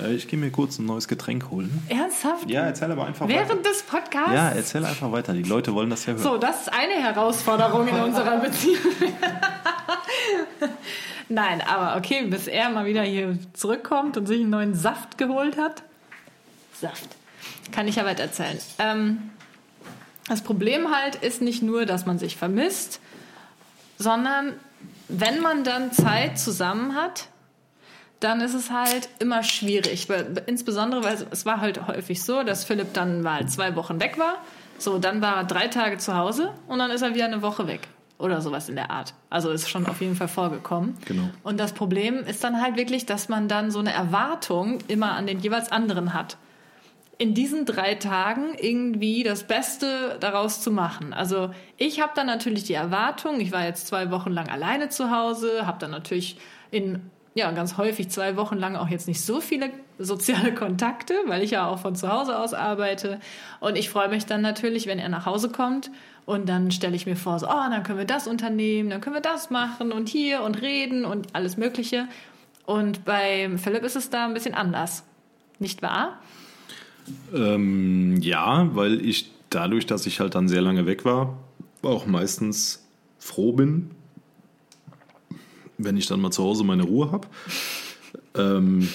Äh, 0.00 0.14
ich 0.14 0.28
gehe 0.28 0.38
mir 0.38 0.50
kurz 0.50 0.78
ein 0.78 0.86
neues 0.86 1.08
Getränk 1.08 1.50
holen. 1.50 1.82
Ernsthaft? 1.88 2.48
Ja, 2.48 2.62
erzähl 2.62 2.90
aber 2.90 3.06
einfach 3.06 3.28
weiter. 3.28 3.48
Während 3.48 3.66
des 3.66 3.82
Podcasts? 3.82 4.32
Ja, 4.32 4.50
erzähl 4.50 4.84
einfach 4.84 5.12
weiter. 5.12 5.32
Die 5.32 5.42
Leute 5.42 5.74
wollen 5.74 5.90
das 5.90 6.06
ja 6.06 6.12
hören. 6.14 6.22
So, 6.22 6.38
das 6.38 6.62
ist 6.62 6.72
eine 6.72 6.94
Herausforderung 6.94 7.88
in 7.88 7.96
unserer 7.96 8.38
Beziehung. 8.38 8.78
Nein, 11.28 11.62
aber 11.62 11.96
okay, 11.96 12.26
bis 12.26 12.46
er 12.46 12.70
mal 12.70 12.84
wieder 12.84 13.02
hier 13.02 13.38
zurückkommt 13.52 14.16
und 14.16 14.26
sich 14.26 14.40
einen 14.40 14.50
neuen 14.50 14.74
Saft 14.74 15.18
geholt 15.18 15.56
hat. 15.56 15.82
Saft. 16.78 17.08
Kann 17.70 17.88
ich 17.88 17.96
ja 17.96 18.04
weiter 18.04 18.24
erzählen. 18.24 18.58
Ähm, 18.78 19.30
das 20.28 20.42
Problem 20.42 20.94
halt 20.94 21.16
ist 21.16 21.42
nicht 21.42 21.62
nur, 21.62 21.86
dass 21.86 22.06
man 22.06 22.18
sich 22.18 22.36
vermisst, 22.36 23.00
sondern 23.98 24.52
wenn 25.08 25.40
man 25.40 25.64
dann 25.64 25.92
Zeit 25.92 26.38
zusammen 26.38 26.94
hat, 26.94 27.28
dann 28.22 28.40
ist 28.40 28.54
es 28.54 28.70
halt 28.70 29.08
immer 29.18 29.42
schwierig. 29.42 30.08
Weil, 30.08 30.42
insbesondere, 30.46 31.04
weil 31.04 31.26
es 31.30 31.46
war 31.46 31.60
halt 31.60 31.86
häufig 31.86 32.22
so, 32.22 32.42
dass 32.42 32.64
Philipp 32.64 32.94
dann 32.94 33.22
mal 33.22 33.48
zwei 33.48 33.74
Wochen 33.76 34.00
weg 34.00 34.18
war. 34.18 34.34
So, 34.78 34.98
dann 34.98 35.22
war 35.22 35.36
er 35.36 35.44
drei 35.44 35.68
Tage 35.68 35.98
zu 35.98 36.16
Hause 36.16 36.52
und 36.66 36.78
dann 36.78 36.90
ist 36.90 37.02
er 37.02 37.14
wieder 37.14 37.26
eine 37.26 37.42
Woche 37.42 37.66
weg. 37.66 37.88
Oder 38.18 38.40
sowas 38.40 38.68
in 38.68 38.76
der 38.76 38.90
Art. 38.90 39.14
Also 39.30 39.50
ist 39.50 39.68
schon 39.68 39.86
auf 39.86 40.00
jeden 40.00 40.14
Fall 40.14 40.28
vorgekommen. 40.28 40.96
Genau. 41.06 41.28
Und 41.42 41.58
das 41.58 41.72
Problem 41.72 42.18
ist 42.18 42.44
dann 42.44 42.62
halt 42.62 42.76
wirklich, 42.76 43.04
dass 43.04 43.28
man 43.28 43.48
dann 43.48 43.72
so 43.72 43.80
eine 43.80 43.92
Erwartung 43.92 44.78
immer 44.86 45.12
an 45.12 45.26
den 45.26 45.40
jeweils 45.40 45.72
anderen 45.72 46.14
hat. 46.14 46.36
In 47.18 47.34
diesen 47.34 47.66
drei 47.66 47.96
Tagen 47.96 48.54
irgendwie 48.56 49.24
das 49.24 49.44
Beste 49.44 50.16
daraus 50.20 50.60
zu 50.60 50.70
machen. 50.70 51.12
Also 51.12 51.50
ich 51.76 52.00
habe 52.00 52.12
dann 52.14 52.26
natürlich 52.26 52.64
die 52.64 52.74
Erwartung, 52.74 53.40
ich 53.40 53.50
war 53.50 53.64
jetzt 53.64 53.88
zwei 53.88 54.10
Wochen 54.12 54.30
lang 54.30 54.48
alleine 54.48 54.88
zu 54.88 55.10
Hause, 55.10 55.66
habe 55.66 55.78
dann 55.78 55.90
natürlich 55.90 56.38
in 56.70 57.10
ja, 57.34 57.50
ganz 57.52 57.78
häufig 57.78 58.10
zwei 58.10 58.36
Wochen 58.36 58.56
lang 58.56 58.76
auch 58.76 58.88
jetzt 58.88 59.08
nicht 59.08 59.22
so 59.22 59.40
viele 59.40 59.70
soziale 59.98 60.54
Kontakte, 60.54 61.14
weil 61.26 61.42
ich 61.42 61.52
ja 61.52 61.66
auch 61.66 61.78
von 61.78 61.96
zu 61.96 62.08
Hause 62.12 62.38
aus 62.38 62.52
arbeite. 62.52 63.20
Und 63.60 63.76
ich 63.76 63.88
freue 63.88 64.08
mich 64.08 64.26
dann 64.26 64.42
natürlich, 64.42 64.86
wenn 64.86 64.98
er 64.98 65.08
nach 65.08 65.24
Hause 65.24 65.48
kommt 65.48 65.90
und 66.26 66.48
dann 66.48 66.70
stelle 66.70 66.94
ich 66.94 67.06
mir 67.06 67.16
vor, 67.16 67.38
so, 67.38 67.46
oh, 67.46 67.70
dann 67.70 67.82
können 67.82 67.98
wir 67.98 68.04
das 68.04 68.28
unternehmen, 68.28 68.90
dann 68.90 69.00
können 69.00 69.16
wir 69.16 69.22
das 69.22 69.50
machen 69.50 69.92
und 69.92 70.08
hier 70.08 70.42
und 70.42 70.60
reden 70.60 71.04
und 71.04 71.34
alles 71.34 71.56
Mögliche. 71.56 72.06
Und 72.66 73.04
bei 73.04 73.50
Philipp 73.56 73.82
ist 73.82 73.96
es 73.96 74.10
da 74.10 74.26
ein 74.26 74.34
bisschen 74.34 74.54
anders. 74.54 75.04
Nicht 75.58 75.82
wahr? 75.82 76.20
Ähm, 77.34 78.18
ja, 78.20 78.68
weil 78.74 79.04
ich 79.04 79.32
dadurch, 79.50 79.86
dass 79.86 80.06
ich 80.06 80.20
halt 80.20 80.34
dann 80.34 80.48
sehr 80.48 80.62
lange 80.62 80.86
weg 80.86 81.04
war, 81.04 81.38
auch 81.82 82.06
meistens 82.06 82.86
froh 83.18 83.52
bin, 83.52 83.90
wenn 85.84 85.96
ich 85.96 86.06
dann 86.06 86.20
mal 86.20 86.30
zu 86.30 86.42
Hause 86.42 86.64
meine 86.64 86.84
Ruhe 86.84 87.12
habe. 87.12 87.28
Ähm, 88.34 88.88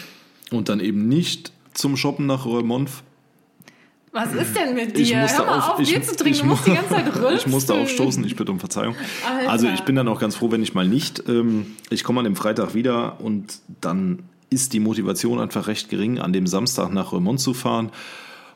und 0.51 0.69
dann 0.69 0.79
eben 0.79 1.07
nicht 1.07 1.51
zum 1.73 1.97
Shoppen 1.97 2.25
nach 2.25 2.45
Remonf 2.45 3.03
Was 4.11 4.33
ist 4.33 4.55
denn 4.55 4.73
mit 4.73 4.97
dir? 4.97 5.27
Hör 5.27 5.45
mal 5.45 5.57
auf, 5.57 5.69
auf, 5.69 5.79
ich, 5.79 5.89
Bier 5.89 6.01
zu 6.01 6.15
trinken. 6.15 6.33
ich, 6.33 6.39
du 6.41 6.45
musst 6.45 6.65
die 6.65 6.73
ganze 6.73 6.89
Zeit 6.89 7.15
rülpsen. 7.15 7.35
ich 7.37 7.47
musste 7.47 7.73
aufstoßen, 7.73 8.23
ich 8.23 8.35
bitte 8.35 8.51
um 8.51 8.59
Verzeihung. 8.59 8.95
Alter. 9.27 9.51
Also 9.51 9.67
ich 9.67 9.81
bin 9.81 9.95
dann 9.95 10.07
auch 10.07 10.19
ganz 10.19 10.35
froh, 10.35 10.51
wenn 10.51 10.63
ich 10.63 10.73
mal 10.73 10.87
nicht. 10.87 11.23
Ähm, 11.27 11.75
ich 11.89 12.03
komme 12.03 12.19
an 12.19 12.23
dem 12.23 12.35
Freitag 12.35 12.73
wieder 12.73 13.19
und 13.19 13.59
dann 13.81 14.23
ist 14.49 14.73
die 14.73 14.79
Motivation 14.79 15.39
einfach 15.39 15.67
recht 15.67 15.89
gering, 15.89 16.19
an 16.19 16.33
dem 16.33 16.47
Samstag 16.47 16.91
nach 16.91 17.11
Remont 17.13 17.39
zu 17.39 17.53
fahren 17.53 17.91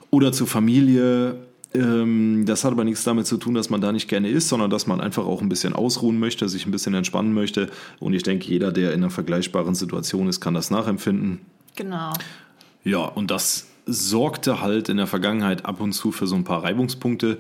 oder 0.10 0.32
zur 0.32 0.48
Familie. 0.48 1.51
Ähm, 1.74 2.46
das 2.46 2.64
hat 2.64 2.74
aber 2.74 2.84
nichts 2.84 3.04
damit 3.04 3.28
zu 3.28 3.38
tun, 3.38 3.54
dass 3.54 3.70
man 3.70 3.82
da 3.82 3.92
nicht 3.92 4.08
gerne 4.08 4.30
ist, 4.30 4.50
sondern 4.50 4.70
dass 4.70 4.88
man 4.88 5.00
einfach 5.00 5.26
auch 5.26 5.42
ein 5.42 5.50
bisschen 5.50 5.74
ausruhen 5.74 6.20
möchte, 6.20 6.50
sich 6.50 6.66
ein 6.66 6.72
bisschen 6.72 6.94
entspannen 6.94 7.34
möchte. 7.34 7.70
Und 8.00 8.14
ich 8.14 8.24
denke, 8.24 8.48
jeder, 8.48 8.72
der 8.72 8.94
in 8.94 9.02
einer 9.02 9.10
vergleichbaren 9.10 9.76
Situation 9.76 10.28
ist, 10.28 10.42
kann 10.42 10.54
das 10.54 10.70
nachempfinden. 10.70 11.40
Genau. 11.76 12.12
Ja, 12.84 13.00
und 13.00 13.32
das 13.32 13.68
sorgte 13.86 14.62
halt 14.62 14.90
in 14.90 14.98
der 14.98 15.08
Vergangenheit 15.08 15.66
ab 15.66 15.80
und 15.80 15.94
zu 15.94 16.12
für 16.12 16.28
so 16.28 16.36
ein 16.36 16.44
paar 16.44 16.64
Reibungspunkte. 16.64 17.40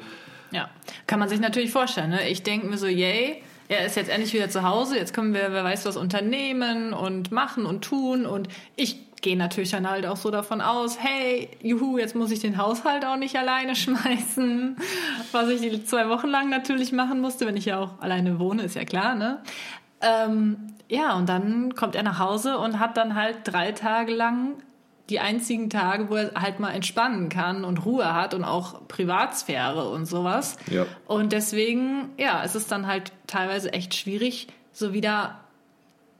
Ja, 0.51 0.69
kann 1.07 1.19
man 1.19 1.29
sich 1.29 1.39
natürlich 1.39 1.71
vorstellen. 1.71 2.11
Ne? 2.11 2.29
Ich 2.29 2.43
denke 2.43 2.67
mir 2.67 2.77
so, 2.77 2.87
yay, 2.87 3.41
er 3.67 3.85
ist 3.85 3.95
jetzt 3.95 4.09
endlich 4.09 4.33
wieder 4.33 4.49
zu 4.49 4.63
Hause, 4.63 4.97
jetzt 4.97 5.13
können 5.13 5.33
wir, 5.33 5.51
wer 5.51 5.63
weiß 5.63 5.85
was, 5.85 5.95
unternehmen 5.95 6.93
und 6.93 7.31
machen 7.31 7.65
und 7.65 7.83
tun. 7.83 8.25
Und 8.25 8.49
ich 8.75 8.99
gehe 9.21 9.37
natürlich 9.37 9.71
dann 9.71 9.89
halt 9.89 10.05
auch 10.05 10.17
so 10.17 10.31
davon 10.31 10.61
aus, 10.61 10.97
hey, 10.99 11.49
juhu, 11.61 11.97
jetzt 11.97 12.15
muss 12.15 12.31
ich 12.31 12.39
den 12.39 12.57
Haushalt 12.57 13.05
auch 13.05 13.17
nicht 13.17 13.35
alleine 13.35 13.75
schmeißen, 13.77 14.77
was 15.31 15.49
ich 15.49 15.61
die 15.61 15.83
zwei 15.85 16.09
Wochen 16.09 16.27
lang 16.27 16.49
natürlich 16.49 16.91
machen 16.91 17.21
musste, 17.21 17.45
wenn 17.45 17.57
ich 17.57 17.65
ja 17.65 17.79
auch 17.79 17.99
alleine 17.99 18.39
wohne, 18.39 18.63
ist 18.63 18.75
ja 18.75 18.83
klar, 18.83 19.15
ne? 19.15 19.41
Ähm, 20.01 20.57
ja, 20.89 21.13
und 21.15 21.29
dann 21.29 21.75
kommt 21.75 21.95
er 21.95 22.03
nach 22.03 22.19
Hause 22.19 22.57
und 22.57 22.79
hat 22.79 22.97
dann 22.97 23.15
halt 23.15 23.37
drei 23.43 23.71
Tage 23.71 24.13
lang 24.13 24.55
die 25.09 25.19
einzigen 25.19 25.69
Tage, 25.69 26.09
wo 26.09 26.15
er 26.15 26.41
halt 26.41 26.59
mal 26.59 26.71
entspannen 26.71 27.29
kann 27.29 27.63
und 27.63 27.85
Ruhe 27.85 28.13
hat 28.13 28.33
und 28.33 28.43
auch 28.43 28.87
Privatsphäre 28.87 29.89
und 29.89 30.05
sowas. 30.05 30.57
Ja. 30.69 30.85
Und 31.05 31.33
deswegen, 31.33 32.09
ja, 32.17 32.43
es 32.43 32.55
ist 32.55 32.71
dann 32.71 32.87
halt 32.87 33.11
teilweise 33.27 33.73
echt 33.73 33.93
schwierig, 33.93 34.47
so 34.71 34.93
wieder 34.93 35.41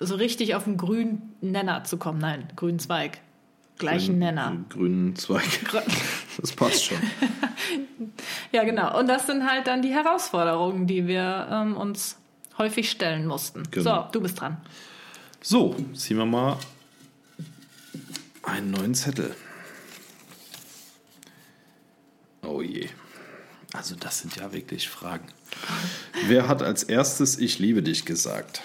so 0.02 0.16
richtig 0.16 0.56
auf 0.56 0.66
den 0.66 0.78
grünen 0.78 1.36
Nenner 1.42 1.84
zu 1.84 1.98
kommen. 1.98 2.20
Nein, 2.20 2.48
grünen 2.56 2.80
Zweig. 2.80 3.20
Gleichen 3.78 4.20
Nenner. 4.20 4.58
Grünen 4.70 5.16
Zweig. 5.16 5.44
Das 6.40 6.54
passt 6.54 6.86
schon. 6.86 6.98
Ja, 8.52 8.64
genau. 8.64 8.98
Und 9.00 9.08
das 9.08 9.28
sind 9.28 9.48
halt 9.48 9.68
dann 9.68 9.82
die 9.82 9.94
Herausforderungen, 9.94 10.88
die 10.88 11.08
wir 11.08 11.48
ähm, 11.52 11.78
uns 11.78 12.18
häufig 12.58 12.90
stellen 12.90 13.28
mussten. 13.28 13.64
Genau. 13.70 14.04
So, 14.04 14.12
du 14.12 14.22
bist 14.22 14.42
dran. 14.42 14.58
So, 15.42 15.76
ziehen 15.94 16.18
wir 16.18 16.26
mal 16.26 16.58
einen 18.44 18.72
neuen 18.72 18.96
Zettel. 18.96 19.36
Oh 22.44 22.62
je. 22.62 22.90
Also 23.74 23.96
das 23.96 24.20
sind 24.20 24.36
ja 24.36 24.52
wirklich 24.52 24.90
Fragen. 24.90 25.28
Wer 26.28 26.48
hat 26.48 26.62
als 26.62 26.84
erstes 26.84 27.38
Ich 27.38 27.60
liebe 27.60 27.84
dich 27.84 28.06
gesagt? 28.06 28.62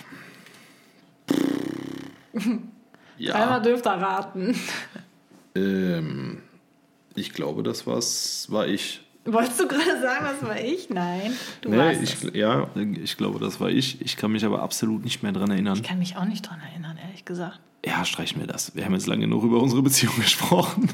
Ja, 3.19 3.61
dürft 3.61 3.87
ihr 3.87 3.93
raten. 3.93 4.55
ähm, 5.55 6.39
ich 7.15 7.33
glaube, 7.33 7.63
das 7.63 7.87
war's, 7.87 8.47
war 8.51 8.67
ich. 8.67 9.01
Wolltest 9.25 9.59
du 9.59 9.67
gerade 9.67 10.01
sagen, 10.03 10.27
das 10.27 10.47
war 10.49 10.61
ich? 10.61 10.91
Nein, 10.91 11.33
du 11.63 11.71
Nee, 11.71 11.79
warst 11.79 12.03
ich, 12.03 12.23
es. 12.23 12.31
ja, 12.35 12.69
ich 13.03 13.17
glaube, 13.17 13.39
das 13.41 13.59
war 13.59 13.71
ich. 13.71 14.01
Ich 14.03 14.17
kann 14.19 14.33
mich 14.33 14.45
aber 14.45 14.61
absolut 14.63 15.03
nicht 15.03 15.23
mehr 15.23 15.33
dran 15.33 15.51
erinnern. 15.51 15.77
Ich 15.77 15.83
kann 15.83 15.99
mich 15.99 16.17
auch 16.17 16.27
nicht 16.27 16.43
dran 16.49 16.61
erinnern, 16.71 16.99
ehrlich 17.03 17.25
gesagt. 17.25 17.59
Ja, 17.85 18.05
streichen 18.05 18.39
wir 18.41 18.47
das. 18.47 18.77
Wir 18.77 18.85
haben 18.85 18.93
jetzt 18.93 19.07
lange 19.07 19.23
genug 19.23 19.45
über 19.45 19.63
unsere 19.63 19.83
Beziehung 19.83 20.15
gesprochen. 20.21 20.89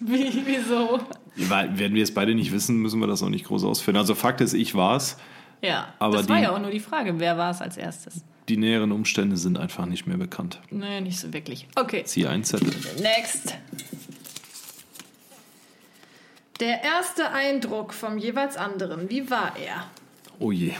Wie, 0.00 0.42
wieso? 0.46 1.00
Weil, 1.36 1.78
Werden 1.78 1.94
wir 1.94 2.02
es 2.02 2.12
beide 2.14 2.34
nicht 2.34 2.52
wissen, 2.52 2.78
müssen 2.78 3.00
wir 3.00 3.06
das 3.06 3.22
auch 3.22 3.28
nicht 3.28 3.44
groß 3.44 3.64
ausführen. 3.64 3.96
Also 3.98 4.14
Fakt 4.14 4.40
ist, 4.40 4.54
ich 4.54 4.74
war 4.74 4.96
es. 4.96 5.16
Ja, 5.62 5.94
Aber 5.98 6.18
das 6.18 6.28
war 6.28 6.36
die- 6.36 6.42
ja 6.42 6.50
auch 6.54 6.60
nur 6.60 6.70
die 6.70 6.80
Frage, 6.80 7.18
wer 7.18 7.36
war 7.38 7.50
es 7.50 7.60
als 7.62 7.76
erstes? 7.76 8.22
Die 8.48 8.56
näheren 8.56 8.92
Umstände 8.92 9.36
sind 9.36 9.58
einfach 9.58 9.86
nicht 9.86 10.06
mehr 10.06 10.16
bekannt. 10.18 10.60
Nee, 10.70 11.00
nicht 11.00 11.18
so 11.18 11.32
wirklich. 11.32 11.66
Okay, 11.74 12.04
Zieh 12.04 12.26
einen 12.26 12.44
Zettel. 12.44 12.70
next. 13.00 13.54
Der 16.60 16.82
erste 16.82 17.30
Eindruck 17.32 17.92
vom 17.92 18.16
jeweils 18.18 18.56
anderen, 18.56 19.10
wie 19.10 19.30
war 19.30 19.52
er? 19.56 19.86
Oh 20.38 20.52
je. 20.52 20.72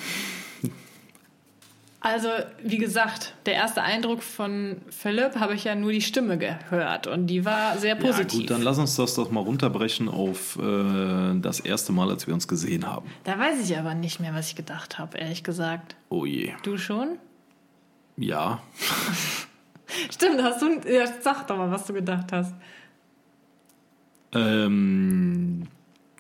Also, 2.09 2.29
wie 2.63 2.79
gesagt, 2.79 3.35
der 3.47 3.55
erste 3.55 3.83
Eindruck 3.83 4.23
von 4.23 4.77
Philipp 4.91 5.35
habe 5.41 5.55
ich 5.55 5.65
ja 5.65 5.75
nur 5.75 5.91
die 5.91 6.01
Stimme 6.01 6.39
gehört 6.39 7.09
und 7.09 7.27
die 7.27 7.45
war 7.45 7.77
sehr 7.79 7.97
Ja, 7.97 8.01
positiv. 8.01 8.43
gut, 8.43 8.51
dann 8.51 8.63
lass 8.63 8.79
uns 8.79 8.95
das 8.95 9.17
doch 9.17 9.33
mal 9.33 9.41
runterbrechen 9.41 10.09
auf 10.09 10.57
äh, 10.57 11.35
das 11.41 11.59
erste 11.59 11.93
Mal, 11.93 12.09
als 12.11 12.29
wir 12.29 12.35
uns 12.35 12.47
gesehen 12.47 12.87
haben. 12.87 13.11
da 13.25 13.37
weiß 13.37 13.69
ich 13.69 13.77
aber 13.77 13.95
nicht 13.95 14.21
mehr, 14.21 14.33
was 14.35 14.47
ich 14.51 14.55
gedacht 14.55 15.01
habe, 15.01 15.19
ehrlich 15.19 15.43
gesagt. 15.43 15.97
Oh 16.09 16.25
je. 16.25 16.53
Du 16.63 16.79
schon? 16.79 17.19
Ja. 18.17 18.63
Stimmt, 20.13 20.41
hast 20.41 20.63
du. 20.63 20.81
Ja, 20.89 21.07
sag 21.23 21.49
doch 21.49 21.57
mal, 21.57 21.73
was 21.73 21.87
du 21.87 21.93
gedacht 21.93 22.31
hast. 22.31 22.55
Ähm, 24.33 25.67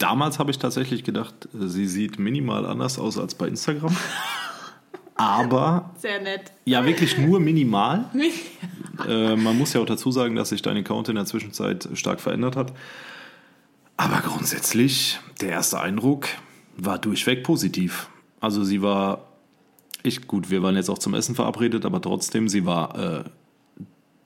damals 0.00 0.40
habe 0.40 0.50
ich 0.50 0.58
tatsächlich 0.58 1.04
gedacht, 1.04 1.48
äh, 1.54 1.68
sie 1.68 1.86
sieht 1.86 2.18
minimal 2.18 2.66
anders 2.66 2.98
aus 2.98 3.18
als 3.18 3.36
bei 3.36 3.46
Instagram. 3.46 3.96
Aber 5.16 5.90
Sehr 5.98 6.20
nett. 6.20 6.52
ja, 6.64 6.84
wirklich 6.84 7.16
nur 7.18 7.40
minimal. 7.40 8.04
Äh, 9.08 9.36
man 9.36 9.56
muss 9.56 9.72
ja 9.72 9.80
auch 9.80 9.86
dazu 9.86 10.10
sagen, 10.10 10.36
dass 10.36 10.50
sich 10.50 10.62
dein 10.62 10.76
Account 10.76 11.08
in 11.08 11.16
der 11.16 11.24
Zwischenzeit 11.24 11.88
stark 11.94 12.20
verändert 12.20 12.56
hat. 12.56 12.72
Aber 13.96 14.20
grundsätzlich, 14.20 15.18
der 15.40 15.50
erste 15.50 15.80
Eindruck 15.80 16.28
war 16.76 16.98
durchweg 16.98 17.44
positiv. 17.44 18.08
Also 18.40 18.62
sie 18.62 18.82
war, 18.82 19.26
ich 20.02 20.26
gut, 20.26 20.50
wir 20.50 20.62
waren 20.62 20.76
jetzt 20.76 20.90
auch 20.90 20.98
zum 20.98 21.14
Essen 21.14 21.34
verabredet, 21.34 21.86
aber 21.86 22.02
trotzdem, 22.02 22.48
sie 22.48 22.66
war 22.66 22.98
äh, 22.98 23.24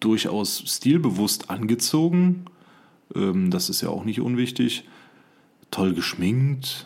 durchaus 0.00 0.64
stilbewusst 0.66 1.50
angezogen. 1.50 2.46
Ähm, 3.14 3.50
das 3.53 3.68
ist 3.70 3.81
ja 3.81 3.90
auch 3.90 4.05
nicht 4.05 4.20
unwichtig. 4.20 4.85
Toll 5.70 5.94
geschminkt. 5.94 6.85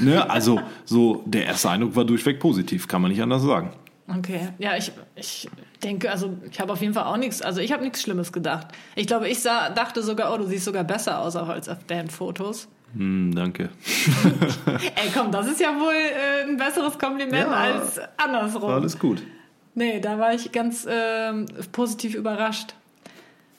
ne? 0.00 0.28
Also 0.28 0.60
so, 0.84 1.22
der 1.26 1.46
erste 1.46 1.70
Eindruck 1.70 1.94
war 1.96 2.04
durchweg 2.04 2.40
positiv, 2.40 2.88
kann 2.88 3.00
man 3.02 3.10
nicht 3.10 3.22
anders 3.22 3.42
sagen. 3.42 3.70
Okay, 4.06 4.48
ja, 4.58 4.76
ich, 4.76 4.92
ich 5.16 5.48
denke, 5.82 6.10
also 6.10 6.36
ich 6.50 6.60
habe 6.60 6.72
auf 6.72 6.80
jeden 6.82 6.92
Fall 6.92 7.04
auch 7.04 7.16
nichts, 7.16 7.40
also 7.40 7.60
ich 7.60 7.72
habe 7.72 7.82
nichts 7.82 8.02
Schlimmes 8.02 8.32
gedacht. 8.32 8.66
Ich 8.96 9.06
glaube, 9.06 9.28
ich 9.28 9.40
sah, 9.40 9.70
dachte 9.70 10.02
sogar, 10.02 10.32
oh, 10.34 10.36
du 10.36 10.44
siehst 10.46 10.64
sogar 10.66 10.84
besser 10.84 11.20
aus 11.20 11.36
auch 11.36 11.48
als 11.48 11.68
auf 11.70 11.84
den 11.84 12.10
Fotos. 12.10 12.68
Hm, 12.94 13.34
danke. 13.34 13.70
Ey, 14.66 15.08
komm, 15.14 15.32
das 15.32 15.46
ist 15.48 15.60
ja 15.60 15.68
wohl 15.80 15.94
äh, 15.94 16.42
ein 16.48 16.56
besseres 16.58 16.98
Kompliment 16.98 17.48
Ja. 17.48 17.50
als 17.50 17.98
andersrum. 18.18 18.70
Alles 18.70 18.98
gut. 18.98 19.22
Nee, 19.74 20.00
da 20.00 20.18
war 20.18 20.34
ich 20.34 20.52
ganz 20.52 20.86
ähm, 20.88 21.46
positiv 21.72 22.14
überrascht, 22.14 22.74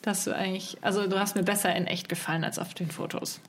dass 0.04 0.26
du 0.26 0.36
eigentlich, 0.36 0.78
also 0.82 1.08
du 1.08 1.20
hast 1.20 1.36
mir 1.36 1.44
besser 1.44 1.76
in 1.76 1.88
echt 1.88 2.08
gefallen 2.08 2.44
als 2.44 2.60
auf 2.60 2.74
den 2.74 2.92
Fotos. 2.92 3.42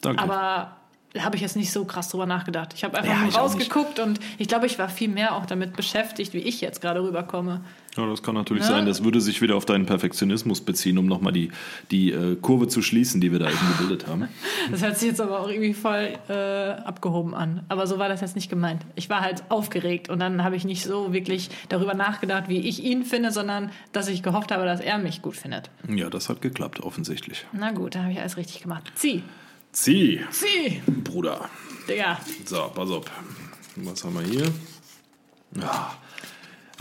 Danke. 0.00 0.22
Aber 0.22 0.76
da 1.14 1.22
habe 1.24 1.36
ich 1.36 1.42
jetzt 1.42 1.56
nicht 1.56 1.72
so 1.72 1.84
krass 1.86 2.10
drüber 2.10 2.26
nachgedacht. 2.26 2.74
Ich 2.74 2.84
habe 2.84 2.98
einfach 2.98 3.10
Ja, 3.12 3.22
nur 3.22 3.32
rausgeguckt 3.32 3.98
und 3.98 4.20
ich 4.36 4.46
glaube, 4.46 4.66
ich 4.66 4.78
war 4.78 4.88
viel 4.90 5.08
mehr 5.08 5.34
auch 5.34 5.46
damit 5.46 5.74
beschäftigt, 5.74 6.34
wie 6.34 6.38
ich 6.38 6.60
jetzt 6.60 6.82
gerade 6.82 7.02
rüberkomme. 7.02 7.62
Ja, 7.96 8.06
das 8.06 8.22
kann 8.22 8.34
natürlich 8.34 8.62
Ne? 8.64 8.68
sein. 8.68 8.86
Das 8.86 9.02
würde 9.02 9.20
sich 9.22 9.40
wieder 9.40 9.56
auf 9.56 9.64
deinen 9.64 9.86
Perfektionismus 9.86 10.60
beziehen, 10.60 10.98
um 10.98 11.06
nochmal 11.06 11.32
die, 11.32 11.50
die 11.90 12.12
äh, 12.12 12.36
Kurve 12.36 12.68
zu 12.68 12.82
schließen, 12.82 13.20
die 13.22 13.32
wir 13.32 13.38
da 13.38 13.48
eben 13.48 13.58
gebildet 13.78 14.06
haben. 14.06 14.28
Das 14.70 14.82
hört 14.82 14.98
sich 14.98 15.08
jetzt 15.08 15.20
aber 15.20 15.40
auch 15.40 15.48
irgendwie 15.48 15.72
voll 15.72 16.12
äh, 16.28 16.32
abgehoben 16.82 17.34
an. 17.34 17.62
Aber 17.70 17.86
so 17.86 17.98
war 17.98 18.08
das 18.10 18.20
jetzt 18.20 18.36
nicht 18.36 18.50
gemeint. 18.50 18.82
Ich 18.94 19.08
war 19.08 19.22
halt 19.22 19.42
aufgeregt 19.48 20.10
und 20.10 20.20
dann 20.20 20.44
habe 20.44 20.56
ich 20.56 20.64
nicht 20.66 20.84
so 20.84 21.12
wirklich 21.14 21.48
darüber 21.70 21.94
nachgedacht, 21.94 22.44
wie 22.48 22.58
ich 22.58 22.84
ihn 22.84 23.04
finde, 23.04 23.32
sondern 23.32 23.70
dass 23.92 24.08
ich 24.08 24.22
gehofft 24.22 24.52
habe, 24.52 24.66
dass 24.66 24.80
er 24.80 24.98
mich 24.98 25.22
gut 25.22 25.36
findet. 25.36 25.70
Ja, 25.88 26.10
das 26.10 26.28
hat 26.28 26.42
geklappt, 26.42 26.80
offensichtlich. 26.80 27.46
Na 27.52 27.72
gut, 27.72 27.94
da 27.94 28.02
habe 28.02 28.12
ich 28.12 28.20
alles 28.20 28.36
richtig 28.36 28.62
gemacht. 28.62 28.92
Zieh, 28.94 29.22
Zieh, 29.72 30.20
zieh, 30.30 30.82
Bruder. 31.04 31.48
Digga. 31.88 32.18
So, 32.44 32.70
pass 32.74 32.90
auf. 32.90 33.04
Was 33.76 34.04
haben 34.04 34.14
wir 34.14 34.22
hier? 34.22 34.52
Ja. 35.54 35.94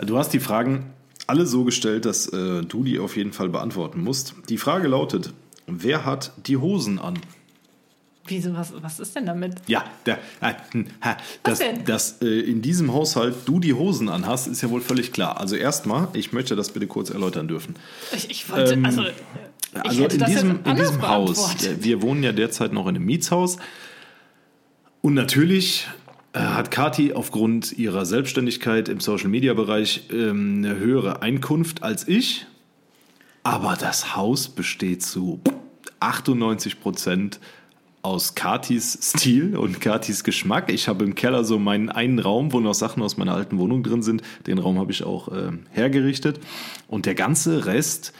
Du 0.05 0.17
hast 0.17 0.33
die 0.33 0.39
Fragen 0.39 0.93
alle 1.27 1.45
so 1.45 1.63
gestellt, 1.63 2.05
dass 2.05 2.27
äh, 2.27 2.63
du 2.63 2.83
die 2.83 2.99
auf 2.99 3.15
jeden 3.17 3.33
Fall 3.33 3.49
beantworten 3.49 4.01
musst. 4.03 4.33
Die 4.49 4.57
Frage 4.57 4.87
lautet: 4.87 5.33
Wer 5.67 6.05
hat 6.05 6.31
die 6.47 6.57
Hosen 6.57 6.99
an? 6.99 7.19
Wieso, 8.29 8.53
was, 8.53 8.73
was 8.81 8.99
ist 8.99 9.15
denn 9.15 9.25
damit? 9.25 9.55
Ja, 9.67 9.85
der, 10.05 10.19
äh, 10.41 10.53
hm, 10.71 10.87
dass, 11.43 11.61
dass 11.85 12.21
äh, 12.21 12.25
in 12.41 12.61
diesem 12.61 12.91
Haushalt 12.91 13.35
du 13.45 13.59
die 13.61 13.73
Hosen 13.73 14.09
anhast, 14.09 14.47
ist 14.47 14.61
ja 14.61 14.69
wohl 14.69 14.81
völlig 14.81 15.13
klar. 15.13 15.39
Also 15.39 15.55
erstmal, 15.55 16.09
ich 16.11 16.33
möchte 16.33 16.57
das 16.57 16.71
bitte 16.71 16.87
kurz 16.87 17.09
erläutern 17.09 17.47
dürfen. 17.47 17.75
Ich, 18.13 18.29
ich 18.29 18.49
wollte, 18.49 18.73
Ähm, 18.73 18.85
also, 18.85 19.03
Also 19.73 20.05
in 20.05 20.25
diesem, 20.25 20.59
in 20.63 20.75
diesem 20.75 21.01
Haus, 21.07 21.63
äh, 21.63 21.83
wir 21.83 22.01
wohnen 22.01 22.23
ja 22.23 22.31
derzeit 22.31 22.73
noch 22.73 22.87
in 22.87 22.95
einem 22.95 23.05
Mietshaus. 23.05 23.57
Und 25.01 25.13
natürlich 25.13 25.87
äh, 26.33 26.39
hat 26.39 26.71
Kati 26.71 27.13
aufgrund 27.13 27.73
ihrer 27.73 28.05
Selbstständigkeit 28.05 28.89
im 28.89 28.99
Social-Media-Bereich 28.99 30.09
ähm, 30.11 30.63
eine 30.63 30.77
höhere 30.77 31.21
Einkunft 31.21 31.83
als 31.83 32.07
ich. 32.07 32.45
Aber 33.43 33.77
das 33.79 34.15
Haus 34.15 34.49
besteht 34.49 35.03
zu 35.03 35.39
98 35.99 36.79
Prozent 36.81 37.39
aus 38.01 38.35
Katis 38.35 38.99
Stil 39.01 39.57
und 39.57 39.81
Katis 39.81 40.23
Geschmack. 40.23 40.71
Ich 40.71 40.87
habe 40.87 41.03
im 41.03 41.15
Keller 41.15 41.43
so 41.43 41.59
meinen 41.59 41.89
einen 41.89 42.19
Raum, 42.19 42.53
wo 42.53 42.59
noch 42.59 42.73
Sachen 42.73 43.01
aus 43.03 43.17
meiner 43.17 43.33
alten 43.33 43.57
Wohnung 43.57 43.83
drin 43.83 44.01
sind. 44.01 44.21
Den 44.45 44.59
Raum 44.59 44.79
habe 44.79 44.91
ich 44.91 45.03
auch 45.03 45.29
äh, 45.29 45.51
hergerichtet. 45.71 46.39
Und 46.87 47.05
der 47.05 47.15
ganze 47.15 47.65
Rest 47.65 48.13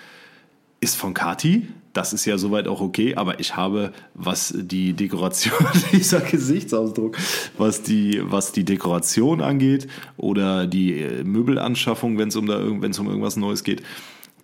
ist 0.80 0.96
von 0.96 1.14
Kati. 1.14 1.68
Das 1.94 2.14
ist 2.14 2.26
ja 2.26 2.38
soweit 2.38 2.68
auch 2.68 2.80
okay, 2.80 3.16
aber 3.16 3.40
ich 3.40 3.56
habe, 3.56 3.92
was 4.14 4.54
die 4.56 4.94
Dekoration, 4.94 5.66
dieser 5.92 6.22
Gesichtsausdruck, 6.22 7.18
was 7.58 7.82
die, 7.82 8.22
was 8.24 8.52
die 8.52 8.64
Dekoration 8.64 9.42
angeht 9.42 9.88
oder 10.16 10.68
die 10.68 11.02
äh, 11.02 11.24
Möbelanschaffung, 11.24 12.20
wenn 12.20 12.28
es 12.28 12.36
um 12.36 12.46
da 12.46 12.60
um 12.60 12.84
irgendwas 12.84 13.36
Neues 13.36 13.64
geht, 13.64 13.82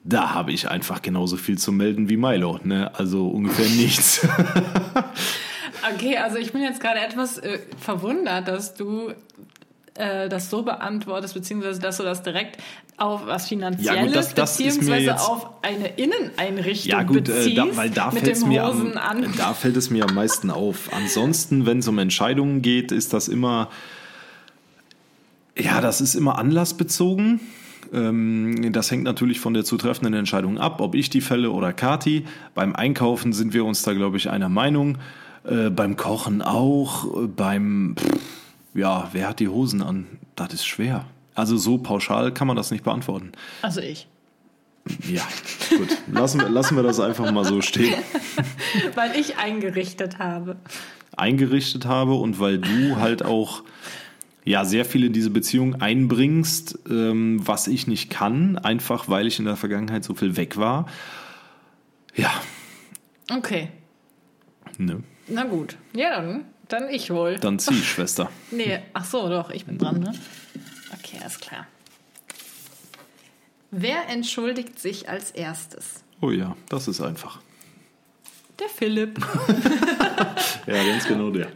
da 0.04 0.34
habe 0.34 0.52
ich 0.52 0.68
einfach 0.68 1.02
genauso 1.02 1.38
viel 1.38 1.58
zu 1.58 1.72
melden 1.72 2.10
wie 2.10 2.18
Milo. 2.18 2.60
Ne? 2.64 2.92
Also 2.96 3.28
ungefähr 3.28 3.70
nichts. 3.78 4.28
Okay, 5.94 6.18
also 6.18 6.38
ich 6.38 6.52
bin 6.54 6.62
jetzt 6.62 6.80
gerade 6.80 7.02
etwas 7.02 7.38
äh, 7.38 7.60
verwundert, 7.80 8.48
dass 8.48 8.74
du 8.74 9.14
äh, 9.96 10.28
das 10.30 10.50
so 10.50 10.64
beantwortest, 10.64 11.34
beziehungsweise 11.34 11.80
dass 11.80 11.98
du 11.98 12.04
das 12.04 12.24
direkt 12.24 12.58
auf 12.98 13.26
was 13.28 13.48
Finanzielles, 13.48 13.96
Ja, 13.96 14.06
gut, 14.06 14.16
das- 14.16 14.34
das 14.34 14.58
beziehungsweise 14.58 15.06
jetzt- 15.06 15.28
auf 15.30 15.50
eine 15.62 15.88
Inneneinrichtung 15.98 16.90
Ja 16.92 17.04
gut, 17.04 17.18
äh, 17.18 17.22
beziehst, 17.34 17.58
da, 17.58 17.66
weil 17.78 17.90
da 17.90 18.12
mit 18.12 18.24
fällt 18.24 18.42
dem 18.42 18.48
mir 18.50 18.64
am, 18.66 18.74
Hosen 18.80 18.98
an. 18.98 19.34
da 19.38 19.54
fällt 19.54 19.78
es 19.78 19.90
mir 19.90 20.06
am 20.08 20.16
meisten 20.16 20.50
auf. 20.52 20.90
Ansonsten, 20.94 21.66
wenn 21.66 21.80
es 21.80 21.88
um 21.88 21.98
Entscheidungen 22.00 22.62
geht, 22.62 22.92
ist 22.92 23.14
das 23.14 23.28
immer 23.28 23.70
ja, 25.58 25.82
das 25.82 26.02
ist 26.02 26.16
immer 26.16 26.38
anlassbezogen. 26.40 27.40
Ähm, 27.94 28.72
Das 28.72 28.90
hängt 28.90 29.04
natürlich 29.04 29.40
von 29.40 29.54
der 29.54 29.64
zutreffenden 29.64 30.16
Entscheidung 30.16 30.58
ab, 30.58 30.82
ob 30.82 30.96
ich 30.96 31.12
die 31.12 31.22
fälle 31.22 31.52
oder 31.52 31.74
Kati. 31.74 32.26
Beim 32.56 32.76
Einkaufen 32.76 33.34
sind 33.34 33.54
wir 33.54 33.64
uns 33.66 33.84
da, 33.84 33.94
glaube 33.94 34.18
ich, 34.18 34.30
einer 34.32 34.50
Meinung. 34.50 34.98
Äh, 35.46 35.70
beim 35.70 35.96
Kochen 35.96 36.42
auch. 36.42 37.06
Äh, 37.24 37.28
Beim, 37.28 37.96
pff, 38.00 38.20
ja, 38.74 39.10
wer 39.12 39.28
hat 39.30 39.40
die 39.40 39.48
Hosen 39.48 39.82
an? 39.82 40.08
Das 40.36 40.54
ist 40.54 40.66
schwer. 40.66 41.06
Also 41.36 41.58
so 41.58 41.78
pauschal 41.78 42.34
kann 42.34 42.48
man 42.48 42.56
das 42.56 42.72
nicht 42.72 42.84
beantworten. 42.84 43.32
Also 43.62 43.82
ich. 43.82 44.08
Ja, 45.10 45.26
gut. 45.70 45.88
Lassen 46.12 46.42
wir, 46.42 46.50
lassen 46.50 46.76
wir 46.76 46.84
das 46.84 47.00
einfach 47.00 47.32
mal 47.32 47.46
so 47.46 47.62
stehen. 47.62 47.94
Weil 48.96 49.16
ich 49.18 49.38
eingerichtet 49.38 50.20
habe. 50.20 50.58
eingerichtet 51.16 51.86
habe 51.86 52.16
und 52.16 52.40
weil 52.40 52.58
du 52.58 52.98
halt 52.98 53.24
auch 53.24 53.64
ja 54.44 54.66
sehr 54.66 54.84
viel 54.84 55.06
in 55.06 55.14
diese 55.14 55.30
Beziehung 55.30 55.82
einbringst, 55.82 56.80
ähm, 56.90 57.40
was 57.48 57.68
ich 57.68 57.88
nicht 57.88 58.10
kann, 58.10 58.58
einfach 58.58 59.08
weil 59.08 59.26
ich 59.28 59.40
in 59.40 59.46
der 59.46 59.56
Vergangenheit 59.56 60.04
so 60.04 60.16
viel 60.16 60.36
weg 60.36 60.58
war. 60.58 60.88
Ja, 62.16 62.32
Okay. 63.32 63.70
ne? 64.78 65.02
Na 65.30 65.46
gut. 65.46 65.78
Ja, 65.96 66.10
dann, 66.22 66.44
dann 66.68 66.90
ich 66.90 67.10
wohl. 67.12 67.38
Dann 67.38 67.60
zieh, 67.60 67.82
Schwester. 67.82 68.30
Nee, 68.52 68.80
ach 68.94 69.06
so, 69.06 69.30
doch, 69.30 69.50
ich 69.50 69.66
bin 69.66 69.78
dran, 69.78 70.00
ne? 70.00 70.14
Okay, 71.00 71.18
alles 71.22 71.40
klar. 71.40 71.68
Wer 73.72 74.08
entschuldigt 74.10 74.80
sich 74.80 75.10
als 75.10 75.32
erstes? 75.32 76.04
Oh 76.22 76.32
ja, 76.32 76.56
das 76.70 76.88
ist 76.88 77.02
einfach. 77.02 77.42
Der 78.60 78.70
Philipp. 78.70 79.20
Ja, 80.66 80.82
ganz 80.82 81.06
genau 81.08 81.30
der. 81.30 81.50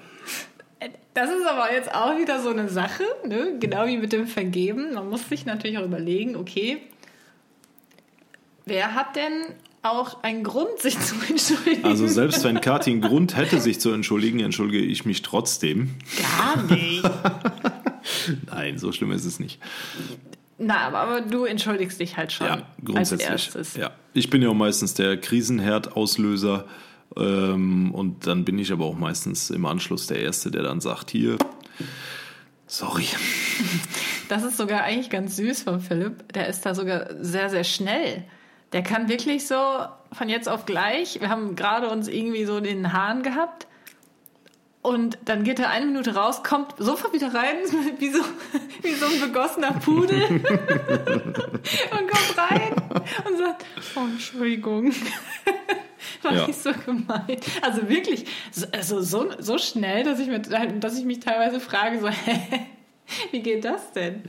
Das 1.13 1.29
ist 1.31 1.45
aber 1.47 1.73
jetzt 1.73 1.93
auch 1.95 2.17
wieder 2.17 2.41
so 2.41 2.49
eine 2.49 2.69
Sache, 2.69 3.03
ne? 3.25 3.57
genau 3.59 3.87
wie 3.87 3.97
mit 3.97 4.13
dem 4.13 4.27
Vergeben. 4.27 4.93
Man 4.93 5.09
muss 5.09 5.27
sich 5.27 5.45
natürlich 5.45 5.77
auch 5.79 5.85
überlegen, 5.85 6.35
okay, 6.35 6.77
wer 8.65 8.93
hat 8.93 9.15
denn 9.15 9.55
auch 9.83 10.23
einen 10.23 10.43
Grund, 10.43 10.79
sich 10.79 10.99
zu 10.99 11.15
entschuldigen? 11.29 11.85
Also 11.85 12.07
selbst 12.07 12.43
wenn 12.43 12.61
Kathi 12.61 12.91
einen 12.91 13.01
Grund 13.01 13.35
hätte, 13.37 13.59
sich 13.61 13.79
zu 13.79 13.91
entschuldigen, 13.91 14.39
entschuldige 14.39 14.83
ich 14.85 15.05
mich 15.05 15.21
trotzdem. 15.21 15.95
Gar 16.43 16.63
nicht. 16.63 17.03
Nein, 18.51 18.77
so 18.77 18.91
schlimm 18.91 19.11
ist 19.11 19.25
es 19.25 19.39
nicht. 19.39 19.59
Na, 20.57 20.79
aber, 20.87 20.97
aber 20.99 21.21
du 21.21 21.45
entschuldigst 21.45 21.99
dich 21.99 22.17
halt 22.17 22.31
schon 22.31 22.47
Ja, 22.47 22.53
als 22.53 22.63
grundsätzlich. 22.83 23.29
erstes. 23.29 23.75
Ja. 23.75 23.91
Ich 24.13 24.29
bin 24.29 24.41
ja 24.41 24.49
auch 24.49 24.53
meistens 24.55 24.93
der 24.95 25.17
Krisenherd-Auslöser. 25.17 26.65
Ähm, 27.15 27.93
und 27.93 28.27
dann 28.27 28.43
bin 28.43 28.57
ich 28.59 28.71
aber 28.71 28.85
auch 28.85 28.97
meistens 28.97 29.49
im 29.49 29.65
Anschluss 29.65 30.07
der 30.07 30.19
Erste, 30.19 30.51
der 30.51 30.63
dann 30.63 30.81
sagt, 30.81 31.11
hier, 31.11 31.37
sorry. 32.65 33.05
Das 34.29 34.43
ist 34.43 34.57
sogar 34.57 34.83
eigentlich 34.83 35.09
ganz 35.09 35.35
süß 35.37 35.63
von 35.63 35.79
Philipp. 35.79 36.33
Der 36.33 36.47
ist 36.47 36.65
da 36.65 36.75
sogar 36.75 37.07
sehr, 37.21 37.49
sehr 37.49 37.63
schnell. 37.63 38.23
Der 38.73 38.83
kann 38.83 39.07
wirklich 39.09 39.47
so 39.47 39.55
von 40.11 40.29
jetzt 40.29 40.49
auf 40.49 40.65
gleich. 40.65 41.19
Wir 41.21 41.29
haben 41.29 41.55
gerade 41.55 41.89
uns 41.89 42.07
irgendwie 42.07 42.45
so 42.45 42.59
den 42.59 42.93
Hahn 42.93 43.23
gehabt. 43.23 43.67
Und 44.81 45.17
dann 45.25 45.43
geht 45.43 45.59
er 45.59 45.69
eine 45.69 45.85
Minute 45.85 46.15
raus, 46.15 46.43
kommt 46.43 46.75
sofort 46.77 47.11
wieder 47.13 47.33
rein, 47.33 47.55
wie 47.99 48.09
so, 48.09 48.19
wie 48.81 48.93
so 48.93 49.05
ein 49.05 49.19
begossener 49.19 49.73
Pudel. 49.73 50.21
und 50.31 52.07
kommt 52.09 52.37
rein 52.37 52.73
und 53.27 53.37
sagt, 53.37 53.65
oh, 53.95 54.01
Entschuldigung. 54.01 54.93
War 56.21 56.33
Ja. 56.33 56.47
nicht 56.47 56.61
so 56.61 56.71
gemeint. 56.71 57.43
Also 57.61 57.89
wirklich, 57.89 58.25
so, 58.51 58.65
also 58.71 59.01
so, 59.01 59.29
so 59.39 59.57
schnell, 59.57 60.03
dass 60.03 60.19
ich, 60.19 60.27
mit, 60.27 60.49
dass 60.51 60.97
ich 60.97 61.03
mich 61.05 61.19
teilweise 61.19 61.59
frage, 61.59 61.99
so, 61.99 62.07
hä, 62.07 62.67
wie 63.31 63.41
geht 63.41 63.65
das 63.65 63.91
denn? 63.91 64.23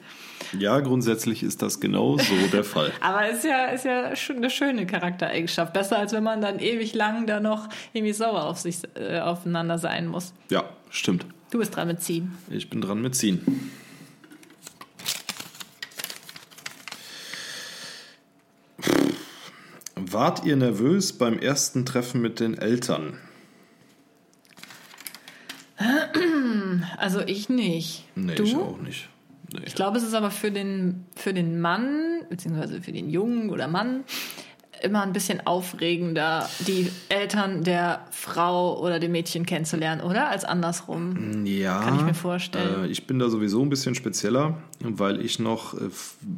Ja, 0.59 0.81
grundsätzlich 0.81 1.43
ist 1.43 1.63
das 1.63 1.81
genau 1.81 2.19
so 2.19 2.35
der 2.53 2.65
Fall. 2.65 2.93
Aber 3.01 3.29
ist 3.29 3.45
ja, 3.45 3.67
ist 3.67 3.85
ja 3.85 4.17
schon 4.17 4.37
eine 4.37 4.51
schöne 4.51 4.87
Charaktereigenschaft. 4.87 5.73
Besser, 5.73 5.99
als 5.99 6.13
wenn 6.13 6.23
man 6.23 6.41
dann 6.41 6.59
ewig 6.59 6.95
lang 6.95 7.27
da 7.27 7.41
noch 7.41 7.69
irgendwie 7.93 8.13
sauer 8.13 8.45
auf 8.45 8.59
sich 8.59 8.79
äh, 8.95 9.21
aufeinander 9.21 9.79
sein 9.79 10.07
muss. 10.07 10.33
Ja, 10.51 10.65
stimmt. 10.91 11.27
Du 11.51 11.59
bist 11.59 11.75
dran 11.75 11.89
mit 11.89 12.03
ziehen. 12.03 12.37
Ich 12.51 12.69
bin 12.69 12.81
dran 12.81 13.01
mit 13.01 13.15
Ziehen. 13.15 13.71
Wart 19.95 20.45
ihr 20.45 20.57
nervös 20.57 21.13
beim 21.13 21.39
ersten 21.39 21.85
Treffen 21.85 22.21
mit 22.21 22.41
den 22.41 22.57
Eltern? 22.57 23.19
Also 26.97 27.21
ich 27.21 27.49
nicht. 27.49 28.05
Nee, 28.17 28.35
du? 28.35 28.43
ich 28.43 28.57
auch 28.57 28.79
nicht. 28.79 29.09
Nee. 29.53 29.61
Ich 29.67 29.75
glaube, 29.75 29.99
es 29.99 30.05
ist 30.05 30.15
aber 30.15 30.31
für 30.31 30.51
den, 30.51 31.07
für 31.15 31.33
den 31.33 31.61
Mann, 31.61 32.23
beziehungsweise 32.29 32.81
für 32.81 32.93
den 32.93 33.09
Jungen 33.09 33.51
oder 33.51 33.69
Mann, 33.69 34.05
immer 34.83 35.03
ein 35.03 35.13
bisschen 35.13 35.47
aufregender, 35.47 36.49
die 36.67 36.91
Eltern 37.09 37.65
der 37.65 38.07
Frau 38.11 38.81
oder 38.81 39.01
dem 39.01 39.13
Mädchen 39.13 39.47
kennenzulernen, 39.47 40.01
oder? 40.03 40.29
Als 40.29 40.45
andersrum. 40.45 41.45
Ja, 41.45 41.81
Kann 41.81 41.97
ich 41.97 42.03
mir 42.03 42.15
vorstellen. 42.15 42.85
Äh, 42.85 42.89
ich 42.89 43.07
bin 43.07 43.19
da 43.19 43.29
sowieso 43.29 43.63
ein 43.63 43.71
bisschen 43.71 43.95
spezieller, 43.95 44.59
weil 44.81 45.21
ich 45.21 45.39
noch 45.39 45.75
äh, 45.75 45.89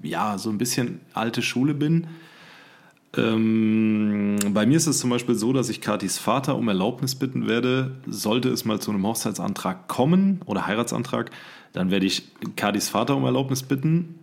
ja 0.03 0.39
so 0.39 0.51
ein 0.51 0.59
bisschen 0.59 1.01
alte 1.13 1.43
Schule 1.43 1.75
bin. 1.75 2.07
Ähm, 3.17 4.37
bei 4.51 4.67
mir 4.67 4.77
ist 4.77 4.87
es 4.87 5.01
zum 5.01 5.11
Beispiel 5.11 5.35
so, 5.35 5.53
dass 5.53 5.69
ich 5.69 5.81
Katis 5.81 6.19
Vater 6.19 6.57
um 6.57 6.69
Erlaubnis 6.69 7.17
bitten 7.17 7.49
werde, 7.49 7.97
sollte 8.07 8.51
es 8.51 8.65
mal 8.65 8.79
zu 8.79 8.93
einem 8.93 9.05
Hochzeitsantrag 9.05 9.89
kommen 9.89 10.41
oder 10.47 10.67
Heiratsantrag, 10.67 11.31
dann 11.73 11.91
werde 11.91 12.07
ich 12.07 12.25
Katis 12.57 12.89
Vater 12.89 13.16
um 13.16 13.25
Erlaubnis 13.25 13.62
bitten, 13.62 14.16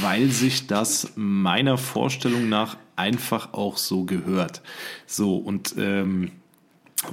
weil 0.00 0.30
sich 0.30 0.66
das 0.66 1.12
meiner 1.16 1.76
Vorstellung 1.76 2.48
nach 2.48 2.76
einfach 2.96 3.52
auch 3.52 3.76
so 3.76 4.04
gehört. 4.04 4.62
So, 5.06 5.36
und 5.36 5.74
ähm, 5.78 6.32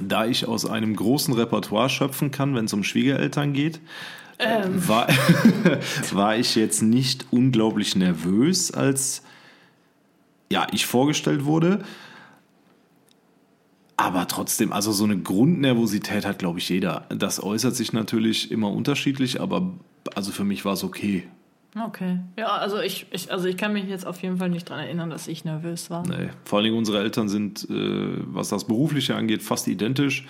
da 0.00 0.26
ich 0.26 0.46
aus 0.46 0.66
einem 0.66 0.96
großen 0.96 1.34
Repertoire 1.34 1.88
schöpfen 1.88 2.30
kann, 2.30 2.54
wenn 2.54 2.64
es 2.64 2.72
um 2.72 2.82
Schwiegereltern 2.82 3.52
geht, 3.52 3.80
war, 4.38 5.08
war 6.12 6.36
ich 6.36 6.56
jetzt 6.56 6.82
nicht 6.82 7.26
unglaublich 7.30 7.96
nervös, 7.96 8.70
als 8.70 9.22
ja, 10.50 10.66
ich 10.72 10.86
vorgestellt 10.86 11.44
wurde. 11.44 11.84
Aber 13.96 14.28
trotzdem, 14.28 14.72
also 14.72 14.92
so 14.92 15.04
eine 15.04 15.18
Grundnervosität 15.18 16.26
hat, 16.26 16.38
glaube 16.38 16.58
ich, 16.58 16.68
jeder. 16.68 17.06
Das 17.08 17.42
äußert 17.42 17.74
sich 17.74 17.92
natürlich 17.92 18.50
immer 18.50 18.70
unterschiedlich, 18.70 19.40
aber 19.40 19.72
also 20.14 20.32
für 20.32 20.44
mich 20.44 20.64
war 20.64 20.74
es 20.74 20.84
okay. 20.84 21.26
Okay. 21.84 22.20
Ja, 22.38 22.48
also 22.56 22.80
ich, 22.80 23.06
ich, 23.10 23.30
also 23.30 23.46
ich 23.46 23.56
kann 23.56 23.72
mich 23.72 23.84
jetzt 23.86 24.06
auf 24.06 24.22
jeden 24.22 24.38
Fall 24.38 24.48
nicht 24.48 24.70
daran 24.70 24.84
erinnern, 24.84 25.10
dass 25.10 25.28
ich 25.28 25.44
nervös 25.44 25.90
war. 25.90 26.06
Nee. 26.06 26.30
Vor 26.44 26.58
allen 26.58 26.64
Dingen 26.64 26.78
unsere 26.78 27.00
Eltern 27.00 27.28
sind, 27.28 27.68
äh, 27.68 28.16
was 28.26 28.48
das 28.48 28.64
Berufliche 28.64 29.14
angeht, 29.14 29.42
fast 29.42 29.68
identisch. 29.68 30.26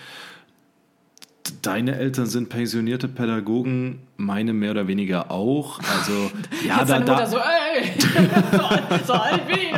Deine 1.63 1.97
Eltern 1.97 2.27
sind 2.27 2.49
pensionierte 2.49 3.07
Pädagogen, 3.07 4.01
meine 4.17 4.53
mehr 4.53 4.73
oder 4.73 4.89
weniger 4.89 5.31
auch. 5.31 5.79
Also 5.79 6.33
ja, 6.67 6.85
da, 6.85 6.99
da, 6.99 7.27
so, 7.27 7.37
ey, 7.37 7.93
so, 9.07 9.13
alt 9.13 9.47
bin 9.47 9.57
ich. 9.59 9.76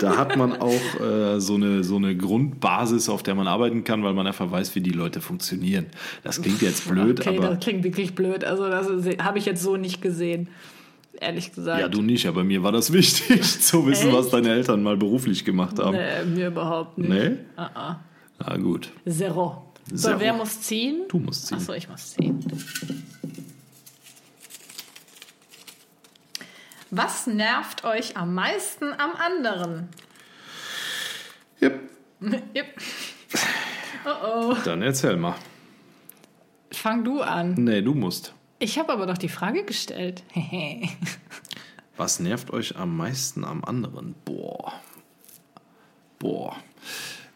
Da 0.00 0.16
hat 0.16 0.36
man 0.36 0.60
auch 0.60 1.00
äh, 1.00 1.40
so, 1.40 1.54
eine, 1.54 1.84
so 1.84 1.96
eine 1.96 2.16
Grundbasis, 2.16 3.08
auf 3.08 3.22
der 3.22 3.34
man 3.34 3.46
arbeiten 3.46 3.84
kann, 3.84 4.02
weil 4.02 4.14
man 4.14 4.26
einfach 4.26 4.50
weiß, 4.50 4.74
wie 4.74 4.80
die 4.80 4.90
Leute 4.90 5.20
funktionieren. 5.20 5.86
Das 6.22 6.40
klingt 6.42 6.62
jetzt 6.62 6.88
blöd, 6.88 7.20
Okay, 7.20 7.38
aber 7.38 7.48
das 7.48 7.60
klingt 7.60 7.84
wirklich 7.84 8.14
blöd. 8.14 8.44
Also 8.44 8.68
das 8.68 8.88
habe 9.22 9.38
ich 9.38 9.46
jetzt 9.46 9.62
so 9.62 9.76
nicht 9.76 10.00
gesehen. 10.00 10.48
Ehrlich 11.20 11.52
gesagt. 11.52 11.80
ja, 11.80 11.88
du 11.88 12.00
nicht, 12.00 12.26
aber 12.26 12.44
mir 12.44 12.62
war 12.62 12.72
das 12.72 12.92
wichtig, 12.92 13.42
zu 13.42 13.86
wissen, 13.86 14.12
was 14.12 14.26
Echt? 14.26 14.34
deine 14.34 14.50
Eltern 14.50 14.82
mal 14.82 14.96
beruflich 14.96 15.44
gemacht 15.44 15.78
haben. 15.78 15.96
Nee, 15.96 16.36
mir 16.36 16.46
überhaupt 16.48 16.96
nicht. 16.98 17.10
Nee? 17.10 17.30
Ah, 17.56 17.70
ah. 17.74 18.00
Na 18.38 18.56
gut. 18.56 18.90
Zero. 19.08 19.64
So, 19.90 20.08
Sehr 20.08 20.20
wer 20.20 20.32
muss 20.34 20.60
ziehen? 20.60 21.02
Du 21.08 21.18
musst 21.18 21.46
ziehen. 21.46 21.56
Achso, 21.56 21.72
ich 21.72 21.88
muss 21.88 22.12
ziehen. 22.12 22.44
Was 26.90 27.26
nervt 27.26 27.84
euch 27.84 28.16
am 28.16 28.34
meisten 28.34 28.92
am 28.92 29.14
anderen? 29.16 29.88
Yep. 31.60 31.80
Yep. 32.54 32.66
Oh 34.04 34.26
oh. 34.26 34.56
Dann 34.64 34.82
erzähl 34.82 35.16
mal. 35.16 35.36
Fang 36.72 37.04
du 37.04 37.20
an. 37.20 37.54
Nee, 37.54 37.82
du 37.82 37.94
musst. 37.94 38.34
Ich 38.58 38.78
habe 38.78 38.92
aber 38.92 39.06
doch 39.06 39.18
die 39.18 39.28
Frage 39.28 39.64
gestellt. 39.64 40.24
Was 41.96 42.18
nervt 42.20 42.52
euch 42.52 42.76
am 42.76 42.96
meisten 42.96 43.44
am 43.44 43.64
anderen? 43.64 44.14
Boah. 44.24 44.72
Boah. 46.18 46.56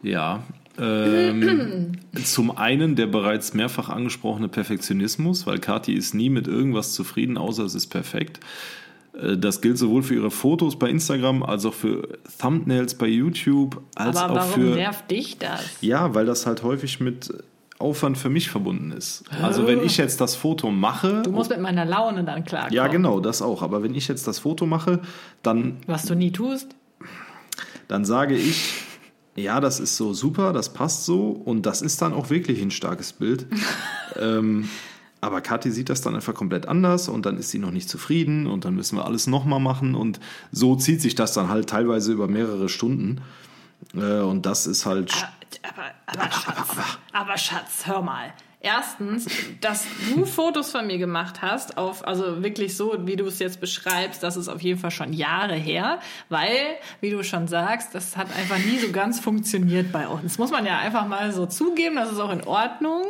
Ja. 0.02 0.42
Ähm, 0.78 1.92
zum 2.24 2.56
einen 2.56 2.96
der 2.96 3.06
bereits 3.06 3.54
mehrfach 3.54 3.88
angesprochene 3.88 4.48
Perfektionismus, 4.48 5.46
weil 5.46 5.58
Kathi 5.58 5.92
ist 5.92 6.14
nie 6.14 6.30
mit 6.30 6.48
irgendwas 6.48 6.92
zufrieden, 6.92 7.36
außer 7.36 7.64
es 7.64 7.74
ist 7.74 7.88
perfekt. 7.88 8.40
Äh, 9.14 9.36
Das 9.36 9.60
gilt 9.60 9.78
sowohl 9.78 10.02
für 10.02 10.14
ihre 10.14 10.30
Fotos 10.30 10.78
bei 10.78 10.88
Instagram 10.90 11.42
als 11.42 11.64
auch 11.66 11.74
für 11.74 12.18
Thumbnails 12.40 12.94
bei 12.96 13.06
YouTube, 13.06 13.80
als 13.94 14.16
aber 14.16 14.32
auch 14.32 14.36
warum 14.48 14.52
für. 14.52 14.74
nervt 14.74 15.10
dich 15.10 15.38
das? 15.38 15.62
Ja, 15.80 16.14
weil 16.14 16.26
das 16.26 16.46
halt 16.46 16.62
häufig 16.62 17.00
mit 17.00 17.32
Aufwand 17.78 18.16
für 18.16 18.28
mich 18.30 18.48
verbunden 18.48 18.92
ist. 18.92 19.24
Also 19.42 19.66
wenn 19.66 19.82
ich 19.82 19.96
jetzt 19.96 20.20
das 20.20 20.36
Foto 20.36 20.70
mache. 20.70 21.22
Du 21.22 21.32
musst 21.32 21.50
mit 21.50 21.60
meiner 21.60 21.84
Laune 21.84 22.22
dann 22.22 22.44
klarkommen. 22.44 22.74
ja, 22.74 22.86
genau, 22.86 23.18
das 23.18 23.42
auch. 23.42 23.60
Aber 23.62 23.82
wenn 23.82 23.94
ich 23.96 24.06
jetzt 24.06 24.28
das 24.28 24.38
Foto 24.38 24.66
mache, 24.66 25.00
dann 25.42 25.78
Was 25.88 26.04
du 26.04 26.14
nie 26.14 26.30
tust. 26.30 26.76
dann 27.88 28.04
sage 28.04 28.36
ich, 28.36 28.72
ja, 29.34 29.60
das 29.60 29.80
ist 29.80 29.96
so 29.96 30.12
super, 30.12 30.52
das 30.52 30.72
passt 30.72 31.04
so 31.06 31.30
und 31.30 31.66
das 31.66 31.82
ist 31.82 32.00
dann 32.02 32.12
auch 32.12 32.30
wirklich 32.30 32.62
ein 32.62 32.70
starkes 32.70 33.14
Bild. 33.14 33.46
ähm, 34.20 34.68
aber 35.22 35.40
Kathi 35.40 35.70
sieht 35.70 35.88
das 35.88 36.02
dann 36.02 36.16
einfach 36.16 36.34
komplett 36.34 36.66
anders 36.66 37.08
und 37.08 37.24
dann 37.24 37.38
ist 37.38 37.50
sie 37.50 37.60
noch 37.60 37.70
nicht 37.70 37.88
zufrieden 37.88 38.48
und 38.48 38.64
dann 38.64 38.74
müssen 38.74 38.98
wir 38.98 39.06
alles 39.06 39.28
nochmal 39.28 39.60
machen 39.60 39.94
und 39.94 40.18
so 40.50 40.74
zieht 40.74 41.00
sich 41.00 41.14
das 41.14 41.32
dann 41.32 41.48
halt 41.48 41.70
teilweise 41.70 42.12
über 42.12 42.26
mehrere 42.26 42.68
Stunden. 42.68 43.22
Äh, 43.94 44.20
und 44.20 44.46
das 44.46 44.66
ist 44.66 44.84
halt. 44.84 45.12
Aber, 45.62 45.92
aber, 46.06 46.32
Schatz, 46.32 46.76
aber 47.12 47.38
Schatz, 47.38 47.86
hör 47.86 48.02
mal. 48.02 48.32
Erstens, 48.64 49.26
dass 49.60 49.86
du 50.08 50.24
Fotos 50.26 50.72
von 50.72 50.88
mir 50.88 50.98
gemacht 50.98 51.40
hast, 51.40 51.78
auf, 51.78 52.06
also 52.06 52.42
wirklich 52.42 52.76
so, 52.76 52.96
wie 53.06 53.16
du 53.16 53.26
es 53.26 53.38
jetzt 53.38 53.60
beschreibst, 53.60 54.24
das 54.24 54.36
ist 54.36 54.48
auf 54.48 54.60
jeden 54.60 54.78
Fall 54.78 54.92
schon 54.92 55.12
Jahre 55.12 55.54
her, 55.54 56.00
weil, 56.30 56.60
wie 57.00 57.10
du 57.10 57.22
schon 57.22 57.46
sagst, 57.46 57.94
das 57.94 58.16
hat 58.16 58.28
einfach 58.36 58.58
nie 58.58 58.78
so 58.78 58.90
ganz 58.90 59.20
funktioniert 59.20 59.92
bei 59.92 60.08
uns. 60.08 60.38
Muss 60.38 60.50
man 60.50 60.66
ja 60.66 60.78
einfach 60.78 61.06
mal 61.06 61.32
so 61.32 61.46
zugeben, 61.46 61.94
das 61.94 62.10
ist 62.10 62.18
auch 62.18 62.32
in 62.32 62.44
Ordnung. 62.44 63.04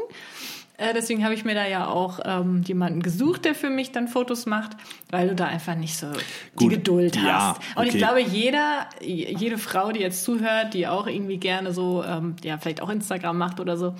Äh, 0.82 0.94
Deswegen 0.94 1.24
habe 1.24 1.34
ich 1.34 1.44
mir 1.44 1.54
da 1.54 1.66
ja 1.66 1.86
auch 1.86 2.20
ähm, 2.24 2.62
jemanden 2.62 3.02
gesucht, 3.02 3.44
der 3.44 3.54
für 3.54 3.70
mich 3.70 3.92
dann 3.92 4.08
Fotos 4.08 4.46
macht, 4.46 4.72
weil 5.10 5.28
du 5.28 5.34
da 5.34 5.46
einfach 5.46 5.74
nicht 5.76 5.96
so 5.96 6.08
die 6.12 6.64
Gut, 6.64 6.70
Geduld 6.70 7.16
hast. 7.18 7.24
ja, 7.26 7.56
Und 7.76 7.84
ich 7.84 7.90
okay. 7.90 7.98
glaube, 7.98 8.20
jeder, 8.20 8.86
jede 9.00 9.58
Frau, 9.58 9.92
die 9.92 10.00
jetzt 10.00 10.24
zuhört, 10.24 10.74
die 10.74 10.86
auch 10.88 11.06
irgendwie 11.06 11.38
gerne 11.38 11.72
so, 11.72 12.02
ähm, 12.04 12.36
ja, 12.42 12.58
vielleicht 12.58 12.82
auch 12.82 12.90
Instagram 12.90 13.38
macht 13.38 13.60
oder 13.60 13.76
so, 13.76 13.94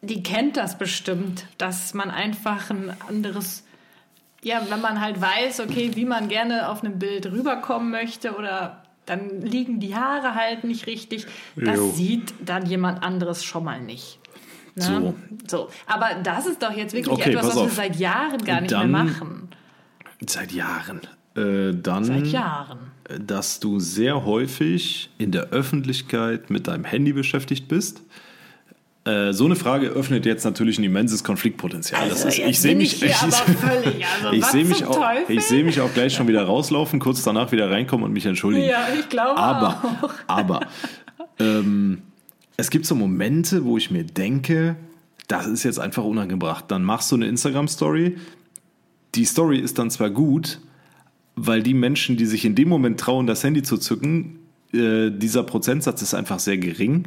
die 0.00 0.22
kennt 0.22 0.56
das 0.56 0.78
bestimmt, 0.78 1.46
dass 1.58 1.94
man 1.94 2.10
einfach 2.10 2.70
ein 2.70 2.92
anderes, 3.08 3.64
ja, 4.42 4.60
wenn 4.68 4.80
man 4.80 5.00
halt 5.00 5.20
weiß, 5.20 5.60
okay, 5.60 5.92
wie 5.94 6.04
man 6.04 6.28
gerne 6.28 6.68
auf 6.68 6.84
einem 6.84 6.98
Bild 6.98 7.26
rüberkommen 7.26 7.90
möchte 7.90 8.34
oder 8.34 8.82
dann 9.06 9.40
liegen 9.40 9.80
die 9.80 9.94
Haare 9.96 10.34
halt 10.36 10.64
nicht 10.64 10.86
richtig, 10.86 11.26
das 11.56 11.76
Jo. 11.76 11.90
sieht 11.90 12.34
dann 12.44 12.66
jemand 12.66 13.02
anderes 13.02 13.44
schon 13.44 13.64
mal 13.64 13.80
nicht. 13.80 14.18
Ne? 14.74 14.82
So. 14.84 15.14
so. 15.46 15.68
Aber 15.86 16.10
das 16.22 16.46
ist 16.46 16.62
doch 16.62 16.72
jetzt 16.76 16.94
wirklich 16.94 17.12
Okay, 17.12 17.30
etwas, 17.30 17.48
was 17.48 17.54
wir 17.56 17.62
auf. 17.62 17.72
seit 17.74 17.96
Jahren 17.96 18.44
gar 18.44 18.60
nicht 18.60 18.72
Dann- 18.72 18.90
mehr 18.90 19.04
machen. 19.04 19.48
Seit 20.26 20.52
Jahren. 20.52 21.00
Äh, 21.34 21.72
dann, 21.74 22.04
Seit 22.04 22.26
Jahren. 22.26 22.78
dass 23.18 23.58
du 23.58 23.80
sehr 23.80 24.24
häufig 24.24 25.10
in 25.18 25.32
der 25.32 25.44
Öffentlichkeit 25.50 26.50
mit 26.50 26.68
deinem 26.68 26.84
Handy 26.84 27.12
beschäftigt 27.12 27.68
bist. 27.68 28.02
Äh, 29.04 29.32
so 29.32 29.46
eine 29.46 29.56
Frage 29.56 29.88
öffnet 29.88 30.26
jetzt 30.26 30.44
natürlich 30.44 30.78
ein 30.78 30.84
immenses 30.84 31.24
Konfliktpotenzial. 31.24 32.08
das 32.08 32.18
ist, 32.20 32.24
Also, 32.26 32.38
jetzt 32.42 32.50
ich 32.50 32.60
sehe 32.60 32.76
mich, 32.76 33.02
ich 33.02 33.16
also 33.16 33.36
ich 34.32 34.44
sehe 34.46 34.64
mich 34.64 34.84
auch, 34.84 35.00
ich 35.28 35.42
sehe 35.44 35.64
mich 35.64 35.80
auch 35.80 35.92
gleich 35.92 36.14
schon 36.14 36.28
wieder 36.28 36.44
rauslaufen, 36.44 37.00
kurz 37.00 37.22
danach 37.24 37.50
wieder 37.50 37.68
reinkommen 37.68 38.04
und 38.04 38.12
mich 38.12 38.26
entschuldigen. 38.26 38.68
Ja, 38.68 38.86
ich 38.96 39.08
glaube 39.08 39.36
aber, 39.40 39.68
auch. 40.02 40.10
aber 40.28 40.60
ähm, 41.40 42.02
es 42.56 42.70
gibt 42.70 42.86
so 42.86 42.94
Momente, 42.94 43.64
wo 43.64 43.76
ich 43.76 43.90
mir 43.90 44.04
denke, 44.04 44.76
das 45.28 45.46
ist 45.46 45.62
jetzt 45.62 45.78
einfach 45.78 46.04
unangebracht. 46.04 46.66
Dann 46.68 46.84
machst 46.84 47.10
du 47.10 47.16
eine 47.16 47.26
Instagram-Story. 47.26 48.16
Die 49.14 49.24
Story 49.24 49.58
ist 49.58 49.78
dann 49.78 49.90
zwar 49.90 50.10
gut, 50.10 50.60
weil 51.36 51.62
die 51.62 51.74
Menschen, 51.74 52.16
die 52.16 52.26
sich 52.26 52.44
in 52.44 52.54
dem 52.54 52.68
Moment 52.68 53.00
trauen, 53.00 53.26
das 53.26 53.42
Handy 53.42 53.62
zu 53.62 53.78
zücken, 53.78 54.38
äh, 54.72 55.10
dieser 55.10 55.42
Prozentsatz 55.42 56.02
ist 56.02 56.14
einfach 56.14 56.38
sehr 56.38 56.56
gering. 56.56 57.04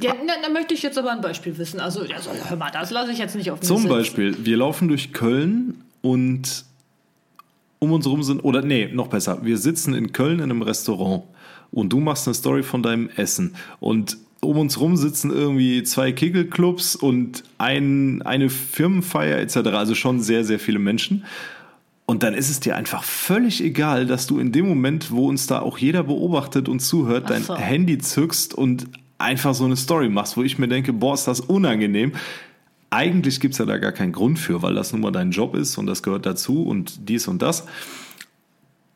Ja, 0.00 0.14
na, 0.24 0.34
da 0.42 0.48
möchte 0.48 0.74
ich 0.74 0.82
jetzt 0.82 0.98
aber 0.98 1.12
ein 1.12 1.20
Beispiel 1.20 1.56
wissen. 1.58 1.80
Also, 1.80 2.00
also 2.00 2.30
hör 2.48 2.56
mal, 2.56 2.70
das 2.70 2.90
lasse 2.90 3.12
ich 3.12 3.18
jetzt 3.18 3.34
nicht 3.34 3.50
auf 3.50 3.60
mich 3.60 3.66
Zum 3.66 3.78
sitzen. 3.78 3.88
Beispiel, 3.88 4.44
wir 4.44 4.56
laufen 4.56 4.88
durch 4.88 5.12
Köln 5.12 5.82
und 6.00 6.64
um 7.80 7.92
uns 7.92 8.06
rum 8.06 8.22
sind, 8.22 8.40
oder 8.44 8.62
nee, 8.62 8.88
noch 8.92 9.08
besser, 9.08 9.44
wir 9.44 9.58
sitzen 9.58 9.94
in 9.94 10.12
Köln 10.12 10.38
in 10.38 10.44
einem 10.44 10.62
Restaurant 10.62 11.24
und 11.70 11.92
du 11.92 12.00
machst 12.00 12.26
eine 12.26 12.34
Story 12.34 12.62
von 12.62 12.82
deinem 12.82 13.08
Essen 13.10 13.54
und 13.80 14.16
um 14.40 14.58
uns 14.58 14.78
rum 14.78 14.96
sitzen 14.96 15.30
irgendwie 15.30 15.82
zwei 15.82 16.12
Kegelclubs 16.12 16.96
und 16.96 17.44
ein, 17.58 18.22
eine 18.22 18.50
Firmenfeier 18.50 19.38
etc., 19.38 19.56
also 19.68 19.94
schon 19.94 20.20
sehr, 20.20 20.44
sehr 20.44 20.58
viele 20.58 20.78
Menschen. 20.78 21.24
Und 22.06 22.22
dann 22.22 22.32
ist 22.32 22.48
es 22.48 22.60
dir 22.60 22.76
einfach 22.76 23.02
völlig 23.02 23.62
egal, 23.62 24.06
dass 24.06 24.26
du 24.26 24.38
in 24.38 24.50
dem 24.50 24.66
Moment, 24.66 25.10
wo 25.10 25.28
uns 25.28 25.46
da 25.46 25.60
auch 25.60 25.76
jeder 25.76 26.04
beobachtet 26.04 26.68
und 26.68 26.80
zuhört, 26.80 27.28
dein 27.28 27.42
so. 27.42 27.56
Handy 27.56 27.98
zückst 27.98 28.54
und 28.54 28.86
einfach 29.18 29.54
so 29.54 29.64
eine 29.64 29.76
Story 29.76 30.08
machst, 30.08 30.36
wo 30.36 30.42
ich 30.42 30.58
mir 30.58 30.68
denke, 30.68 30.92
boah, 30.92 31.12
ist 31.12 31.26
das 31.26 31.40
unangenehm. 31.40 32.12
Eigentlich 32.90 33.40
gibt's 33.40 33.58
ja 33.58 33.66
da 33.66 33.76
gar 33.76 33.92
keinen 33.92 34.12
Grund 34.12 34.38
für, 34.38 34.62
weil 34.62 34.74
das 34.74 34.92
nun 34.92 35.02
mal 35.02 35.10
dein 35.10 35.32
Job 35.32 35.54
ist 35.54 35.76
und 35.76 35.86
das 35.86 36.02
gehört 36.02 36.24
dazu 36.24 36.62
und 36.62 37.08
dies 37.10 37.28
und 37.28 37.42
das. 37.42 37.66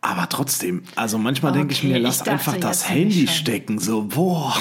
Aber 0.05 0.28
trotzdem, 0.28 0.82
also 0.97 1.16
manchmal 1.16 1.53
denke 1.53 1.72
ich 1.74 1.78
Okay, 1.78 1.88
mir, 1.88 1.97
ich 1.99 2.03
lass 2.03 2.18
dachte 2.18 2.32
einfach 2.32 2.57
das 2.57 2.88
Handy 2.88 3.28
stecken. 3.28 3.78
So, 3.78 4.03
boah. 4.03 4.53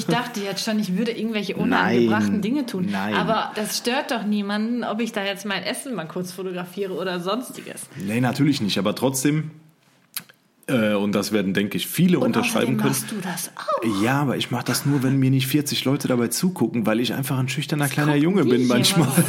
Ich 0.00 0.06
dachte 0.06 0.40
jetzt 0.40 0.64
schon, 0.64 0.78
ich 0.78 0.96
würde 0.96 1.12
irgendwelche 1.12 1.56
unangebrachten 1.56 2.32
Nein, 2.32 2.42
Dinge 2.42 2.66
tun. 2.66 2.88
nein. 2.90 3.14
Aber 3.14 3.52
das 3.54 3.76
stört 3.78 4.10
doch 4.10 4.24
niemanden, 4.24 4.82
ob 4.84 5.00
ich 5.00 5.12
da 5.12 5.22
jetzt 5.24 5.44
mein 5.44 5.62
Essen 5.62 5.94
mal 5.94 6.06
kurz 6.06 6.32
fotografiere 6.32 6.94
oder 6.94 7.20
sonstiges. 7.20 7.82
Nee, 8.06 8.20
natürlich 8.20 8.60
nicht, 8.60 8.78
aber 8.78 8.94
trotzdem, 8.94 9.50
äh, 10.68 10.94
und 10.94 11.12
das 11.14 11.32
werden, 11.32 11.52
denke 11.54 11.76
ich, 11.76 11.86
viele 11.86 12.18
Und 12.18 12.26
unterschreiben 12.26 12.76
können. 12.78 12.88
machst 12.90 13.10
du 13.10 13.16
das 13.22 13.50
auch. 13.56 14.02
Ja, 14.02 14.20
aber 14.22 14.36
ich 14.36 14.50
mache 14.50 14.64
das 14.64 14.86
nur, 14.86 15.02
wenn 15.02 15.18
mir 15.18 15.30
nicht 15.30 15.46
40 15.48 15.84
Leute 15.84 16.08
dabei 16.08 16.28
zugucken, 16.28 16.86
weil 16.86 17.00
ich 17.00 17.12
einfach 17.12 17.38
ein 17.38 17.48
schüchterner 17.48 17.88
kleiner 17.88 18.12
Gucken 18.12 18.22
Junge 18.22 18.44
bin 18.44 18.66
manchmal. 18.66 19.08
Ein 19.08 19.24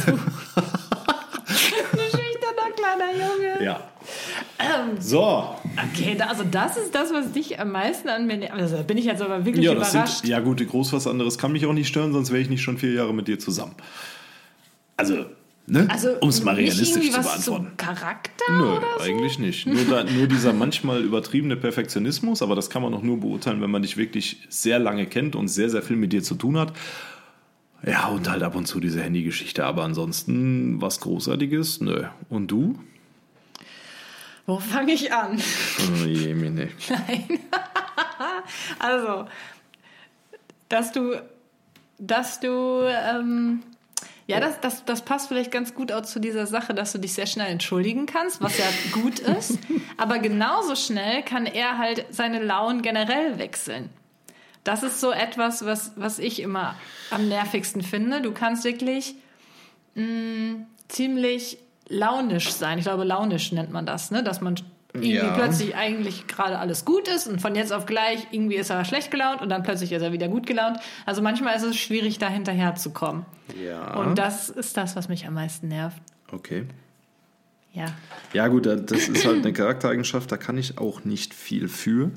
schüchterner 1.98 2.70
kleiner 2.76 3.12
Junge. 3.12 3.64
Ja. 3.64 3.80
So. 5.00 5.56
Okay, 5.90 6.16
also 6.20 6.44
das 6.50 6.76
ist 6.76 6.94
das, 6.94 7.12
was 7.12 7.32
dich 7.32 7.58
am 7.58 7.72
meisten 7.72 8.08
an 8.08 8.26
mir. 8.26 8.52
Also 8.52 8.76
da 8.76 8.82
bin 8.82 8.98
ich 8.98 9.04
jetzt 9.04 9.22
aber 9.22 9.44
wirklich 9.44 9.64
Ja, 9.64 9.74
das 9.74 9.92
überrascht. 9.92 10.18
sind, 10.18 10.30
ja 10.30 10.40
gut, 10.40 10.66
groß 10.66 10.92
was 10.92 11.06
anderes 11.06 11.38
kann 11.38 11.52
mich 11.52 11.66
auch 11.66 11.72
nicht 11.72 11.88
stören, 11.88 12.12
sonst 12.12 12.30
wäre 12.30 12.40
ich 12.42 12.50
nicht 12.50 12.62
schon 12.62 12.78
vier 12.78 12.92
Jahre 12.92 13.14
mit 13.14 13.28
dir 13.28 13.38
zusammen. 13.38 13.74
Also, 14.96 15.24
ne? 15.66 15.86
also 15.90 16.10
um 16.20 16.28
es 16.28 16.44
mal 16.44 16.54
realistisch 16.54 17.10
zu 17.10 17.20
beantworten. 17.22 17.66
Zum 17.66 17.76
Charakter 17.76 18.44
Nö, 18.50 18.76
oder 18.76 18.86
so? 18.98 19.04
eigentlich 19.04 19.38
nicht. 19.38 19.66
Nur, 19.66 19.84
da, 19.84 20.04
nur 20.04 20.26
dieser 20.26 20.52
manchmal 20.52 21.02
übertriebene 21.02 21.56
Perfektionismus, 21.56 22.42
aber 22.42 22.54
das 22.54 22.70
kann 22.70 22.82
man 22.82 22.94
auch 22.94 23.02
nur 23.02 23.18
beurteilen, 23.20 23.60
wenn 23.62 23.70
man 23.70 23.82
dich 23.82 23.96
wirklich 23.96 24.46
sehr 24.48 24.78
lange 24.78 25.06
kennt 25.06 25.34
und 25.34 25.48
sehr, 25.48 25.70
sehr 25.70 25.82
viel 25.82 25.96
mit 25.96 26.12
dir 26.12 26.22
zu 26.22 26.34
tun 26.34 26.58
hat. 26.58 26.72
Ja, 27.84 28.08
und 28.08 28.30
halt 28.30 28.42
ab 28.44 28.54
und 28.54 28.66
zu 28.66 28.78
diese 28.78 29.02
Handygeschichte, 29.02 29.64
aber 29.64 29.82
ansonsten 29.82 30.80
was 30.80 31.00
Großartiges, 31.00 31.80
nö. 31.80 32.04
Und 32.28 32.48
du? 32.48 32.78
Wo 34.46 34.58
fange 34.58 34.92
ich 34.92 35.12
an? 35.12 35.40
Oh 35.80 36.04
je, 36.04 36.34
Mine. 36.34 36.68
Also, 38.78 39.26
dass 40.68 40.92
du, 40.92 41.22
dass 41.98 42.40
du, 42.40 42.82
ähm, 42.88 43.62
ja, 44.26 44.40
das, 44.40 44.60
das, 44.60 44.84
das 44.84 45.02
passt 45.04 45.28
vielleicht 45.28 45.50
ganz 45.50 45.74
gut 45.74 45.92
auch 45.92 46.02
zu 46.02 46.20
dieser 46.20 46.46
Sache, 46.46 46.74
dass 46.74 46.92
du 46.92 46.98
dich 46.98 47.14
sehr 47.14 47.26
schnell 47.26 47.48
entschuldigen 47.48 48.06
kannst, 48.06 48.40
was 48.40 48.58
ja 48.58 48.64
gut 48.92 49.18
ist. 49.20 49.58
Aber 49.96 50.18
genauso 50.18 50.74
schnell 50.76 51.22
kann 51.22 51.46
er 51.46 51.78
halt 51.78 52.06
seine 52.10 52.42
Launen 52.42 52.82
generell 52.82 53.38
wechseln. 53.38 53.90
Das 54.64 54.82
ist 54.82 55.00
so 55.00 55.10
etwas, 55.10 55.64
was, 55.64 55.92
was 55.96 56.18
ich 56.18 56.40
immer 56.40 56.76
am 57.10 57.28
nervigsten 57.28 57.82
finde. 57.82 58.20
Du 58.20 58.32
kannst 58.32 58.64
wirklich 58.64 59.16
mh, 59.94 60.66
ziemlich 60.88 61.58
launisch 61.92 62.50
sein. 62.52 62.78
Ich 62.78 62.84
glaube, 62.84 63.04
launisch 63.04 63.52
nennt 63.52 63.70
man 63.72 63.86
das, 63.86 64.10
ne? 64.10 64.22
Dass 64.24 64.40
man 64.40 64.54
irgendwie 64.94 65.14
Ja. 65.16 65.32
plötzlich 65.32 65.74
eigentlich 65.76 66.26
gerade 66.26 66.58
alles 66.58 66.84
gut 66.84 67.08
ist 67.08 67.26
und 67.26 67.40
von 67.40 67.54
jetzt 67.54 67.72
auf 67.72 67.86
gleich 67.86 68.26
irgendwie 68.30 68.56
ist 68.56 68.70
er 68.70 68.84
schlecht 68.84 69.10
gelaunt 69.10 69.40
und 69.40 69.48
dann 69.48 69.62
plötzlich 69.62 69.90
ist 69.92 70.02
er 70.02 70.12
wieder 70.12 70.28
gut 70.28 70.46
gelaunt. 70.46 70.78
Also 71.06 71.22
manchmal 71.22 71.56
ist 71.56 71.62
es 71.62 71.76
schwierig, 71.76 72.18
da 72.18 72.28
hinterher 72.28 72.74
zu 72.74 72.90
kommen. 72.90 73.24
Ja. 73.62 73.94
Und 73.94 74.18
das 74.18 74.50
ist 74.50 74.76
das, 74.76 74.94
was 74.96 75.08
mich 75.08 75.26
am 75.26 75.34
meisten 75.34 75.68
nervt. 75.68 76.00
okay. 76.30 76.66
Ja. 77.74 77.86
Ja, 78.34 78.48
gut, 78.48 78.66
da- 78.66 78.76
das 78.76 79.08
ist 79.08 79.24
halt 79.24 79.38
eine 79.38 79.54
Charaktereigenschaft, 79.54 80.30
da 80.30 80.36
kann 80.36 80.58
ich 80.58 80.76
auch 80.76 81.04
nicht 81.06 81.32
viel 81.32 81.68
für. 81.68 82.10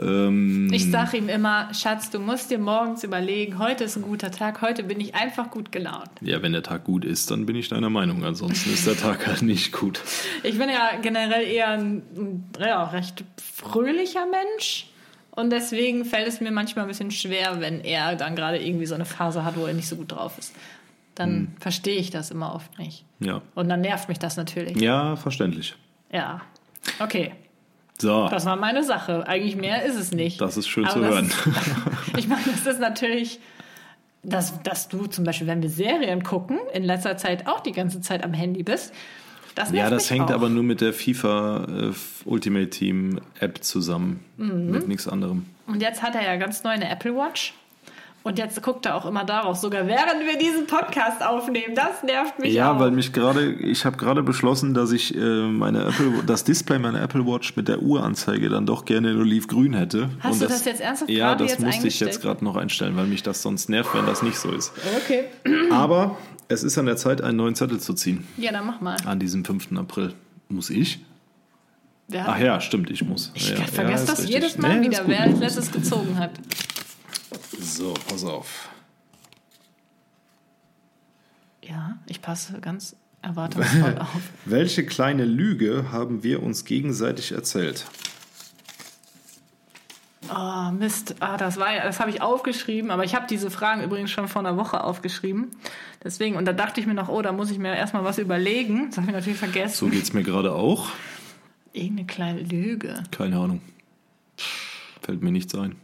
Ähm, 0.00 0.70
Ich 0.72 0.90
sage 0.90 1.18
ihm 1.18 1.28
immer, 1.28 1.72
Schatz, 1.74 2.10
du 2.10 2.18
musst 2.18 2.50
dir 2.50 2.58
morgens 2.58 3.04
überlegen, 3.04 3.58
heute 3.58 3.84
ist 3.84 3.96
ein 3.96 4.02
guter 4.02 4.30
Tag, 4.30 4.62
heute 4.62 4.82
bin 4.84 5.00
ich 5.00 5.14
einfach 5.14 5.50
gut 5.50 5.70
gelaunt. 5.72 6.08
ja, 6.20 6.40
wenn 6.42 6.52
der 6.52 6.62
Tag 6.62 6.84
gut 6.84 7.04
ist, 7.04 7.30
dann 7.30 7.44
bin 7.46 7.56
ich 7.56 7.68
deiner 7.68 7.90
Meinung. 7.90 8.24
Ansonsten 8.24 8.72
ist 8.72 8.86
der 8.86 8.96
Tag 8.96 9.26
halt 9.26 9.42
nicht 9.42 9.72
gut. 9.72 10.00
Ich 10.42 10.58
bin 10.58 10.68
ja 10.68 10.92
generell 11.02 11.46
eher 11.46 11.68
ein, 11.70 12.44
ja, 12.58 12.84
recht 12.84 13.24
fröhlicher 13.36 14.26
Mensch. 14.26 14.88
Und 15.34 15.50
deswegen 15.50 16.04
fällt 16.04 16.28
es 16.28 16.40
mir 16.40 16.50
manchmal 16.52 16.84
ein 16.84 16.88
bisschen 16.88 17.10
schwer, 17.10 17.60
wenn 17.60 17.80
er 17.80 18.16
dann 18.16 18.36
gerade 18.36 18.62
irgendwie 18.62 18.84
so 18.86 18.94
eine 18.94 19.06
Phase 19.06 19.44
hat, 19.44 19.56
wo 19.56 19.64
er 19.66 19.72
nicht 19.72 19.88
so 19.88 19.96
gut 19.96 20.12
drauf 20.12 20.36
ist. 20.38 20.54
Dann 21.14 21.54
verstehe 21.60 21.96
ich 21.96 22.10
das 22.10 22.30
immer 22.30 22.54
oft 22.54 22.78
nicht. 22.78 23.04
Ja. 23.20 23.40
Und 23.54 23.68
dann 23.68 23.80
nervt 23.82 24.08
mich 24.08 24.18
das 24.18 24.36
natürlich. 24.36 24.76
Ja, 24.80 25.16
verständlich. 25.16 25.74
Ja. 26.10 26.40
Okay, 26.98 27.32
So, 28.02 28.26
das 28.28 28.44
war 28.46 28.56
meine 28.56 28.82
Sache. 28.82 29.28
Eigentlich 29.28 29.54
mehr 29.54 29.84
ist 29.84 29.94
es 29.94 30.10
nicht. 30.10 30.40
das 30.40 30.56
ist 30.56 30.66
schön 30.66 30.84
Aber 30.86 30.94
zu 30.94 31.04
hören. 31.04 31.26
Ist, 31.26 31.38
ich 32.18 32.26
meine, 32.26 32.42
das 32.44 32.66
ist 32.66 32.80
natürlich, 32.80 33.38
dass, 34.24 34.60
dass 34.64 34.88
du 34.88 35.06
zum 35.06 35.24
Beispiel, 35.24 35.46
wenn 35.46 35.62
wir 35.62 35.70
Serien 35.70 36.24
gucken, 36.24 36.58
in 36.74 36.82
letzter 36.82 37.16
Zeit 37.16 37.46
auch 37.46 37.60
die 37.60 37.70
ganze 37.70 38.00
Zeit 38.00 38.24
am 38.24 38.32
Handy 38.34 38.64
bist. 38.64 38.92
Das 39.54 39.70
Ja, 39.70 39.88
das 39.88 40.10
hängt 40.10 40.30
auch. 40.30 40.34
aber 40.34 40.48
nur 40.48 40.64
mit 40.64 40.80
der 40.80 40.92
FIFA 40.92 41.66
äh, 41.68 41.92
Ultimate 42.24 42.70
Team 42.70 43.20
App 43.38 43.62
zusammen. 43.62 44.24
Mhm. 44.36 44.70
Mit 44.70 44.88
nichts 44.88 45.06
anderem. 45.06 45.46
Und 45.68 45.80
jetzt 45.80 46.02
hat 46.02 46.16
er 46.16 46.24
ja 46.24 46.34
ganz 46.36 46.64
neu 46.64 46.70
eine 46.70 46.90
Apple 46.90 47.14
Watch. 47.14 47.54
Und 48.24 48.38
jetzt 48.38 48.62
guckt 48.62 48.86
er 48.86 48.94
auch 48.94 49.04
immer 49.04 49.24
darauf, 49.24 49.56
sogar 49.56 49.86
während 49.88 50.20
wir 50.24 50.38
diesen 50.38 50.66
Podcast 50.68 51.24
aufnehmen. 51.24 51.74
Das 51.74 52.02
nervt 52.04 52.38
mich 52.38 52.54
Ja, 52.54 52.72
auch. 52.72 52.78
weil 52.78 52.92
mich 52.92 53.12
gerade, 53.12 53.52
ich 53.52 53.84
habe 53.84 53.96
gerade 53.96 54.22
beschlossen, 54.22 54.74
dass 54.74 54.92
ich 54.92 55.14
äh, 55.16 55.18
meine 55.48 55.86
Apple, 55.86 56.22
das 56.26 56.44
Display 56.44 56.78
meiner 56.78 57.02
Apple 57.02 57.26
Watch 57.26 57.56
mit 57.56 57.66
der 57.66 57.82
Uhranzeige 57.82 58.48
dann 58.48 58.64
doch 58.64 58.84
gerne 58.84 59.10
in 59.10 59.20
olivgrün 59.20 59.74
hätte. 59.74 60.08
Hast 60.20 60.34
Und 60.34 60.42
du 60.42 60.46
das 60.46 60.64
jetzt 60.64 60.80
ernsthaft 60.80 61.10
Ja, 61.10 61.34
das 61.34 61.58
musste 61.58 61.88
ich 61.88 61.98
jetzt 61.98 62.22
gerade 62.22 62.44
noch 62.44 62.54
einstellen, 62.56 62.96
weil 62.96 63.06
mich 63.06 63.24
das 63.24 63.42
sonst 63.42 63.68
nervt, 63.68 63.92
wenn 63.94 64.06
das 64.06 64.22
nicht 64.22 64.38
so 64.38 64.50
ist. 64.52 64.72
Okay. 65.04 65.24
Aber 65.72 66.16
es 66.48 66.62
ist 66.62 66.78
an 66.78 66.86
der 66.86 66.96
Zeit, 66.96 67.22
einen 67.22 67.38
neuen 67.38 67.56
Zettel 67.56 67.80
zu 67.80 67.92
ziehen. 67.94 68.24
Ja, 68.36 68.52
dann 68.52 68.66
mach 68.66 68.80
mal. 68.80 68.96
An 69.04 69.18
diesem 69.18 69.44
5. 69.44 69.72
April. 69.76 70.12
Muss 70.48 70.70
ich? 70.70 71.00
Wer, 72.08 72.28
Ach 72.28 72.38
ja, 72.38 72.60
stimmt, 72.60 72.90
ich 72.90 73.02
muss. 73.04 73.32
ich 73.34 73.50
ja, 73.50 73.56
vergesse 73.56 74.04
ja, 74.04 74.10
das 74.10 74.18
richtig. 74.20 74.34
jedes 74.34 74.58
Mal 74.58 74.78
Nee, 74.80 74.86
wieder, 74.90 75.02
wer 75.06 75.22
als 75.22 75.38
letztes 75.38 75.72
gezogen 75.72 76.18
hat. 76.18 76.30
So, 77.62 77.94
pass 78.08 78.24
auf. 78.24 78.68
Ja, 81.62 81.96
ich 82.06 82.20
passe 82.20 82.60
ganz 82.60 82.96
erwartungsvoll 83.22 83.98
auf. 84.00 84.20
Welche 84.44 84.84
kleine 84.84 85.24
Lüge 85.24 85.92
haben 85.92 86.22
wir 86.24 86.42
uns 86.42 86.64
gegenseitig 86.64 87.32
erzählt? 87.32 87.86
Oh, 90.34 90.70
Mist. 90.72 91.16
Ah, 91.20 91.36
das 91.36 91.56
war 91.58 91.74
ja, 91.74 91.84
das 91.84 92.00
habe 92.00 92.10
ich 92.10 92.20
aufgeschrieben, 92.22 92.90
aber 92.90 93.04
ich 93.04 93.14
habe 93.14 93.26
diese 93.28 93.50
Fragen 93.50 93.82
übrigens 93.82 94.10
schon 94.10 94.28
vor 94.28 94.40
einer 94.40 94.56
Woche 94.56 94.82
aufgeschrieben. 94.82 95.50
Deswegen, 96.02 96.36
und 96.36 96.46
da 96.46 96.52
dachte 96.52 96.80
ich 96.80 96.86
mir 96.86 96.94
noch, 96.94 97.08
oh, 97.08 97.22
da 97.22 97.32
muss 97.32 97.50
ich 97.50 97.58
mir 97.58 97.74
erstmal 97.76 98.02
was 98.04 98.18
überlegen. 98.18 98.86
Das 98.88 98.96
habe 98.98 99.06
ich 99.08 99.12
natürlich 99.12 99.38
So 99.38 99.46
vergessen. 99.46 99.90
geht's 99.90 100.12
mir 100.12 100.22
gerade 100.22 100.52
auch. 100.52 100.88
Irgendeine 101.72 102.06
kleine 102.06 102.40
Lüge. 102.42 103.02
Keine 103.10 103.38
Ahnung. 103.38 103.60
Fällt 105.00 105.22
mir 105.22 105.30
nichts 105.32 105.54
ein. 105.54 105.76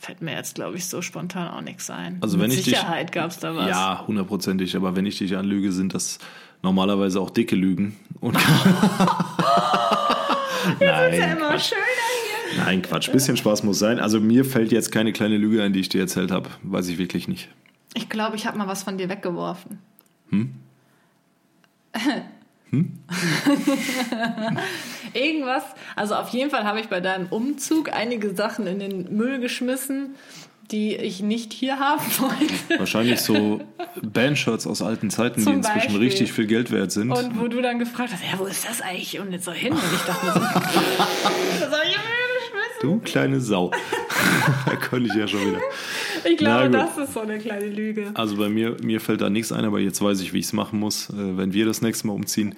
Fällt 0.00 0.22
mir 0.22 0.32
jetzt, 0.32 0.54
glaube 0.54 0.76
ich, 0.76 0.86
so 0.86 1.02
spontan 1.02 1.48
auch 1.48 1.60
nichts 1.60 1.90
ein. 1.90 2.18
Also 2.20 2.36
Mit 2.36 2.44
wenn 2.44 2.50
ich 2.52 2.58
dich- 2.64 2.66
Sicherheit 2.76 3.10
gab 3.12 3.30
es 3.32 3.38
da 3.40 3.54
was. 3.56 3.68
Ja, 3.68 4.04
hundertprozentig. 4.06 4.76
Aber 4.76 4.94
wenn 4.94 5.04
ich 5.06 5.18
dich 5.18 5.36
anlüge, 5.36 5.72
sind 5.72 5.92
das 5.92 6.18
normalerweise 6.62 7.20
auch 7.20 7.30
dicke 7.30 7.56
Lügen. 7.56 7.96
Und 8.20 8.36
ist 8.36 8.42
ja 10.80 11.00
Nein, 11.00 11.36
immer 11.36 11.48
Quatsch. 11.50 11.68
schöner 11.70 11.82
hier. 12.52 12.64
Nein, 12.64 12.82
Quatsch. 12.82 13.10
Bisschen 13.10 13.36
Spaß 13.36 13.64
muss 13.64 13.78
sein. 13.80 13.98
Also 13.98 14.20
mir 14.20 14.44
fällt 14.44 14.70
jetzt 14.72 14.92
keine 14.92 15.12
kleine 15.12 15.36
Lüge 15.36 15.62
ein, 15.62 15.72
die 15.72 15.80
ich 15.80 15.88
dir 15.88 16.00
erzählt 16.00 16.30
habe. 16.30 16.48
Weiß 16.62 16.86
ich 16.88 16.98
wirklich 16.98 17.26
nicht. 17.26 17.48
Ich 17.94 18.08
glaube, 18.08 18.36
ich 18.36 18.46
habe 18.46 18.56
mal 18.56 18.68
was 18.68 18.84
von 18.84 18.98
dir 18.98 19.08
weggeworfen. 19.08 19.78
Hm? 20.30 20.54
Irgendwas, 25.14 25.62
also 25.96 26.14
auf 26.14 26.28
jeden 26.30 26.50
Fall 26.50 26.64
habe 26.64 26.80
ich 26.80 26.88
bei 26.88 27.00
deinem 27.00 27.26
Umzug 27.28 27.92
einige 27.92 28.34
Sachen 28.34 28.66
in 28.66 28.78
den 28.78 29.16
Müll 29.16 29.40
geschmissen, 29.40 30.14
die 30.70 30.94
ich 30.96 31.22
nicht 31.22 31.52
hier 31.52 31.78
haben 31.78 32.02
wollte. 32.18 32.78
Wahrscheinlich 32.78 33.20
so 33.20 33.60
Bandshirts 34.02 34.66
aus 34.66 34.82
alten 34.82 35.10
Zeiten, 35.10 35.40
die 35.40 35.44
Zum 35.44 35.54
inzwischen 35.54 35.78
Beispiel. 35.78 35.98
richtig 35.98 36.32
viel 36.32 36.46
Geld 36.46 36.70
wert 36.70 36.92
sind. 36.92 37.10
Und 37.10 37.40
wo 37.40 37.48
du 37.48 37.62
dann 37.62 37.78
gefragt 37.78 38.12
hast, 38.12 38.22
ja, 38.22 38.38
wo 38.38 38.44
ist 38.44 38.68
das 38.68 38.80
eigentlich? 38.82 39.18
Und 39.18 39.32
jetzt 39.32 39.44
so 39.44 39.52
hin. 39.52 39.72
Und 39.72 39.80
ich 39.94 40.02
dachte 40.02 40.26
mir 40.26 40.32
so, 40.32 40.40
das 40.40 40.50
habe 40.52 41.82
ich 41.86 41.94
im 41.94 42.02
Müll 42.02 42.28
geschmissen. 42.38 42.82
du 42.82 42.98
kleine 43.00 43.40
Sau. 43.40 43.70
da 44.66 44.76
könnte 44.76 45.08
ich 45.08 45.14
ja 45.14 45.26
schon 45.26 45.40
wieder. 45.40 45.60
Ich 46.24 46.36
glaube, 46.36 46.70
das 46.70 46.98
ist 46.98 47.14
so 47.14 47.20
eine 47.20 47.38
kleine 47.38 47.66
Lüge. 47.66 48.10
Also 48.14 48.36
bei 48.36 48.48
mir, 48.48 48.76
mir 48.82 49.00
fällt 49.00 49.20
da 49.22 49.30
nichts 49.30 49.52
ein, 49.52 49.64
aber 49.64 49.80
jetzt 49.80 50.02
weiß 50.02 50.20
ich, 50.20 50.32
wie 50.32 50.38
ich 50.38 50.46
es 50.46 50.52
machen 50.52 50.78
muss, 50.78 51.08
äh, 51.10 51.14
wenn 51.16 51.52
wir 51.54 51.64
das 51.64 51.80
nächste 51.80 52.06
Mal 52.08 52.12
umziehen. 52.12 52.54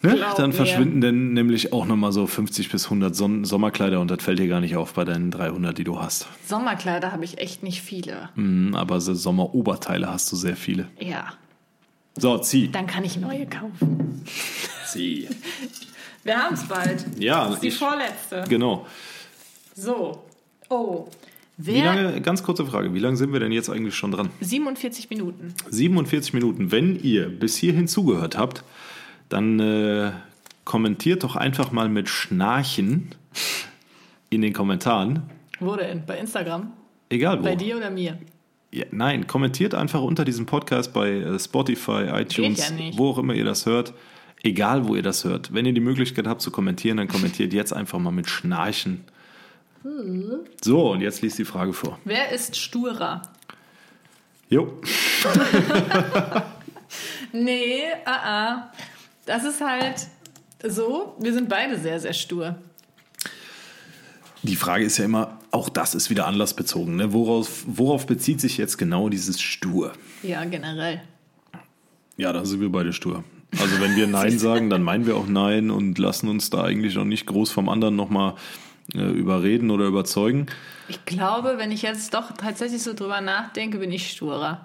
Ne? 0.00 0.16
Dann 0.36 0.50
mir. 0.50 0.54
verschwinden 0.56 1.00
dann 1.00 1.32
nämlich 1.32 1.72
auch 1.72 1.84
nochmal 1.84 2.12
so 2.12 2.26
50 2.28 2.70
bis 2.70 2.84
100 2.84 3.16
Son 3.16 3.44
Sommerkleider 3.44 4.00
und 4.00 4.10
das 4.10 4.22
fällt 4.22 4.38
dir 4.38 4.46
gar 4.46 4.60
nicht 4.60 4.76
auf 4.76 4.94
bei 4.94 5.04
deinen 5.04 5.30
300, 5.32 5.76
die 5.76 5.82
du 5.84 6.00
hast. 6.00 6.28
Sommerkleider 6.46 7.10
habe 7.10 7.24
ich 7.24 7.38
echt 7.38 7.64
nicht 7.64 7.82
viele. 7.82 8.28
Mhm, 8.36 8.76
aber 8.76 9.00
so 9.00 9.12
Sommeroberteile 9.14 10.08
hast 10.08 10.30
du 10.30 10.36
sehr 10.36 10.56
viele. 10.56 10.86
Ja, 11.00 11.32
So, 12.16 12.38
zieh. 12.38 12.70
dann 12.70 12.86
kann 12.86 13.04
ich 13.04 13.16
neue 13.18 13.46
kaufen. 13.46 14.22
Zieh. 14.86 15.28
Wir 16.24 16.36
haben 16.36 16.54
es 16.54 16.64
bald. 16.64 17.04
Ja, 17.18 17.46
Das 17.46 17.54
ist 17.54 17.62
die 17.64 17.68
ich- 17.68 17.76
vorletzte. 17.78 18.44
Genau. 18.48 18.86
So. 19.74 20.22
Oh. 20.68 21.06
Wer? 21.56 21.74
Wie 21.74 21.80
lange, 21.80 22.20
ganz 22.20 22.42
kurze 22.44 22.64
Frage, 22.66 22.94
wie 22.94 22.98
lange 23.00 23.16
sind 23.16 23.32
wir 23.32 23.40
denn 23.40 23.50
jetzt 23.50 23.68
eigentlich 23.68 23.96
schon 23.96 24.12
dran? 24.12 24.30
47 24.40 25.10
Minuten. 25.10 25.54
47 25.70 26.32
Minuten. 26.34 26.70
Wenn 26.70 27.00
ihr 27.02 27.28
bis 27.28 27.56
hierhin 27.56 27.88
zugehört 27.88 28.36
habt, 28.38 28.62
dann 29.28 29.60
äh, 29.60 30.12
kommentiert 30.64 31.24
doch 31.24 31.36
einfach 31.36 31.72
mal 31.72 31.88
mit 31.88 32.08
Schnarchen 32.08 33.14
in 34.30 34.42
den 34.42 34.52
Kommentaren. 34.52 35.22
Wo 35.60 35.76
denn? 35.76 36.04
Bei 36.06 36.18
Instagram? 36.18 36.72
Egal 37.08 37.40
wo. 37.40 37.44
Bei 37.44 37.56
dir 37.56 37.76
oder 37.76 37.90
mir? 37.90 38.18
Ja, 38.70 38.84
nein, 38.90 39.26
kommentiert 39.26 39.74
einfach 39.74 40.02
unter 40.02 40.24
diesem 40.24 40.46
Podcast 40.46 40.92
bei 40.92 41.10
äh, 41.10 41.38
Spotify, 41.38 42.08
iTunes, 42.12 42.58
ja 42.58 42.90
wo 42.96 43.10
auch 43.10 43.18
immer 43.18 43.34
ihr 43.34 43.44
das 43.44 43.64
hört. 43.66 43.94
Egal, 44.42 44.86
wo 44.86 44.94
ihr 44.94 45.02
das 45.02 45.24
hört. 45.24 45.52
Wenn 45.52 45.66
ihr 45.66 45.72
die 45.72 45.80
Möglichkeit 45.80 46.26
habt 46.26 46.42
zu 46.42 46.50
kommentieren, 46.50 46.98
dann 46.98 47.08
kommentiert 47.08 47.52
jetzt 47.52 47.72
einfach 47.72 47.98
mal 47.98 48.12
mit 48.12 48.28
Schnarchen. 48.28 49.04
So, 50.62 50.92
und 50.92 51.00
jetzt 51.00 51.22
liest 51.22 51.38
die 51.38 51.44
Frage 51.44 51.72
vor. 51.72 51.98
Wer 52.04 52.30
ist 52.30 52.56
sturer? 52.56 53.22
Jo. 54.48 54.80
Nee, 57.32 57.82
ah, 58.04 58.20
ah. 58.24 58.72
Das 59.28 59.44
ist 59.44 59.60
halt 59.60 60.06
so. 60.66 61.14
Wir 61.20 61.34
sind 61.34 61.50
beide 61.50 61.78
sehr, 61.78 62.00
sehr 62.00 62.14
stur. 62.14 62.56
Die 64.42 64.56
Frage 64.56 64.86
ist 64.86 64.96
ja 64.96 65.04
immer, 65.04 65.38
auch 65.50 65.68
das 65.68 65.94
ist 65.94 66.08
wieder 66.08 66.26
anlassbezogen. 66.26 66.96
Ne? 66.96 67.12
Worauf, 67.12 67.64
worauf 67.66 68.06
bezieht 68.06 68.40
sich 68.40 68.56
jetzt 68.56 68.78
genau 68.78 69.10
dieses 69.10 69.38
Stur? 69.38 69.92
Ja, 70.22 70.42
generell. 70.46 71.02
Ja, 72.16 72.32
da 72.32 72.46
sind 72.46 72.62
wir 72.62 72.72
beide 72.72 72.94
stur. 72.94 73.22
Also 73.60 73.78
wenn 73.82 73.96
wir 73.96 74.06
Nein 74.06 74.38
sagen, 74.38 74.70
dann 74.70 74.82
meinen 74.82 75.06
wir 75.06 75.14
auch 75.16 75.26
Nein 75.26 75.70
und 75.70 75.98
lassen 75.98 76.28
uns 76.28 76.48
da 76.48 76.64
eigentlich 76.64 76.96
auch 76.96 77.04
nicht 77.04 77.26
groß 77.26 77.50
vom 77.50 77.68
anderen 77.68 77.96
nochmal 77.96 78.34
äh, 78.94 79.10
überreden 79.10 79.70
oder 79.70 79.84
überzeugen. 79.84 80.46
Ich 80.88 81.04
glaube, 81.04 81.58
wenn 81.58 81.70
ich 81.70 81.82
jetzt 81.82 82.14
doch 82.14 82.32
tatsächlich 82.32 82.82
so 82.82 82.94
drüber 82.94 83.20
nachdenke, 83.20 83.76
bin 83.76 83.92
ich 83.92 84.10
sturer. 84.10 84.64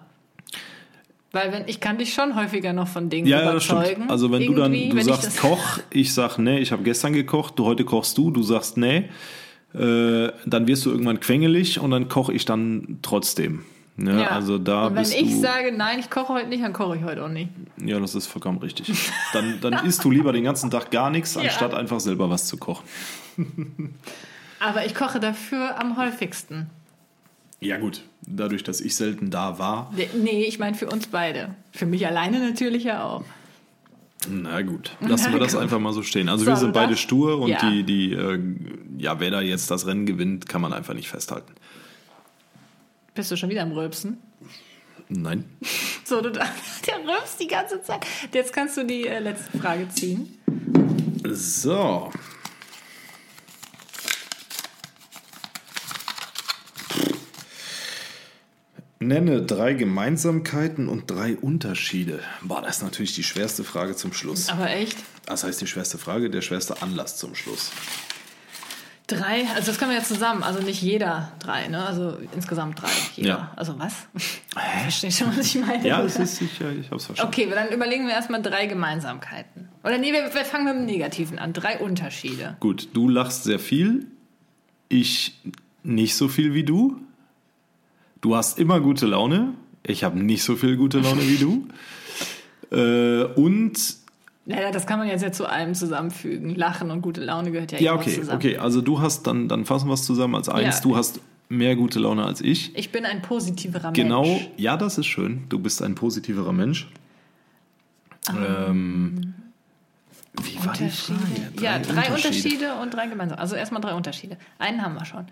Weil 1.33 1.51
wenn 1.51 1.67
ich 1.67 1.79
kann 1.79 1.97
dich 1.97 2.13
schon 2.13 2.35
häufiger 2.35 2.71
noch 2.73 2.87
von 2.87 3.09
Dingen 3.09 3.27
Ja, 3.27 3.41
ja, 3.41 3.51
das 3.53 3.65
überzeugen. 3.65 3.91
stimmt. 3.95 4.11
Also 4.11 4.31
wenn 4.31 4.45
du 4.45 4.53
dann, 4.53 4.71
du 4.71 4.77
ich 4.77 5.03
sagst 5.03 5.25
das- 5.25 5.37
Koch, 5.37 5.79
ich 5.89 6.13
sag 6.13 6.37
nee, 6.37 6.59
ich 6.59 6.71
habe 6.71 6.83
gestern 6.83 7.11
gekocht, 7.13 7.57
du 7.59 7.65
heute 7.65 7.83
kochst 7.85 8.17
du, 8.17 8.29
du 8.31 8.43
sagst 8.43 8.77
nee, 8.77 9.09
äh, 9.73 10.29
dann 10.45 10.67
wirst 10.67 10.85
du 10.85 10.91
irgendwann 10.91 11.19
quengelig 11.19 11.79
und 11.79 11.89
dann 11.91 12.07
koche 12.07 12.31
ich 12.33 12.45
dann 12.45 12.99
trotzdem. 13.01 13.65
Ne? 13.95 14.21
Ja. 14.21 14.27
Also 14.29 14.57
da 14.59 14.87
Und 14.87 14.95
wenn 14.95 15.03
ich 15.03 15.33
du, 15.33 15.39
sage, 15.41 15.71
nein, 15.75 15.99
ich 15.99 16.09
koche 16.11 16.33
heute 16.33 16.47
nicht, 16.49 16.63
dann 16.63 16.73
koche 16.73 16.97
ich 16.97 17.03
heute 17.03 17.23
auch 17.23 17.29
nicht. 17.29 17.49
ja, 17.83 17.99
das 17.99 18.13
ist 18.15 18.27
vollkommen 18.27 18.59
richtig. 18.59 18.91
Dann, 19.33 19.59
dann 19.61 19.85
isst 19.85 20.03
du 20.03 20.11
lieber 20.11 20.33
den 20.33 20.43
ganzen 20.43 20.69
Tag 20.71 20.91
gar 20.91 21.09
nichts, 21.09 21.35
anstatt 21.37 21.73
einfach 21.73 21.99
selber 21.99 22.29
was 22.29 22.45
zu 22.47 22.57
kochen. 22.57 22.85
Aber 24.59 24.85
ich 24.85 24.95
koche 24.95 25.19
dafür 25.19 25.79
am 25.79 25.97
häufigsten. 25.97 26.69
Ja 27.65 27.77
gut, 27.77 28.01
dadurch, 28.25 28.63
dass 28.63 28.81
ich 28.81 28.95
selten 28.95 29.29
da 29.29 29.57
war. 29.59 29.93
Nee, 30.15 30.43
ich 30.45 30.59
meine 30.59 30.75
für 30.75 30.87
uns 30.89 31.07
beide. 31.07 31.55
Für 31.71 31.85
mich 31.85 32.05
alleine 32.07 32.39
natürlich 32.39 32.83
ja 32.83 33.03
auch. 33.03 33.23
Na 34.29 34.61
gut, 34.61 34.91
lassen 35.01 35.33
wir 35.33 35.39
das 35.39 35.53
einfach 35.55 35.79
mal 35.79 35.91
so 35.93 36.01
stehen. 36.01 36.29
Also 36.29 36.45
So, 36.45 36.51
wir 36.51 36.55
sind 36.57 36.73
beide 36.73 36.89
darfst- 36.93 37.03
stur 37.03 37.39
und 37.39 37.49
Ja. 37.49 37.69
die, 37.69 37.83
die, 37.83 38.13
äh, 38.13 38.39
ja, 38.97 39.19
wer 39.19 39.31
da 39.31 39.41
jetzt 39.41 39.69
das 39.69 39.85
Rennen 39.85 40.05
gewinnt, 40.05 40.47
kann 40.47 40.61
man 40.61 40.71
einfach 40.71 40.93
nicht 40.93 41.09
festhalten. 41.09 41.51
Bist 43.15 43.29
du 43.31 43.35
schon 43.37 43.49
wieder 43.49 43.63
am 43.63 43.71
Rülpsen? 43.73 44.17
Nein. 45.09 45.45
So, 46.05 46.19
du, 46.19 46.29
der 46.31 46.43
rülpst 46.43 47.39
die 47.39 47.47
ganze 47.47 47.81
Zeit. 47.81 48.05
Jetzt 48.33 48.51
kannst 48.51 48.75
du 48.75 48.83
die 48.83 49.07
äh, 49.07 49.19
letzte 49.19 49.57
Frage 49.57 49.87
ziehen. 49.87 50.37
So. 51.31 52.11
Nenne 59.07 59.41
drei 59.41 59.73
Gemeinsamkeiten 59.73 60.89
und 60.89 61.09
drei 61.09 61.35
Unterschiede. 61.37 62.19
Boah, 62.41 62.61
das 62.61 62.77
ist 62.77 62.83
natürlich 62.83 63.13
die 63.15 63.23
schwerste 63.23 63.63
Frage 63.63 63.95
zum 63.95 64.13
Schluss. 64.13 64.49
Aber 64.49 64.69
echt? 64.69 64.97
Das 65.25 65.43
heißt 65.43 65.61
die 65.61 65.67
schwerste 65.67 65.97
Frage, 65.97 66.29
der 66.29 66.41
schwerste 66.41 66.81
Anlass 66.81 67.17
zum 67.17 67.35
Schluss. 67.35 67.71
Drei, 69.07 69.45
also 69.53 69.67
das 69.67 69.79
können 69.79 69.91
wir 69.91 69.97
ja 69.97 70.03
zusammen, 70.03 70.43
also 70.43 70.61
nicht 70.61 70.81
jeder 70.81 71.33
drei, 71.39 71.67
ne? 71.67 71.85
Also 71.85 72.17
insgesamt 72.33 72.81
drei. 72.81 72.89
Jeder. 73.15 73.29
Ja. 73.29 73.53
Also 73.57 73.77
was? 73.77 73.93
Verstehst 74.83 75.21
du, 75.21 75.25
was 75.27 75.39
ich 75.39 75.55
meine? 75.55 75.85
Ja, 75.85 76.01
es 76.03 76.17
ist 76.17 76.37
sicher, 76.37 76.71
ich 76.71 76.89
hab's 76.89 77.05
verstanden. 77.05 77.33
Okay, 77.33 77.49
dann 77.53 77.69
überlegen 77.69 78.07
wir 78.07 78.13
erstmal 78.13 78.41
drei 78.41 78.65
Gemeinsamkeiten. 78.65 79.67
Oder 79.83 79.97
nee, 79.97 80.13
wir, 80.13 80.33
wir 80.33 80.45
fangen 80.45 80.63
mit 80.63 80.75
dem 80.75 80.85
Negativen 80.85 81.37
an. 81.37 81.51
Drei 81.51 81.79
Unterschiede. 81.79 82.55
Gut, 82.61 82.89
du 82.93 83.09
lachst 83.09 83.43
sehr 83.43 83.59
viel, 83.59 84.07
ich 84.87 85.41
nicht 85.83 86.15
so 86.15 86.29
viel 86.29 86.53
wie 86.53 86.63
du. 86.63 87.01
Du 88.23 88.37
hast 88.37 88.57
immer 88.57 88.79
gute 88.79 89.05
Laune, 89.05 89.53
ich 89.85 90.05
habe 90.05 90.17
nicht 90.17 90.43
so 90.43 90.55
viel 90.55 90.77
gute 90.77 90.99
Laune 90.99 91.21
wie 91.27 91.37
du. 91.37 91.67
Äh, 92.71 93.25
und 93.35 93.73
Ja, 94.47 94.71
das 94.71 94.87
kann 94.87 94.97
man 94.97 95.07
jetzt 95.07 95.21
ja 95.21 95.31
zu 95.31 95.45
allem 95.45 95.75
zusammenfügen. 95.75 96.55
Lachen 96.55 96.89
und 96.89 97.03
gute 97.03 97.21
Laune 97.21 97.51
gehört 97.51 97.71
ja, 97.71 97.79
ja, 97.79 97.93
okay, 97.93 98.15
zusammen. 98.15 98.37
okay. 98.37 98.57
Also 98.57 98.81
du 98.81 98.99
hast 98.99 99.27
dann, 99.27 99.47
dann 99.47 99.65
fassen 99.65 99.87
wir 99.89 99.93
es 99.93 100.03
zusammen 100.05 100.33
als 100.33 100.49
eins. 100.49 100.77
Ja. 100.77 100.81
Du 100.81 100.95
hast 100.97 101.19
mehr 101.49 101.75
gute 101.75 101.99
Laune 101.99 102.25
als 102.25 102.41
ich. 102.41 102.75
Ich 102.75 102.91
bin 102.91 103.05
ein 103.05 103.21
positiverer 103.21 103.91
Genau, 103.91 104.23
Mensch. 104.23 104.49
ja, 104.57 104.75
das 104.75 104.97
ist 104.97 105.05
schön. 105.05 105.43
Du 105.49 105.59
bist 105.59 105.83
ein 105.83 105.93
positiverer 105.93 106.51
Mensch. 106.51 106.89
Ähm, 108.29 109.35
wie 110.41 110.65
war 110.65 110.73
die 110.73 110.89
Frage? 110.89 111.11
Unterschiede. 111.19 111.61
ja, 111.61 111.77
drei 111.77 112.11
Unterschiede. 112.11 112.73
und 112.81 112.91
drei 112.91 113.05
gemeinsam. 113.05 113.37
Also 113.37 113.55
erstmal 113.55 113.81
drei 113.81 113.93
Unterschiede. 113.93 114.37
Einen 114.57 114.81
haben 114.81 114.95
wir 114.95 115.05
schon. 115.05 115.27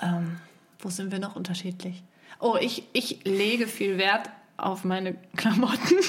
Ähm, 0.00 0.36
wo 0.78 0.90
sind 0.90 1.12
wir 1.12 1.18
noch 1.18 1.36
unterschiedlich? 1.36 2.02
Oh, 2.40 2.56
ich, 2.60 2.84
ich 2.92 3.20
lege 3.24 3.66
viel 3.66 3.98
Wert 3.98 4.30
auf 4.56 4.84
meine 4.84 5.16
Klamotten. 5.36 5.96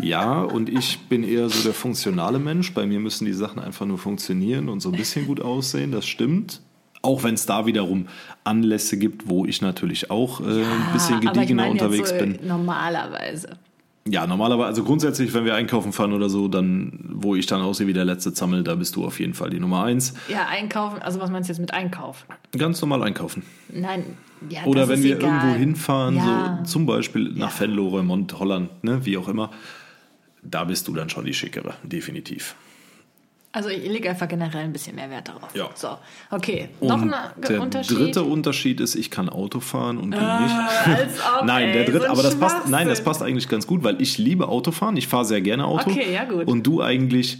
Ja, 0.00 0.42
und 0.42 0.68
ich 0.68 1.00
bin 1.08 1.24
eher 1.24 1.48
so 1.48 1.64
der 1.64 1.74
funktionale 1.74 2.38
Mensch. 2.38 2.72
Bei 2.72 2.86
mir 2.86 3.00
müssen 3.00 3.24
die 3.24 3.32
Sachen 3.32 3.58
einfach 3.58 3.84
nur 3.84 3.98
funktionieren 3.98 4.68
und 4.68 4.80
so 4.80 4.90
ein 4.90 4.96
bisschen 4.96 5.26
gut 5.26 5.40
aussehen. 5.40 5.90
Das 5.90 6.06
stimmt. 6.06 6.60
Auch 7.02 7.24
wenn 7.24 7.34
es 7.34 7.46
da 7.46 7.66
wiederum 7.66 8.06
Anlässe 8.44 8.96
gibt, 8.96 9.28
wo 9.28 9.44
ich 9.44 9.60
natürlich 9.60 10.10
auch 10.10 10.40
äh, 10.40 10.44
ein 10.44 10.92
bisschen 10.92 11.20
ich 11.20 11.32
gediegener 11.32 11.68
unterwegs 11.68 12.10
so 12.10 12.16
bin. 12.16 12.38
Normalerweise. 12.46 13.58
Ja, 14.10 14.26
normalerweise, 14.26 14.66
also 14.68 14.84
grundsätzlich, 14.84 15.34
wenn 15.34 15.44
wir 15.44 15.54
einkaufen 15.54 15.92
fahren 15.92 16.12
oder 16.12 16.28
so, 16.28 16.48
dann, 16.48 16.98
wo 17.12 17.34
ich 17.34 17.46
dann 17.46 17.60
aussehe 17.60 17.86
wie 17.86 17.92
der 17.92 18.04
letzte 18.04 18.32
Zammel, 18.32 18.62
da 18.64 18.74
bist 18.74 18.96
du 18.96 19.04
auf 19.04 19.20
jeden 19.20 19.34
Fall 19.34 19.50
die 19.50 19.60
Nummer 19.60 19.84
eins. 19.84 20.14
Ja, 20.28 20.46
einkaufen. 20.48 21.02
Also 21.02 21.20
was 21.20 21.30
meinst 21.30 21.48
du 21.48 21.52
jetzt 21.52 21.60
mit 21.60 21.74
einkaufen? 21.74 22.26
Ganz 22.56 22.80
normal 22.80 23.02
einkaufen. 23.02 23.42
Nein, 23.70 24.04
ja, 24.48 24.64
Oder 24.64 24.88
wenn 24.88 25.02
wir 25.02 25.16
egal. 25.16 25.30
irgendwo 25.34 25.58
hinfahren, 25.58 26.16
Ja. 26.16 26.60
so 26.64 26.70
zum 26.72 26.86
Beispiel 26.86 27.32
nach 27.34 27.54
Ja. 27.54 27.60
Venlo, 27.60 27.88
Remont, 27.88 28.38
Holland, 28.38 28.82
ne, 28.84 29.04
wie 29.04 29.16
auch 29.18 29.28
immer, 29.28 29.50
da 30.42 30.64
bist 30.64 30.86
du 30.88 30.94
dann 30.94 31.10
schon 31.10 31.24
die 31.24 31.34
Schickere, 31.34 31.74
definitiv. 31.82 32.54
Also 33.50 33.70
ich 33.70 33.82
lege 33.88 34.10
einfach 34.10 34.28
generell 34.28 34.64
ein 34.64 34.72
bisschen 34.72 34.94
mehr 34.94 35.08
Wert 35.10 35.28
darauf. 35.28 35.54
Ja. 35.54 35.70
So, 35.74 35.96
okay. 36.30 36.68
Noch 36.82 37.00
Und 37.00 37.12
ein 37.14 37.40
der 37.48 37.62
Unterschied. 37.62 37.96
dritte 37.98 38.22
Unterschied 38.22 38.78
ist, 38.80 38.94
ich 38.94 39.10
kann 39.10 39.28
Auto 39.30 39.60
fahren 39.60 39.96
und 39.96 40.10
du 40.12 40.18
Ah, 40.18 40.40
nicht. 40.86 40.98
als 40.98 41.12
ob, 41.40 41.46
nein, 41.46 41.72
der 41.72 41.84
dritte, 41.84 42.00
so 42.06 42.12
aber 42.12 42.22
das 42.22 42.36
passt, 42.38 42.68
nein, 42.68 42.88
das 42.88 43.02
passt 43.02 43.22
eigentlich 43.22 43.48
ganz 43.48 43.66
gut, 43.66 43.82
weil 43.84 44.00
ich 44.02 44.18
liebe 44.18 44.48
Autofahren. 44.48 44.96
Ich 44.98 45.08
fahre 45.08 45.24
sehr 45.24 45.40
gerne 45.40 45.64
Auto. 45.64 45.90
Okay, 45.90 46.12
ja, 46.12 46.24
gut. 46.24 46.46
Und 46.46 46.66
du 46.66 46.82
eigentlich, 46.82 47.38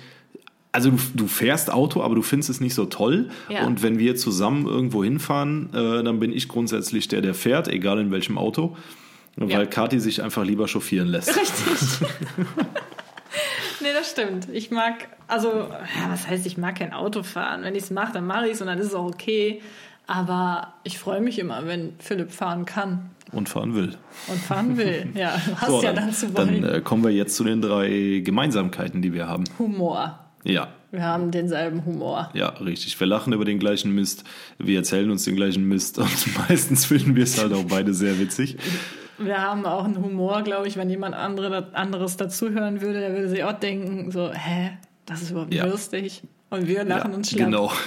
also 0.73 0.91
du, 0.93 0.97
du 1.15 1.27
fährst 1.29 1.71
Auto, 1.71 2.03
aber 2.03 2.15
du 2.15 2.23
findest 2.23 2.49
es 2.51 2.61
nicht 2.61 2.75
so 2.75 2.87
toll. 2.87 3.29
Ja. 3.51 3.67
Und 3.67 3.83
wenn 3.83 3.99
wir 3.99 4.17
zusammen 4.17 4.67
irgendwo 4.67 5.05
hinfahren, 5.05 5.69
äh, 5.75 6.03
dann 6.03 6.19
bin 6.21 6.33
ich 6.33 6.49
grundsätzlich 6.49 7.09
der, 7.09 7.21
der 7.21 7.35
fährt, 7.35 7.69
egal 7.69 7.99
in 8.01 8.11
welchem 8.11 8.39
Auto. 8.39 8.77
Weil 9.37 9.51
Ja. 9.51 9.67
Kathi 9.67 10.01
sich 10.01 10.23
einfach 10.23 10.45
lieber 10.45 10.67
chauffieren 10.69 11.07
lässt. 11.09 11.37
Richtig. 11.37 12.09
nee, 13.81 13.89
das 13.93 14.11
stimmt. 14.11 14.49
Ich 14.53 14.71
mag, 14.71 15.09
also, 15.27 15.49
ja, 15.51 16.11
was 16.11 16.29
heißt, 16.29 16.47
ich 16.47 16.59
mag 16.59 16.77
kein 16.79 16.93
Auto 16.93 17.23
fahren. 17.23 17.63
Wenn 17.63 17.75
ich 17.75 17.85
es 17.85 17.91
mache, 17.91 18.13
dann 18.13 18.27
mache 18.27 18.47
ich 18.47 18.53
es 18.55 18.61
und 18.61 18.67
dann 18.69 18.79
ist 18.79 18.87
es 18.89 18.95
auch 18.95 19.07
okay. 19.07 19.61
Aber 20.07 20.73
ich 20.85 20.99
freue 20.99 21.21
mich 21.21 21.39
immer, 21.39 21.67
wenn 21.67 21.93
Philipp 21.99 22.31
fahren 22.33 22.65
kann 22.65 23.11
Und 23.33 23.49
fahren 23.51 23.75
will. 23.75 23.95
und 24.29 24.39
fahren 24.41 24.77
will. 24.79 25.07
Ja, 25.15 25.37
du 25.47 25.57
hast 25.61 25.69
So, 25.69 25.83
ja 25.83 25.93
dann, 25.93 26.07
dann 26.07 26.15
zu 26.15 26.29
dann 26.31 26.49
wollen. 26.63 26.65
äh, 26.77 26.81
kommen 26.81 27.05
wir 27.05 27.11
jetzt 27.11 27.37
zu 27.37 27.45
den 27.45 27.61
drei 27.61 28.23
Gemeinsamkeiten, 28.25 29.03
die 29.03 29.13
wir 29.13 29.29
haben. 29.29 29.45
Humor. 29.59 30.19
Ja, 30.45 30.69
Wir 30.93 31.03
haben 31.03 31.31
denselben 31.31 31.85
Humor. 31.85 32.31
Ja, 32.33 32.49
richtig. 32.49 32.99
Wir 32.99 33.07
lachen 33.07 33.35
über 33.35 33.45
den 33.45 33.59
gleichen 33.59 33.95
Mist, 33.95 34.25
wir 34.57 34.79
erzählen 34.79 35.11
uns 35.11 35.25
den 35.25 35.37
gleichen 35.37 35.69
Mist 35.69 35.99
und 35.99 36.09
meistens 36.49 36.87
finden 36.87 37.15
wir 37.15 37.25
es 37.25 37.39
halt 37.39 37.53
auch 37.53 37.65
beide 37.65 37.93
sehr 37.93 38.19
witzig. 38.19 38.57
Wir 39.19 39.43
haben 39.43 39.67
auch 39.67 39.85
einen 39.85 40.03
Humor, 40.03 40.43
glaube 40.43 40.69
ich, 40.69 40.77
wenn 40.77 40.89
jemand 40.91 41.15
andere, 41.15 41.75
anderes 41.75 42.17
dazuhören 42.17 42.81
würde, 42.81 43.01
der 43.01 43.13
würde 43.13 43.29
sich 43.29 43.43
auch 43.45 43.53
denken, 43.59 44.11
so, 44.13 44.33
hä, 44.33 44.71
das 45.07 45.23
ist 45.23 45.31
überhaupt 45.33 45.53
Ja. 45.53 45.67
lustig. 45.67 46.23
Und 46.51 46.67
wir 46.67 46.85
lachen 46.85 47.11
ja, 47.11 47.17
uns 47.17 47.31
schlapp. 47.31 47.47
Genau. 47.47 47.73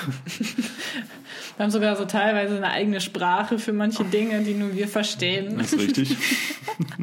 Wir 1.58 1.64
haben 1.66 1.72
sogar 1.72 1.96
so 1.96 2.06
teilweise 2.06 2.56
eine 2.56 2.70
eigene 2.72 3.02
Sprache 3.02 3.60
für 3.60 3.74
manche 3.74 4.04
Dinge, 4.04 4.42
die 4.42 4.54
nur 4.56 4.74
wir 4.74 4.88
verstehen. 4.88 5.58
Das 5.60 5.74
ist 5.74 5.80
richtig. 5.80 6.16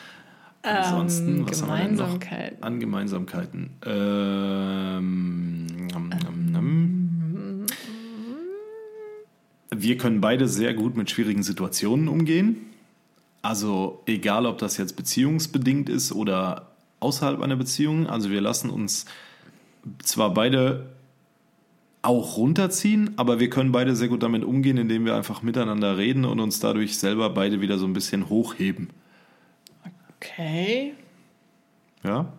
Ansonsten, 0.62 1.38
Ähm, 1.40 1.48
was 1.48 1.62
haben 1.62 1.98
wir 1.98 2.52
an 2.62 2.80
Gemeinsamkeiten? 2.80 3.70
Ähm, 3.84 5.66
nam, 5.88 6.10
nam. 6.50 7.66
Wir 9.74 9.98
können 9.98 10.20
beide 10.22 10.48
sehr 10.48 10.72
gut 10.72 10.96
mit 10.96 11.10
schwierigen 11.10 11.42
Situationen 11.42 12.08
umgehen. 12.08 12.73
Also 13.44 14.02
egal, 14.06 14.46
ob 14.46 14.56
das 14.56 14.78
jetzt 14.78 14.96
beziehungsbedingt 14.96 15.90
ist 15.90 16.12
oder 16.12 16.70
außerhalb 17.00 17.42
einer 17.42 17.56
Beziehung. 17.56 18.06
Also 18.06 18.30
wir 18.30 18.40
lassen 18.40 18.70
uns 18.70 19.04
zwar 20.02 20.32
beide 20.32 20.86
auch 22.00 22.38
runterziehen, 22.38 23.10
aber 23.18 23.40
wir 23.40 23.50
können 23.50 23.70
beide 23.70 23.96
sehr 23.96 24.08
gut 24.08 24.22
damit 24.22 24.44
umgehen, 24.44 24.78
indem 24.78 25.04
wir 25.04 25.14
einfach 25.14 25.42
miteinander 25.42 25.98
reden 25.98 26.24
und 26.24 26.40
uns 26.40 26.58
dadurch 26.58 26.98
selber 26.98 27.28
beide 27.28 27.60
wieder 27.60 27.76
so 27.76 27.84
ein 27.84 27.92
bisschen 27.92 28.30
hochheben. 28.30 28.88
Okay. 30.16 30.94
Ja? 32.02 32.32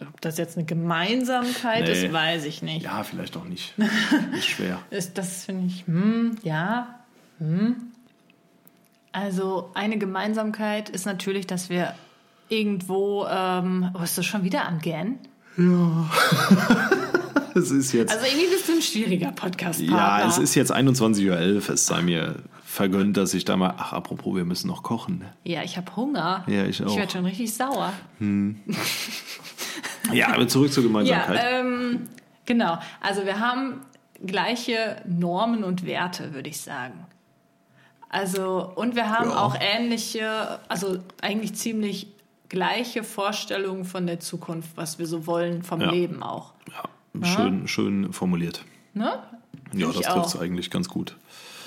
Ob 0.00 0.20
das 0.22 0.38
jetzt 0.38 0.56
eine 0.56 0.64
Gemeinsamkeit 0.64 1.84
Nee. 1.84 1.92
ist, 1.92 2.12
weiß 2.14 2.46
ich 2.46 2.62
nicht. 2.62 2.84
Ja, 2.84 3.02
vielleicht 3.02 3.36
auch 3.36 3.44
nicht. 3.44 3.74
Ist 4.32 4.46
schwer. 4.46 4.80
Ist, 4.88 5.18
das 5.18 5.44
finde 5.44 5.66
ich, 5.66 5.86
hm, 5.86 6.38
ja, 6.42 7.00
hm. 7.38 7.92
Also 9.16 9.70
eine 9.72 9.96
Gemeinsamkeit 9.96 10.90
ist 10.90 11.06
natürlich, 11.06 11.46
dass 11.46 11.70
wir 11.70 11.94
irgendwo, 12.50 13.24
ähm, 13.26 13.90
oh, 13.98 14.02
ist 14.02 14.18
das 14.18 14.26
schon 14.26 14.44
wieder 14.44 14.68
am 14.68 14.78
Gähnen? 14.78 15.18
Es 17.54 17.70
ist 17.70 17.92
jetzt. 17.92 18.12
Also 18.12 18.26
irgendwie 18.26 18.48
bist 18.48 18.68
du 18.68 18.72
ein 18.74 18.82
schwieriger 18.82 19.32
podcast 19.32 19.80
ja, 19.80 20.28
es 20.28 20.36
ist 20.36 20.54
jetzt 20.56 20.70
21.11 20.70 21.30
Uhr. 21.30 21.70
Es 21.70 21.86
sei 21.86 22.02
mir 22.02 22.34
vergönnt, 22.62 23.16
dass 23.16 23.32
ich 23.32 23.46
da 23.46 23.56
mal. 23.56 23.72
Ach, 23.78 23.94
apropos, 23.94 24.36
wir 24.36 24.44
müssen 24.44 24.68
noch 24.68 24.82
kochen. 24.82 25.20
Ne? 25.20 25.32
Ja, 25.44 25.62
ich 25.62 25.78
habe 25.78 25.96
Hunger. 25.96 26.44
Ja, 26.48 26.66
ich 26.66 26.84
auch. 26.84 26.90
Ich 26.90 26.98
werde 26.98 27.12
schon 27.12 27.24
richtig 27.24 27.54
sauer. 27.54 27.94
Ja, 30.12 30.34
aber 30.34 30.46
zurück 30.48 30.70
zur 30.70 30.82
Ja, 30.82 30.88
Gemeinsamkeit. 30.88 31.40
ähm, 31.50 32.08
genau. 32.44 32.76
Also 33.00 33.24
wir 33.24 33.40
haben 33.40 33.80
gleiche 34.22 35.02
Normen 35.08 35.64
und 35.64 35.86
Werte, 35.86 36.34
würde 36.34 36.50
ich 36.50 36.60
sagen. 36.60 37.06
Also, 38.08 38.70
und 38.76 38.94
wir 38.96 39.10
haben 39.10 39.30
Ja. 39.30 39.42
auch 39.42 39.56
ähnliche, 39.58 40.60
also 40.68 40.98
eigentlich 41.20 41.54
ziemlich 41.54 42.06
gleiche 42.48 43.02
Vorstellungen 43.02 43.84
von 43.84 44.06
der 44.06 44.20
Zukunft, 44.20 44.70
was 44.76 44.98
wir 44.98 45.06
so 45.06 45.26
wollen 45.26 45.62
vom 45.62 45.80
Ja. 45.80 45.90
Leben 45.90 46.22
auch. 46.22 46.52
ja, 46.72 47.26
schön, 47.26 47.66
schön 47.68 48.12
formuliert. 48.12 48.64
Ne? 48.94 49.18
Ja, 49.74 49.88
das 49.88 50.00
trifft 50.06 50.26
es 50.26 50.38
eigentlich 50.38 50.70
ganz 50.70 50.88
gut. 50.88 51.16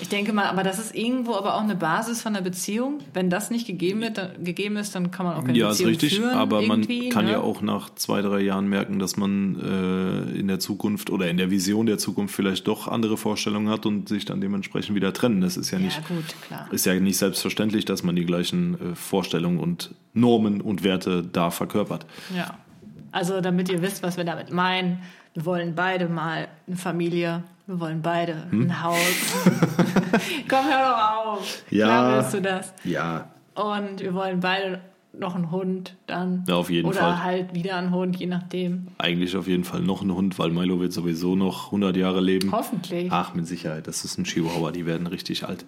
Ich 0.00 0.08
denke 0.08 0.32
mal, 0.32 0.46
aber 0.46 0.62
das 0.62 0.78
ist 0.78 0.94
irgendwo 0.94 1.34
aber 1.34 1.54
auch 1.56 1.62
eine 1.62 1.74
Basis 1.76 2.22
von 2.22 2.34
einer 2.34 2.42
Beziehung. 2.42 3.00
Wenn 3.12 3.28
das 3.28 3.50
nicht 3.50 3.66
gegeben, 3.66 4.00
wird, 4.00 4.16
dann, 4.18 4.42
gegeben 4.42 4.76
ist, 4.76 4.94
dann 4.94 5.10
kann 5.10 5.26
man 5.26 5.36
auch 5.36 5.44
keine 5.44 5.58
Ja, 5.58 5.66
ist 5.70 5.78
Beziehung 5.78 5.88
richtig, 5.90 6.16
führen. 6.16 6.30
aber 6.38 6.62
man 6.62 6.86
kann 7.10 7.26
ne? 7.26 7.32
ja 7.32 7.40
auch 7.40 7.60
nach 7.60 7.94
zwei, 7.94 8.22
drei 8.22 8.40
Jahren 8.40 8.68
merken, 8.68 8.98
dass 8.98 9.16
man 9.16 9.60
äh, 9.60 10.38
in 10.38 10.48
der 10.48 10.58
Zukunft 10.58 11.10
oder 11.10 11.28
in 11.28 11.36
der 11.36 11.50
Vision 11.50 11.86
der 11.86 11.98
Zukunft 11.98 12.34
vielleicht 12.34 12.66
doch 12.66 12.88
andere 12.88 13.16
Vorstellungen 13.16 13.68
hat 13.68 13.84
und 13.84 14.08
sich 14.08 14.24
dann 14.24 14.40
dementsprechend 14.40 14.94
wieder 14.96 15.12
trennen. 15.12 15.40
Das 15.42 15.56
ist 15.56 15.70
ja 15.70 15.78
nicht, 15.78 15.96
Ja, 16.08 16.14
gut, 16.16 16.24
klar. 16.46 16.66
ist 16.70 16.86
ja 16.86 16.94
nicht 16.98 17.18
selbstverständlich, 17.18 17.84
dass 17.84 18.02
man 18.02 18.16
die 18.16 18.24
gleichen 18.24 18.74
äh, 18.92 18.94
Vorstellungen 18.94 19.58
und 19.58 19.94
Normen 20.14 20.60
und 20.60 20.82
Werte 20.82 21.22
da 21.22 21.50
verkörpert. 21.50 22.06
Ja. 22.34 22.58
Also, 23.12 23.40
damit 23.40 23.68
ihr 23.68 23.82
wisst, 23.82 24.02
was 24.02 24.16
wir 24.16 24.24
damit 24.24 24.52
meinen. 24.52 25.00
Wir 25.34 25.44
wollen 25.44 25.74
beide 25.74 26.08
mal 26.08 26.48
eine 26.66 26.76
Familie. 26.76 27.44
Wir 27.70 27.78
wollen 27.78 28.02
beide 28.02 28.50
Hm? 28.50 28.62
ein 28.62 28.82
Haus. 28.82 28.96
Komm, 30.48 30.64
hör 30.66 30.90
doch 30.90 31.24
auf. 31.38 31.62
Ja. 31.70 31.86
Klar 31.86 32.16
willst 32.16 32.34
du 32.34 32.42
das. 32.42 32.74
Ja, 32.82 33.30
Und 33.54 34.00
wir 34.00 34.12
wollen 34.12 34.40
beide 34.40 34.80
noch 35.12 35.36
einen 35.36 35.52
Hund 35.52 35.94
dann. 36.08 36.42
Ja, 36.48 36.56
auf 36.56 36.68
jeden 36.68 36.88
Oder 36.88 36.98
Fall. 36.98 37.22
halt 37.22 37.54
wieder 37.54 37.76
einen 37.76 37.92
Hund, 37.92 38.16
je 38.16 38.26
nachdem. 38.26 38.88
eigentlich 38.98 39.36
auf 39.36 39.46
jeden 39.46 39.62
Fall 39.62 39.82
noch 39.82 40.02
ein 40.02 40.12
Hund, 40.12 40.36
weil 40.40 40.50
Milo 40.50 40.80
wird 40.80 40.92
sowieso 40.92 41.36
noch 41.36 41.66
100 41.66 41.96
Jahre 41.96 42.20
leben. 42.20 42.50
Hoffentlich. 42.50 43.06
Ach, 43.12 43.34
mit 43.34 43.46
Sicherheit. 43.46 43.86
Das 43.86 44.04
ist 44.04 44.18
ein 44.18 44.24
Chihuahua, 44.24 44.72
die 44.72 44.84
werden 44.86 45.06
richtig 45.06 45.44
alt. 45.44 45.64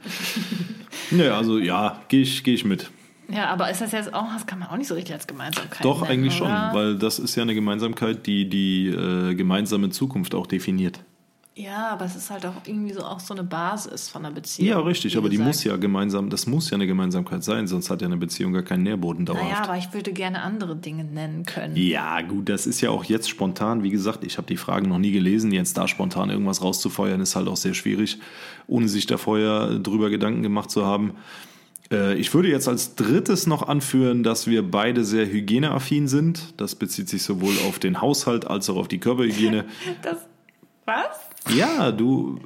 naja, 1.12 1.36
also 1.36 1.59
ja, 1.59 2.00
gehe 2.09 2.22
ich, 2.22 2.42
geh 2.42 2.55
ich 2.55 2.64
mit. 2.64 2.90
Ja, 3.28 3.46
aber 3.46 3.70
ist 3.70 3.80
das 3.80 3.92
jetzt 3.92 4.12
auch, 4.12 4.26
das 4.32 4.44
kann 4.46 4.59
man 4.59 4.68
auch 4.68 4.76
nicht 4.76 4.88
so 4.88 4.94
richtig 4.94 5.14
als 5.14 5.28
Gemeinsamkeit 5.28 5.84
Doch, 5.84 6.00
nennen, 6.03 6.12
eigentlich 6.12 6.34
schon, 6.34 6.48
oder? 6.48 6.70
weil 6.72 6.98
das 6.98 7.20
ist 7.20 7.36
ja 7.36 7.42
eine 7.44 7.55
Gemeinsamkeit, 7.55 8.26
die 8.26 8.48
die 8.48 8.88
äh, 8.88 9.34
gemeinsame 9.34 9.90
Zukunft 9.90 10.34
auch 10.34 10.48
definiert. 10.48 10.98
Ja, 11.55 11.88
aber 11.90 12.07
es 12.07 12.16
ist 12.16 12.30
halt 12.30 12.46
auch 12.46 12.55
irgendwie 12.66 12.94
so 12.94 13.03
auch 13.05 13.20
so 13.20 13.34
eine 13.34 13.44
Basis 13.44 14.09
von 14.09 14.24
einer 14.24 14.34
Beziehung. 14.34 14.68
Ja, 14.68 14.78
richtig, 14.80 15.18
aber 15.18 15.28
die 15.28 15.36
gesagt. 15.36 15.48
muss 15.48 15.64
ja 15.64 15.76
gemeinsam, 15.76 16.30
das 16.30 16.46
muss 16.46 16.70
ja 16.70 16.76
eine 16.76 16.86
Gemeinsamkeit 16.86 17.44
sein, 17.44 17.66
sonst 17.66 17.90
hat 17.90 18.00
ja 18.00 18.07
eine 18.07 18.16
Beziehung 18.16 18.55
gar 18.55 18.62
keinen 18.62 18.84
Nährboden 18.84 19.26
dauerhaft. 19.26 19.50
Naja, 19.50 19.62
aber 19.64 19.76
ich 19.76 19.92
würde 19.92 20.12
gerne 20.14 20.40
andere 20.40 20.76
Dinge 20.76 21.05
nennen 21.05 21.44
können. 21.44 21.76
Ja, 21.76 22.22
gut, 22.22 22.48
das 22.48 22.66
ist 22.66 22.80
ja 22.80 22.88
auch 22.88 23.05
jetzt 23.05 23.28
spontan. 23.28 23.82
Wie 23.82 23.90
gesagt, 23.90 24.24
ich 24.24 24.38
habe 24.38 24.46
die 24.46 24.57
Fragen 24.57 24.88
noch 24.88 24.98
nie 24.98 25.12
gelesen. 25.12 25.53
Jetzt 25.53 25.76
da 25.76 25.86
spontan 25.88 26.30
irgendwas 26.30 26.62
rauszufeuern, 26.62 27.20
ist 27.20 27.36
halt 27.36 27.48
auch 27.48 27.57
sehr 27.59 27.74
schwierig, 27.74 28.18
ohne 28.66 28.88
sich 28.88 29.05
da 29.07 29.18
vorher 29.18 29.78
drüber 29.78 30.09
Gedanken 30.09 30.42
gemacht 30.42 30.70
zu 30.70 30.86
haben. 30.86 31.12
Äh, 31.90 32.14
Ich 32.14 32.32
würde 32.32 32.48
jetzt 32.48 32.66
als 32.66 32.94
drittes 32.94 33.46
noch 33.46 33.68
anführen, 33.68 34.22
dass 34.22 34.46
wir 34.46 34.62
beide 34.62 35.05
sehr 35.05 35.26
hygieneaffin 35.26 36.09
sind. 36.09 36.55
Das 36.57 36.74
bezieht 36.76 37.11
sich 37.11 37.22
sowohl 37.22 37.53
auf 37.68 37.78
den 37.78 38.00
Haushalt 38.00 38.46
als 38.46 38.70
auch 38.70 38.76
auf 38.76 38.88
die 38.88 38.98
Körperhygiene. 39.00 39.66
Das, 40.03 40.16
was? 40.86 41.28
Ja, 41.49 41.90
du. 41.93 42.40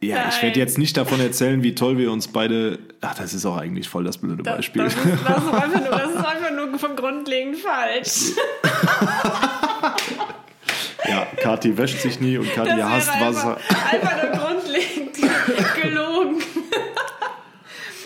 Ja, 0.00 0.28
ich 0.28 0.34
Nein. 0.34 0.42
werde 0.42 0.60
jetzt 0.60 0.78
nicht 0.78 0.96
davon 0.96 1.20
erzählen, 1.20 1.62
wie 1.64 1.74
toll 1.74 1.98
wir 1.98 2.12
uns 2.12 2.28
beide. 2.28 2.78
Ach, 3.00 3.14
das 3.14 3.34
ist 3.34 3.44
auch 3.44 3.56
eigentlich 3.56 3.88
voll 3.88 4.04
das 4.04 4.18
blöde 4.18 4.44
Das, 4.44 4.56
Beispiel. 4.56 4.84
das, 4.84 4.94
ist, 4.94 5.04
das, 5.04 5.44
ist 5.44 5.52
einfach 5.52 5.80
nur, 5.80 5.98
das 5.98 6.10
ist 6.10 6.16
einfach 6.24 6.50
nur 6.52 6.78
von 6.78 6.94
grundlegend 6.94 7.56
falsch. 7.56 8.32
ja, 11.08 11.26
Kathi 11.42 11.76
wäscht 11.76 11.98
sich 11.98 12.20
nie 12.20 12.38
und 12.38 12.52
Kathi 12.54 12.76
Das 12.76 12.88
hasst 12.90 13.20
Wasser. 13.20 13.56
Einfach, 13.56 13.92
einfach 13.92 14.22
nur 14.22 14.32
grundlegend 14.46 15.16
gelogen. 15.82 16.42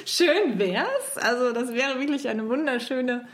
Schön 0.07 0.59
wär's. 0.59 1.17
Also, 1.21 1.53
das 1.53 1.75
wäre 1.75 1.99
wirklich 1.99 2.29
eine 2.29 2.49
wunderschöne 2.49 3.27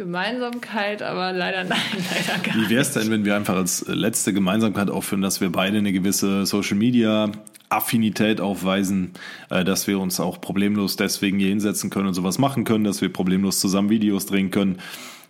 Gemeinsamkeit, 0.00 1.02
aber 1.02 1.30
leider 1.34 1.62
nein, 1.62 1.78
leider 1.92 2.42
gar 2.42 2.54
Wie 2.54 2.70
wäre 2.70 2.80
es 2.80 2.92
denn, 2.92 3.10
wenn 3.10 3.26
wir 3.26 3.36
einfach 3.36 3.54
als 3.54 3.84
letzte 3.86 4.32
Gemeinsamkeit 4.32 4.88
aufführen, 4.88 5.20
dass 5.20 5.42
wir 5.42 5.52
beide 5.52 5.76
eine 5.76 5.92
gewisse 5.92 6.46
Social 6.46 6.78
Media 6.78 7.30
Affinität 7.68 8.40
aufweisen, 8.40 9.12
äh, 9.50 9.62
dass 9.62 9.86
wir 9.86 10.00
uns 10.00 10.18
auch 10.18 10.40
problemlos 10.40 10.96
deswegen 10.96 11.38
hier 11.38 11.50
hinsetzen 11.50 11.90
können 11.90 12.08
und 12.08 12.14
sowas 12.14 12.38
machen 12.38 12.64
können, 12.64 12.84
dass 12.84 13.02
wir 13.02 13.12
problemlos 13.12 13.60
zusammen 13.60 13.90
Videos 13.90 14.24
drehen 14.24 14.50
können 14.50 14.78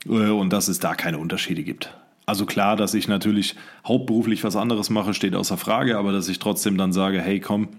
äh, 0.06 0.30
und 0.30 0.52
dass 0.52 0.68
es 0.68 0.78
da 0.78 0.94
keine 0.94 1.18
Unterschiede 1.18 1.64
gibt. 1.64 1.92
Also 2.24 2.46
klar, 2.46 2.76
dass 2.76 2.94
ich 2.94 3.08
natürlich 3.08 3.56
hauptberuflich 3.84 4.44
was 4.44 4.54
anderes 4.54 4.88
mache, 4.88 5.14
steht 5.14 5.34
außer 5.34 5.56
Frage, 5.56 5.98
aber 5.98 6.12
dass 6.12 6.28
ich 6.28 6.38
trotzdem 6.38 6.78
dann 6.78 6.92
sage, 6.92 7.20
hey 7.20 7.40
komm, 7.40 7.70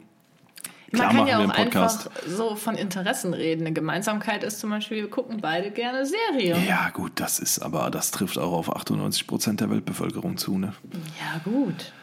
klar 0.91 1.07
Man 1.07 1.15
kann 1.15 1.25
machen 1.25 1.27
ja 1.27 1.39
wir 1.39 1.45
auch 1.51 1.55
einen 1.57 1.65
Podcast. 1.71 2.07
einfach 2.07 2.21
so 2.27 2.55
von 2.55 2.75
Interessen 2.75 3.33
reden. 3.33 3.61
Eine 3.61 3.73
Gemeinsamkeit 3.73 4.43
ist 4.43 4.59
zum 4.59 4.69
Beispiel, 4.69 4.97
wir 4.97 5.09
gucken 5.09 5.39
beide 5.41 5.71
gerne 5.71 6.05
Serien. 6.05 6.57
Ja 6.67 6.89
gut, 6.89 7.13
das 7.15 7.39
ist 7.39 7.59
aber, 7.59 7.89
das 7.89 8.11
trifft 8.11 8.37
auch 8.37 8.53
auf 8.53 8.75
98 8.75 9.27
Prozent 9.27 9.59
der 9.61 9.69
Weltbevölkerung 9.69 10.37
zu, 10.37 10.57
ne? 10.57 10.73
Ja, 11.19 11.39
gut. 11.43 11.93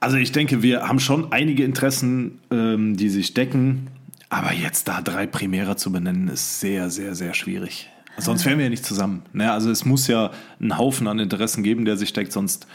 Also 0.00 0.16
ich 0.16 0.32
denke, 0.32 0.62
wir 0.62 0.88
haben 0.88 0.98
schon 0.98 1.32
einige 1.32 1.62
Interessen, 1.64 2.40
ähm, 2.50 2.96
die 2.96 3.08
sich 3.08 3.34
decken, 3.34 3.88
aber 4.30 4.52
jetzt 4.52 4.88
da 4.88 5.00
drei 5.00 5.26
Primäre 5.26 5.76
zu 5.76 5.92
benennen, 5.92 6.28
ist 6.28 6.58
sehr, 6.60 6.90
sehr, 6.90 7.14
sehr 7.14 7.34
schwierig. 7.34 7.88
Sonst 8.18 8.44
wären 8.44 8.58
wir 8.58 8.64
ja 8.64 8.70
nicht 8.70 8.84
zusammen. 8.84 9.22
Ne? 9.32 9.50
Also 9.52 9.70
es 9.70 9.84
muss 9.84 10.06
ja 10.06 10.32
einen 10.60 10.76
Haufen 10.76 11.06
an 11.06 11.18
Interessen 11.18 11.62
geben, 11.62 11.84
der 11.84 11.96
sich 11.96 12.12
deckt, 12.12 12.32
sonst 12.32 12.66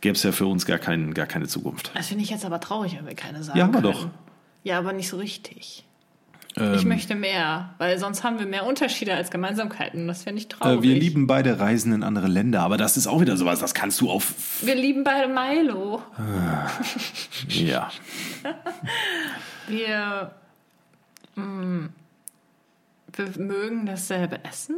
gäbe 0.00 0.14
es 0.14 0.22
ja 0.22 0.30
für 0.32 0.46
uns 0.46 0.64
gar, 0.66 0.78
kein, 0.78 1.12
gar 1.14 1.26
keine 1.26 1.46
Zukunft. 1.48 1.90
Das 1.94 2.08
finde 2.08 2.22
ich 2.22 2.30
jetzt 2.30 2.44
aber 2.44 2.60
traurig, 2.60 2.96
wenn 2.98 3.06
wir 3.06 3.14
keine 3.14 3.42
sagen 3.42 3.58
Ja, 3.58 3.64
haben 3.64 3.74
wir 3.74 3.80
können. 3.80 3.92
doch. 3.94 4.08
Ja, 4.66 4.78
aber 4.78 4.92
nicht 4.92 5.08
so 5.08 5.16
richtig. 5.16 5.84
Ähm, 6.56 6.74
Ich 6.74 6.84
möchte 6.84 7.14
mehr, 7.14 7.74
weil 7.78 7.98
sonst 8.00 8.24
haben 8.24 8.40
wir 8.40 8.46
mehr 8.46 8.66
Unterschiede 8.66 9.14
als 9.14 9.30
Gemeinsamkeiten. 9.30 10.08
Das 10.08 10.24
finde 10.24 10.40
ich 10.40 10.48
traurig. 10.48 10.80
äh, 10.80 10.82
wir 10.82 10.94
lieben 10.98 11.28
beide 11.28 11.60
Reisen 11.60 11.92
in 11.92 12.02
andere 12.02 12.26
Länder, 12.26 12.62
aber 12.62 12.76
das 12.76 12.96
ist 12.96 13.06
auch 13.06 13.20
wieder 13.20 13.36
sowas, 13.36 13.60
das 13.60 13.74
kannst 13.74 14.00
du 14.00 14.10
auf... 14.10 14.34
Wir 14.62 14.74
lieben 14.74 15.04
beide 15.04 15.28
Milo. 15.28 16.02
Ja. 17.48 17.90
Wir, 19.68 20.30
mm, 21.34 21.86
wir 23.16 23.28
mögen 23.38 23.86
dasselbe 23.86 24.44
Essen. 24.44 24.76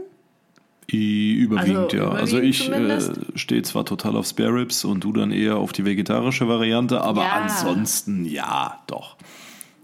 I- 0.91 1.35
Überwiegend, 1.35 1.79
Also 1.93 1.97
ja. 1.97 2.09
Also 2.11 2.39
überwiegend 2.39 3.03
ich 3.03 3.35
äh, 3.35 3.39
stehe 3.39 3.63
zwar 3.63 3.85
total 3.85 4.17
auf 4.17 4.27
Spare 4.27 4.55
Ribs 4.55 4.85
und 4.85 5.05
du 5.05 5.13
dann 5.13 5.31
eher 5.31 5.57
auf 5.57 5.73
die 5.73 5.85
vegetarische 5.85 6.49
Variante, 6.49 7.01
aber 7.03 7.23
Ja. 7.25 7.33
ansonsten 7.43 8.25
ja, 8.25 8.81
doch. 8.87 9.17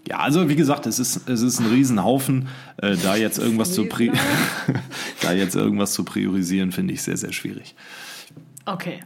Ja, 0.06 0.18
also 0.18 0.48
wie 0.48 0.56
gesagt, 0.56 0.86
es 0.86 0.98
ist, 0.98 1.28
es 1.28 1.40
ist 1.40 1.60
ein 1.60 1.66
Riesenhaufen. 1.66 2.48
Äh, 2.76 2.96
da, 2.96 3.16
jetzt 3.16 3.38
irgendwas 3.38 3.72
zu 3.72 3.84
da 5.20 5.32
jetzt 5.32 5.56
irgendwas 5.56 5.92
zu 5.92 6.04
priorisieren, 6.04 6.72
finde 6.72 6.94
ich 6.94 7.02
sehr, 7.02 7.16
sehr 7.16 7.32
schwierig. 7.32 7.74
Okay. 8.66 9.00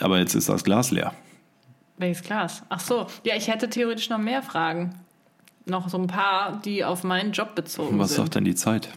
Aber 0.00 0.18
jetzt 0.18 0.34
ist 0.34 0.48
das 0.48 0.64
Glas 0.64 0.90
leer. 0.90 1.12
Welches 1.98 2.22
Glas? 2.22 2.62
Ach 2.68 2.80
so. 2.80 3.06
Ja, 3.24 3.36
ich 3.36 3.48
hätte 3.48 3.68
theoretisch 3.68 4.10
noch 4.10 4.18
mehr 4.18 4.42
Fragen. 4.42 4.94
Noch 5.66 5.88
so 5.88 5.98
ein 5.98 6.08
paar, 6.08 6.60
die 6.64 6.84
auf 6.84 7.04
meinen 7.04 7.32
Job 7.32 7.54
bezogen 7.54 7.98
Was 7.98 8.10
sind. 8.10 8.24
sagt 8.24 8.34
denn 8.34 8.44
die 8.44 8.54
Zeit? 8.54 8.90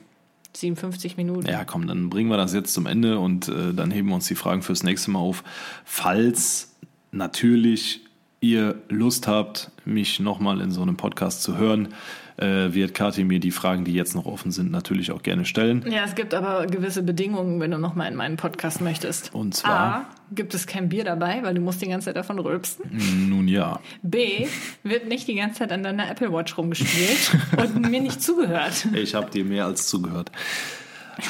57 0.54 1.18
Minuten. 1.18 1.48
Ja, 1.48 1.66
komm, 1.66 1.88
dann 1.88 2.10
bringen 2.10 2.30
wir 2.30 2.38
das 2.38 2.54
jetzt 2.54 2.74
zum 2.74 2.88
Ende 2.88 3.20
und 3.20 3.48
äh, 3.48 3.74
dann 3.74 3.92
heben 3.92 4.10
wir 4.10 4.16
uns 4.16 4.28
die 4.28 4.36
Fragen 4.36 4.64
fürs 4.64 4.84
nächste 4.84 5.12
Mal 5.12 5.20
auf. 5.20 5.44
Falls 5.86 6.76
natürlich 7.12 8.02
ihr 8.40 8.76
Lust 8.90 9.28
habt, 9.28 9.72
mich 9.86 10.20
nochmal 10.20 10.62
in 10.62 10.72
so 10.72 10.82
einem 10.82 10.98
Podcast 10.98 11.44
zu 11.44 11.58
hören, 11.58 11.90
äh, 12.38 12.74
wird 12.74 12.94
Kathi 12.94 13.24
mir 13.24 13.40
die 13.40 13.52
Fragen, 13.52 13.84
die 13.84 13.94
jetzt 13.94 14.16
noch 14.16 14.26
offen 14.26 14.52
sind, 14.52 14.72
natürlich 14.72 15.12
auch 15.12 15.24
gerne 15.24 15.44
stellen. 15.46 15.84
Ja, 15.90 16.04
es 16.06 16.14
gibt 16.14 16.34
aber 16.34 16.68
gewisse 16.68 17.02
Bedingungen, 17.02 17.60
wenn 17.60 17.72
du 17.72 17.80
noch 17.80 17.96
mal 17.96 18.08
in 18.08 18.16
meinen 18.16 18.38
Podcast 18.38 18.80
möchtest. 18.80 19.34
Und 19.34 19.56
zwar? 19.56 19.96
A, 19.96 20.06
gibt 20.32 20.54
es 20.54 20.68
kein 20.68 20.90
Bier 20.90 21.04
dabei, 21.04 21.42
weil 21.42 21.56
du 21.56 21.62
musst 21.62 21.82
die 21.82 21.88
ganze 21.88 22.06
Zeit 22.06 22.16
davon 22.16 22.38
rülpsen. 22.38 22.86
Nun 23.30 23.48
ja. 23.48 23.80
B, 24.04 24.48
wird 24.84 25.08
nicht 25.08 25.28
die 25.28 25.36
ganze 25.36 25.60
Zeit 25.60 25.72
an 25.72 25.82
deiner 25.82 26.10
Apple 26.10 26.32
Watch 26.32 26.58
rumgespielt 26.58 27.36
und 27.58 27.90
mir 27.90 28.02
nicht 28.02 28.22
zugehört. 28.22 28.88
Ich 28.94 29.16
habe 29.16 29.32
dir 29.32 29.44
mehr 29.44 29.66
als 29.66 29.88
zugehört. 29.88 30.32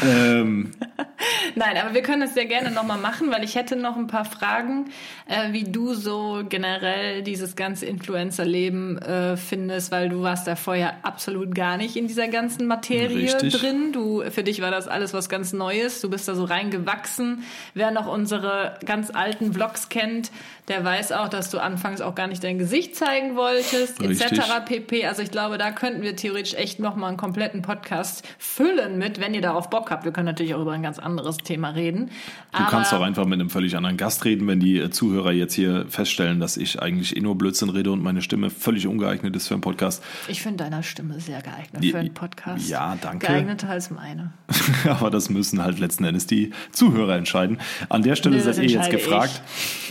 Ähm, 0.04 0.72
Nein, 1.56 1.78
aber 1.78 1.94
wir 1.94 2.02
können 2.02 2.22
das 2.22 2.34
sehr 2.34 2.46
gerne 2.46 2.72
nochmal 2.72 2.98
machen, 2.98 3.32
weil 3.32 3.44
ich 3.44 3.56
hätte 3.56 3.76
noch 3.76 3.98
ein 3.98 4.08
paar 4.08 4.26
Fragen, 4.26 4.92
äh, 5.28 5.54
wie 5.54 5.64
du 5.64 5.94
so 5.94 6.44
generell 6.48 7.24
dieses 7.24 7.56
ganze 7.56 7.86
Influencer-Leben 7.86 8.98
äh, 9.00 9.38
findest, 9.38 9.92
weil 9.92 10.10
du 10.10 10.22
warst 10.22 10.48
da 10.48 10.56
vorher 10.56 10.94
absolut 11.04 11.56
gar 11.56 11.78
nicht 11.78 11.96
in 11.96 12.08
dieser 12.08 12.28
ganzen 12.28 12.68
Materie 12.68 13.34
Richtig. 13.34 13.60
drin. 13.60 13.92
Du, 13.92 14.24
für 14.30 14.44
dich 14.44 14.62
war 14.62 14.72
das 14.72 14.88
alles 14.88 15.14
was 15.14 15.30
ganz 15.30 15.54
Neues. 15.54 16.02
Du 16.02 16.10
bist 16.10 16.28
da 16.28 16.36
so 16.36 16.44
reingewachsen. 16.44 17.44
Wer 17.74 17.92
noch 17.92 18.08
unsere 18.08 18.78
ganz 18.86 19.10
alten 19.10 19.54
Vlogs 19.54 19.90
kennt, 19.90 20.32
der 20.68 20.84
weiß 20.84 21.14
auch, 21.14 21.30
dass 21.30 21.50
du 21.50 21.60
anfangs 21.60 22.02
auch 22.02 22.14
gar 22.14 22.28
nicht 22.28 22.44
dein 22.44 22.58
Gesicht 22.58 22.96
zeigen 22.96 23.36
wolltest, 23.38 24.02
Richtig. 24.02 24.34
etc. 24.34 24.66
pp. 24.66 25.06
Also 25.06 25.22
ich 25.22 25.32
glaube, 25.32 25.58
da 25.58 25.72
könnten 25.72 26.02
wir 26.02 26.16
theoretisch 26.16 26.56
echt 26.56 26.80
nochmal 26.80 27.10
einen 27.10 27.18
kompletten 27.18 27.62
Podcast 27.62 28.28
füllen 28.38 28.98
mit, 28.98 29.22
wenn 29.22 29.34
ihr 29.34 29.42
darauf 29.42 29.70
Bock 29.70 29.92
habt. 29.92 30.04
Wir 30.04 30.12
können 30.12 30.26
natürlich 30.26 30.54
auch 30.56 30.62
über 30.62 30.74
ein 30.74 30.84
ganz 30.84 31.00
anderes 31.00 31.38
Thema 31.38 31.70
reden. 31.70 32.12
du 32.52 32.64
kannst 32.66 32.94
auch 32.94 33.02
einfach 33.02 33.26
mit 33.26 33.40
einem 33.40 33.50
völlig 33.50 33.78
anderen 33.78 33.96
Gast 33.96 34.26
reden, 34.26 34.46
wenn 34.48 34.60
die 34.60 34.78
äh, 34.78 34.90
Zuhörer 34.90 35.32
jetzt 35.32 35.54
hier 35.54 35.86
feststellen, 35.88 36.40
dass 36.42 36.58
ich 36.58 36.82
eigentlich 36.82 37.16
eh 37.16 37.22
nur 37.22 37.38
Blödsinn 37.38 37.70
rede 37.70 37.92
und 37.92 38.04
meine 38.04 38.22
Stimme 38.22 38.50
völlig 38.50 38.88
ungeeignet 38.88 39.36
ist 39.38 39.48
für 39.48 39.54
einen 39.54 39.62
Podcast. 39.62 40.04
Ich 40.28 40.42
finde 40.42 40.66
deine 40.66 40.84
Stimme 40.84 41.20
sehr 41.22 41.42
geeignet 41.42 41.82
Die- 41.84 41.92
für 41.92 42.00
einen 42.00 42.14
Podcast. 42.14 42.68
ja, 42.68 42.98
danke. 43.00 43.28
Geeigneter 43.28 43.70
als 43.70 43.90
meine. 43.90 44.34
Aber 44.90 45.10
das 45.12 45.30
müssen 45.30 45.64
halt 45.64 45.80
letzten 45.80 46.04
Endes 46.04 46.28
die 46.28 46.52
Zuhörer 46.74 47.16
entscheiden. 47.16 47.60
An 47.88 48.04
der 48.04 48.16
Stelle 48.18 48.36
Nö, 48.36 48.42
seid 48.42 48.58
ihr 48.58 48.66
jetzt 48.66 48.90
gefragt. 48.90 49.42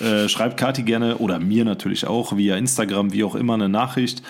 Äh, 0.02 0.28
schreibt 0.28 0.58
Kati 0.66 0.82
gerne 0.82 1.18
oder 1.18 1.38
mir 1.38 1.64
natürlich 1.64 2.06
auch 2.06 2.36
via 2.36 2.56
Instagram, 2.56 3.12
wie 3.12 3.22
auch 3.24 3.34
immer, 3.36 3.54
eine 3.54 3.68
Nachricht. 3.68 4.22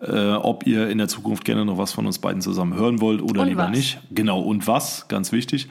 äh, 0.00 0.30
ob 0.34 0.64
ihr 0.64 0.88
in 0.90 0.98
der 0.98 1.08
Zukunft 1.08 1.44
gerne 1.44 1.64
noch 1.64 1.76
was 1.76 1.92
von 1.92 2.06
uns 2.06 2.20
beiden 2.20 2.40
zusammen 2.40 2.74
hören 2.74 3.00
wollt 3.00 3.20
oder 3.20 3.40
Und 3.42 3.48
lieber 3.48 3.64
was. 3.64 3.70
nicht. 3.76 3.98
Genau, 4.12 4.40
und 4.40 4.68
was, 4.68 5.08
ganz 5.08 5.32
wichtig. 5.32 5.66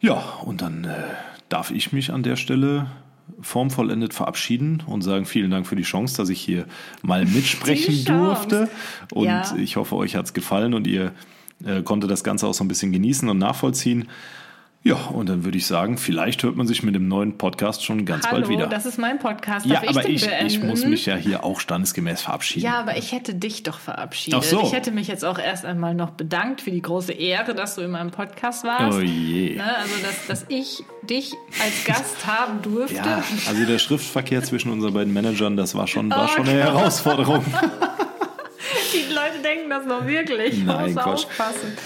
Ja, 0.00 0.14
und 0.44 0.62
dann 0.62 0.84
äh, 0.84 0.88
darf 1.50 1.70
ich 1.72 1.92
mich 1.92 2.10
an 2.10 2.22
der 2.22 2.36
Stelle 2.36 2.86
formvollendet 3.42 4.14
verabschieden 4.14 4.82
und 4.86 5.02
sagen 5.02 5.26
vielen 5.26 5.50
Dank 5.50 5.66
für 5.66 5.76
die 5.76 5.82
Chance, 5.82 6.16
dass 6.16 6.28
ich 6.30 6.40
hier 6.40 6.64
mal 7.02 7.24
mitsprechen 7.26 8.04
durfte. 8.06 8.68
Und 9.12 9.26
Ja. 9.26 9.56
ich 9.58 9.76
hoffe, 9.76 9.94
euch 9.96 10.16
hat 10.16 10.24
es 10.26 10.32
gefallen 10.32 10.72
und 10.74 10.86
ihr 10.86 11.12
äh, 11.66 11.82
konntet 11.82 12.10
das 12.10 12.24
Ganze 12.24 12.46
auch 12.46 12.54
so 12.54 12.64
ein 12.64 12.68
bisschen 12.68 12.92
genießen 12.92 13.28
und 13.28 13.36
nachvollziehen. 13.38 14.08
Ja, 14.84 14.96
und 14.96 15.28
dann 15.28 15.44
würde 15.44 15.56
ich 15.58 15.66
sagen, 15.66 15.96
vielleicht 15.96 16.42
hört 16.42 16.56
man 16.56 16.66
sich 16.66 16.82
mit 16.82 16.96
dem 16.96 17.06
neuen 17.06 17.38
Podcast 17.38 17.84
schon 17.84 18.04
ganz 18.04 18.26
Hallo, 18.26 18.38
bald 18.40 18.48
wieder. 18.48 18.66
das 18.66 18.84
ist 18.84 18.98
mein 18.98 19.20
Podcast. 19.20 19.64
ja, 19.64 19.78
aber 19.86 20.08
ich, 20.08 20.24
ich 20.24 20.26
beenden? 20.28 20.66
muss 20.66 20.84
mich 20.84 21.06
ja 21.06 21.14
hier 21.14 21.44
auch 21.44 21.60
standesgemäß 21.60 22.22
verabschieden. 22.22 22.66
Ja, 22.66 22.80
aber 22.80 22.96
ich 22.96 23.12
hätte 23.12 23.36
dich 23.36 23.62
doch 23.62 23.78
verabschiedet. 23.78 24.40
Ach 24.40 24.42
so. 24.42 24.60
Ich 24.62 24.72
hätte 24.72 24.90
mich 24.90 25.06
jetzt 25.06 25.24
auch 25.24 25.38
erst 25.38 25.64
einmal 25.64 25.94
noch 25.94 26.10
bedankt 26.10 26.62
für 26.62 26.72
die 26.72 26.82
große 26.82 27.12
Ehre, 27.12 27.54
dass 27.54 27.76
du 27.76 27.82
in 27.82 27.92
meinem 27.92 28.10
Podcast 28.10 28.64
warst. 28.64 28.98
Oh 28.98 29.00
je. 29.00 29.54
Ne, 29.54 29.76
also, 29.76 29.94
dass, 30.02 30.26
dass 30.26 30.46
ich 30.48 30.82
dich 31.08 31.32
als 31.62 31.84
Gast 31.84 32.26
haben 32.26 32.60
durfte. 32.62 32.96
Ja, 32.96 33.22
also 33.48 33.64
der 33.64 33.78
Schriftverkehr 33.78 34.42
zwischen 34.42 34.72
unseren 34.72 34.94
beiden 34.94 35.12
Managern, 35.12 35.56
das 35.56 35.76
war 35.76 35.86
schon, 35.86 36.10
war 36.10 36.24
Oh 36.24 36.28
schon 36.28 36.48
eine. 36.48 36.58
Herausforderung. 36.58 37.44
Die 38.92 39.12
Leute 39.12 39.42
denken 39.42 39.70
das 39.70 39.84
noch 39.86 40.06
wirklich. 40.06 40.54
Ich 40.58 40.64
Nein, 40.64 40.94
muss 40.94 41.02
Quatsch. 41.02 41.24
aufpassen. 41.26 41.76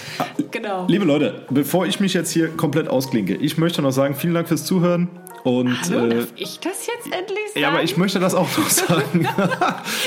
Genau. 0.51 0.87
Liebe 0.89 1.05
Leute, 1.05 1.45
bevor 1.51 1.87
ich 1.87 2.01
mich 2.01 2.15
jetzt 2.15 2.31
hier 2.31 2.49
komplett 2.49 2.89
ausklinke, 2.89 3.35
ich 3.35 3.59
möchte 3.59 3.83
noch 3.83 3.91
sagen, 3.93 4.15
vielen 4.15 4.35
Dank 4.35 4.49
fürs 4.49 4.65
Zuhören. 4.65 5.09
Und 5.45 5.79
Hallo, 5.91 6.07
äh, 6.07 6.09
darf 6.17 6.29
ich 6.35 6.59
das 6.59 6.87
jetzt 6.89 7.07
endlich 7.07 7.39
sagen? 7.49 7.61
ja, 7.61 7.69
aber 7.69 7.83
ich 7.83 7.97
möchte 7.97 8.19
das 8.19 8.35
auch 8.35 8.49
noch 8.59 8.69
sagen. 8.71 9.29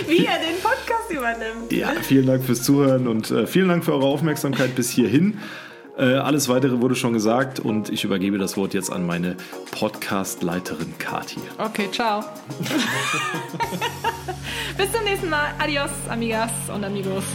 Wie 0.07 0.25
er 0.25 0.37
den 0.39 0.59
Podcast 0.61 1.09
übernimmt. 1.09 1.71
ja, 1.71 1.91
vielen 2.01 2.25
Dank 2.27 2.43
fürs 2.43 2.61
Zuhören 2.63 3.07
und 3.07 3.31
äh, 3.31 3.47
vielen 3.47 3.69
Dank 3.69 3.85
für 3.85 3.93
eure 3.93 4.05
Aufmerksamkeit 4.07 4.75
bis 4.75 4.89
hierhin. 4.89 5.39
Äh, 5.99 6.15
alles 6.15 6.47
weitere 6.47 6.79
wurde 6.79 6.95
schon 6.95 7.11
gesagt 7.11 7.59
und 7.59 7.89
ich 7.89 8.05
übergebe 8.05 8.37
das 8.37 8.55
Wort 8.55 8.73
jetzt 8.73 8.89
an 8.89 9.05
meine 9.05 9.35
Podcast-Leiterin 9.71 10.97
Kathi. 10.97 11.41
Okay, 11.57 11.89
ciao. 11.91 12.23
Bis 14.77 14.91
zum 14.93 15.03
nächsten 15.03 15.29
Mal. 15.29 15.49
Adios, 15.59 15.89
amigas 16.07 16.51
und 16.73 16.85
amigos. 16.85 17.25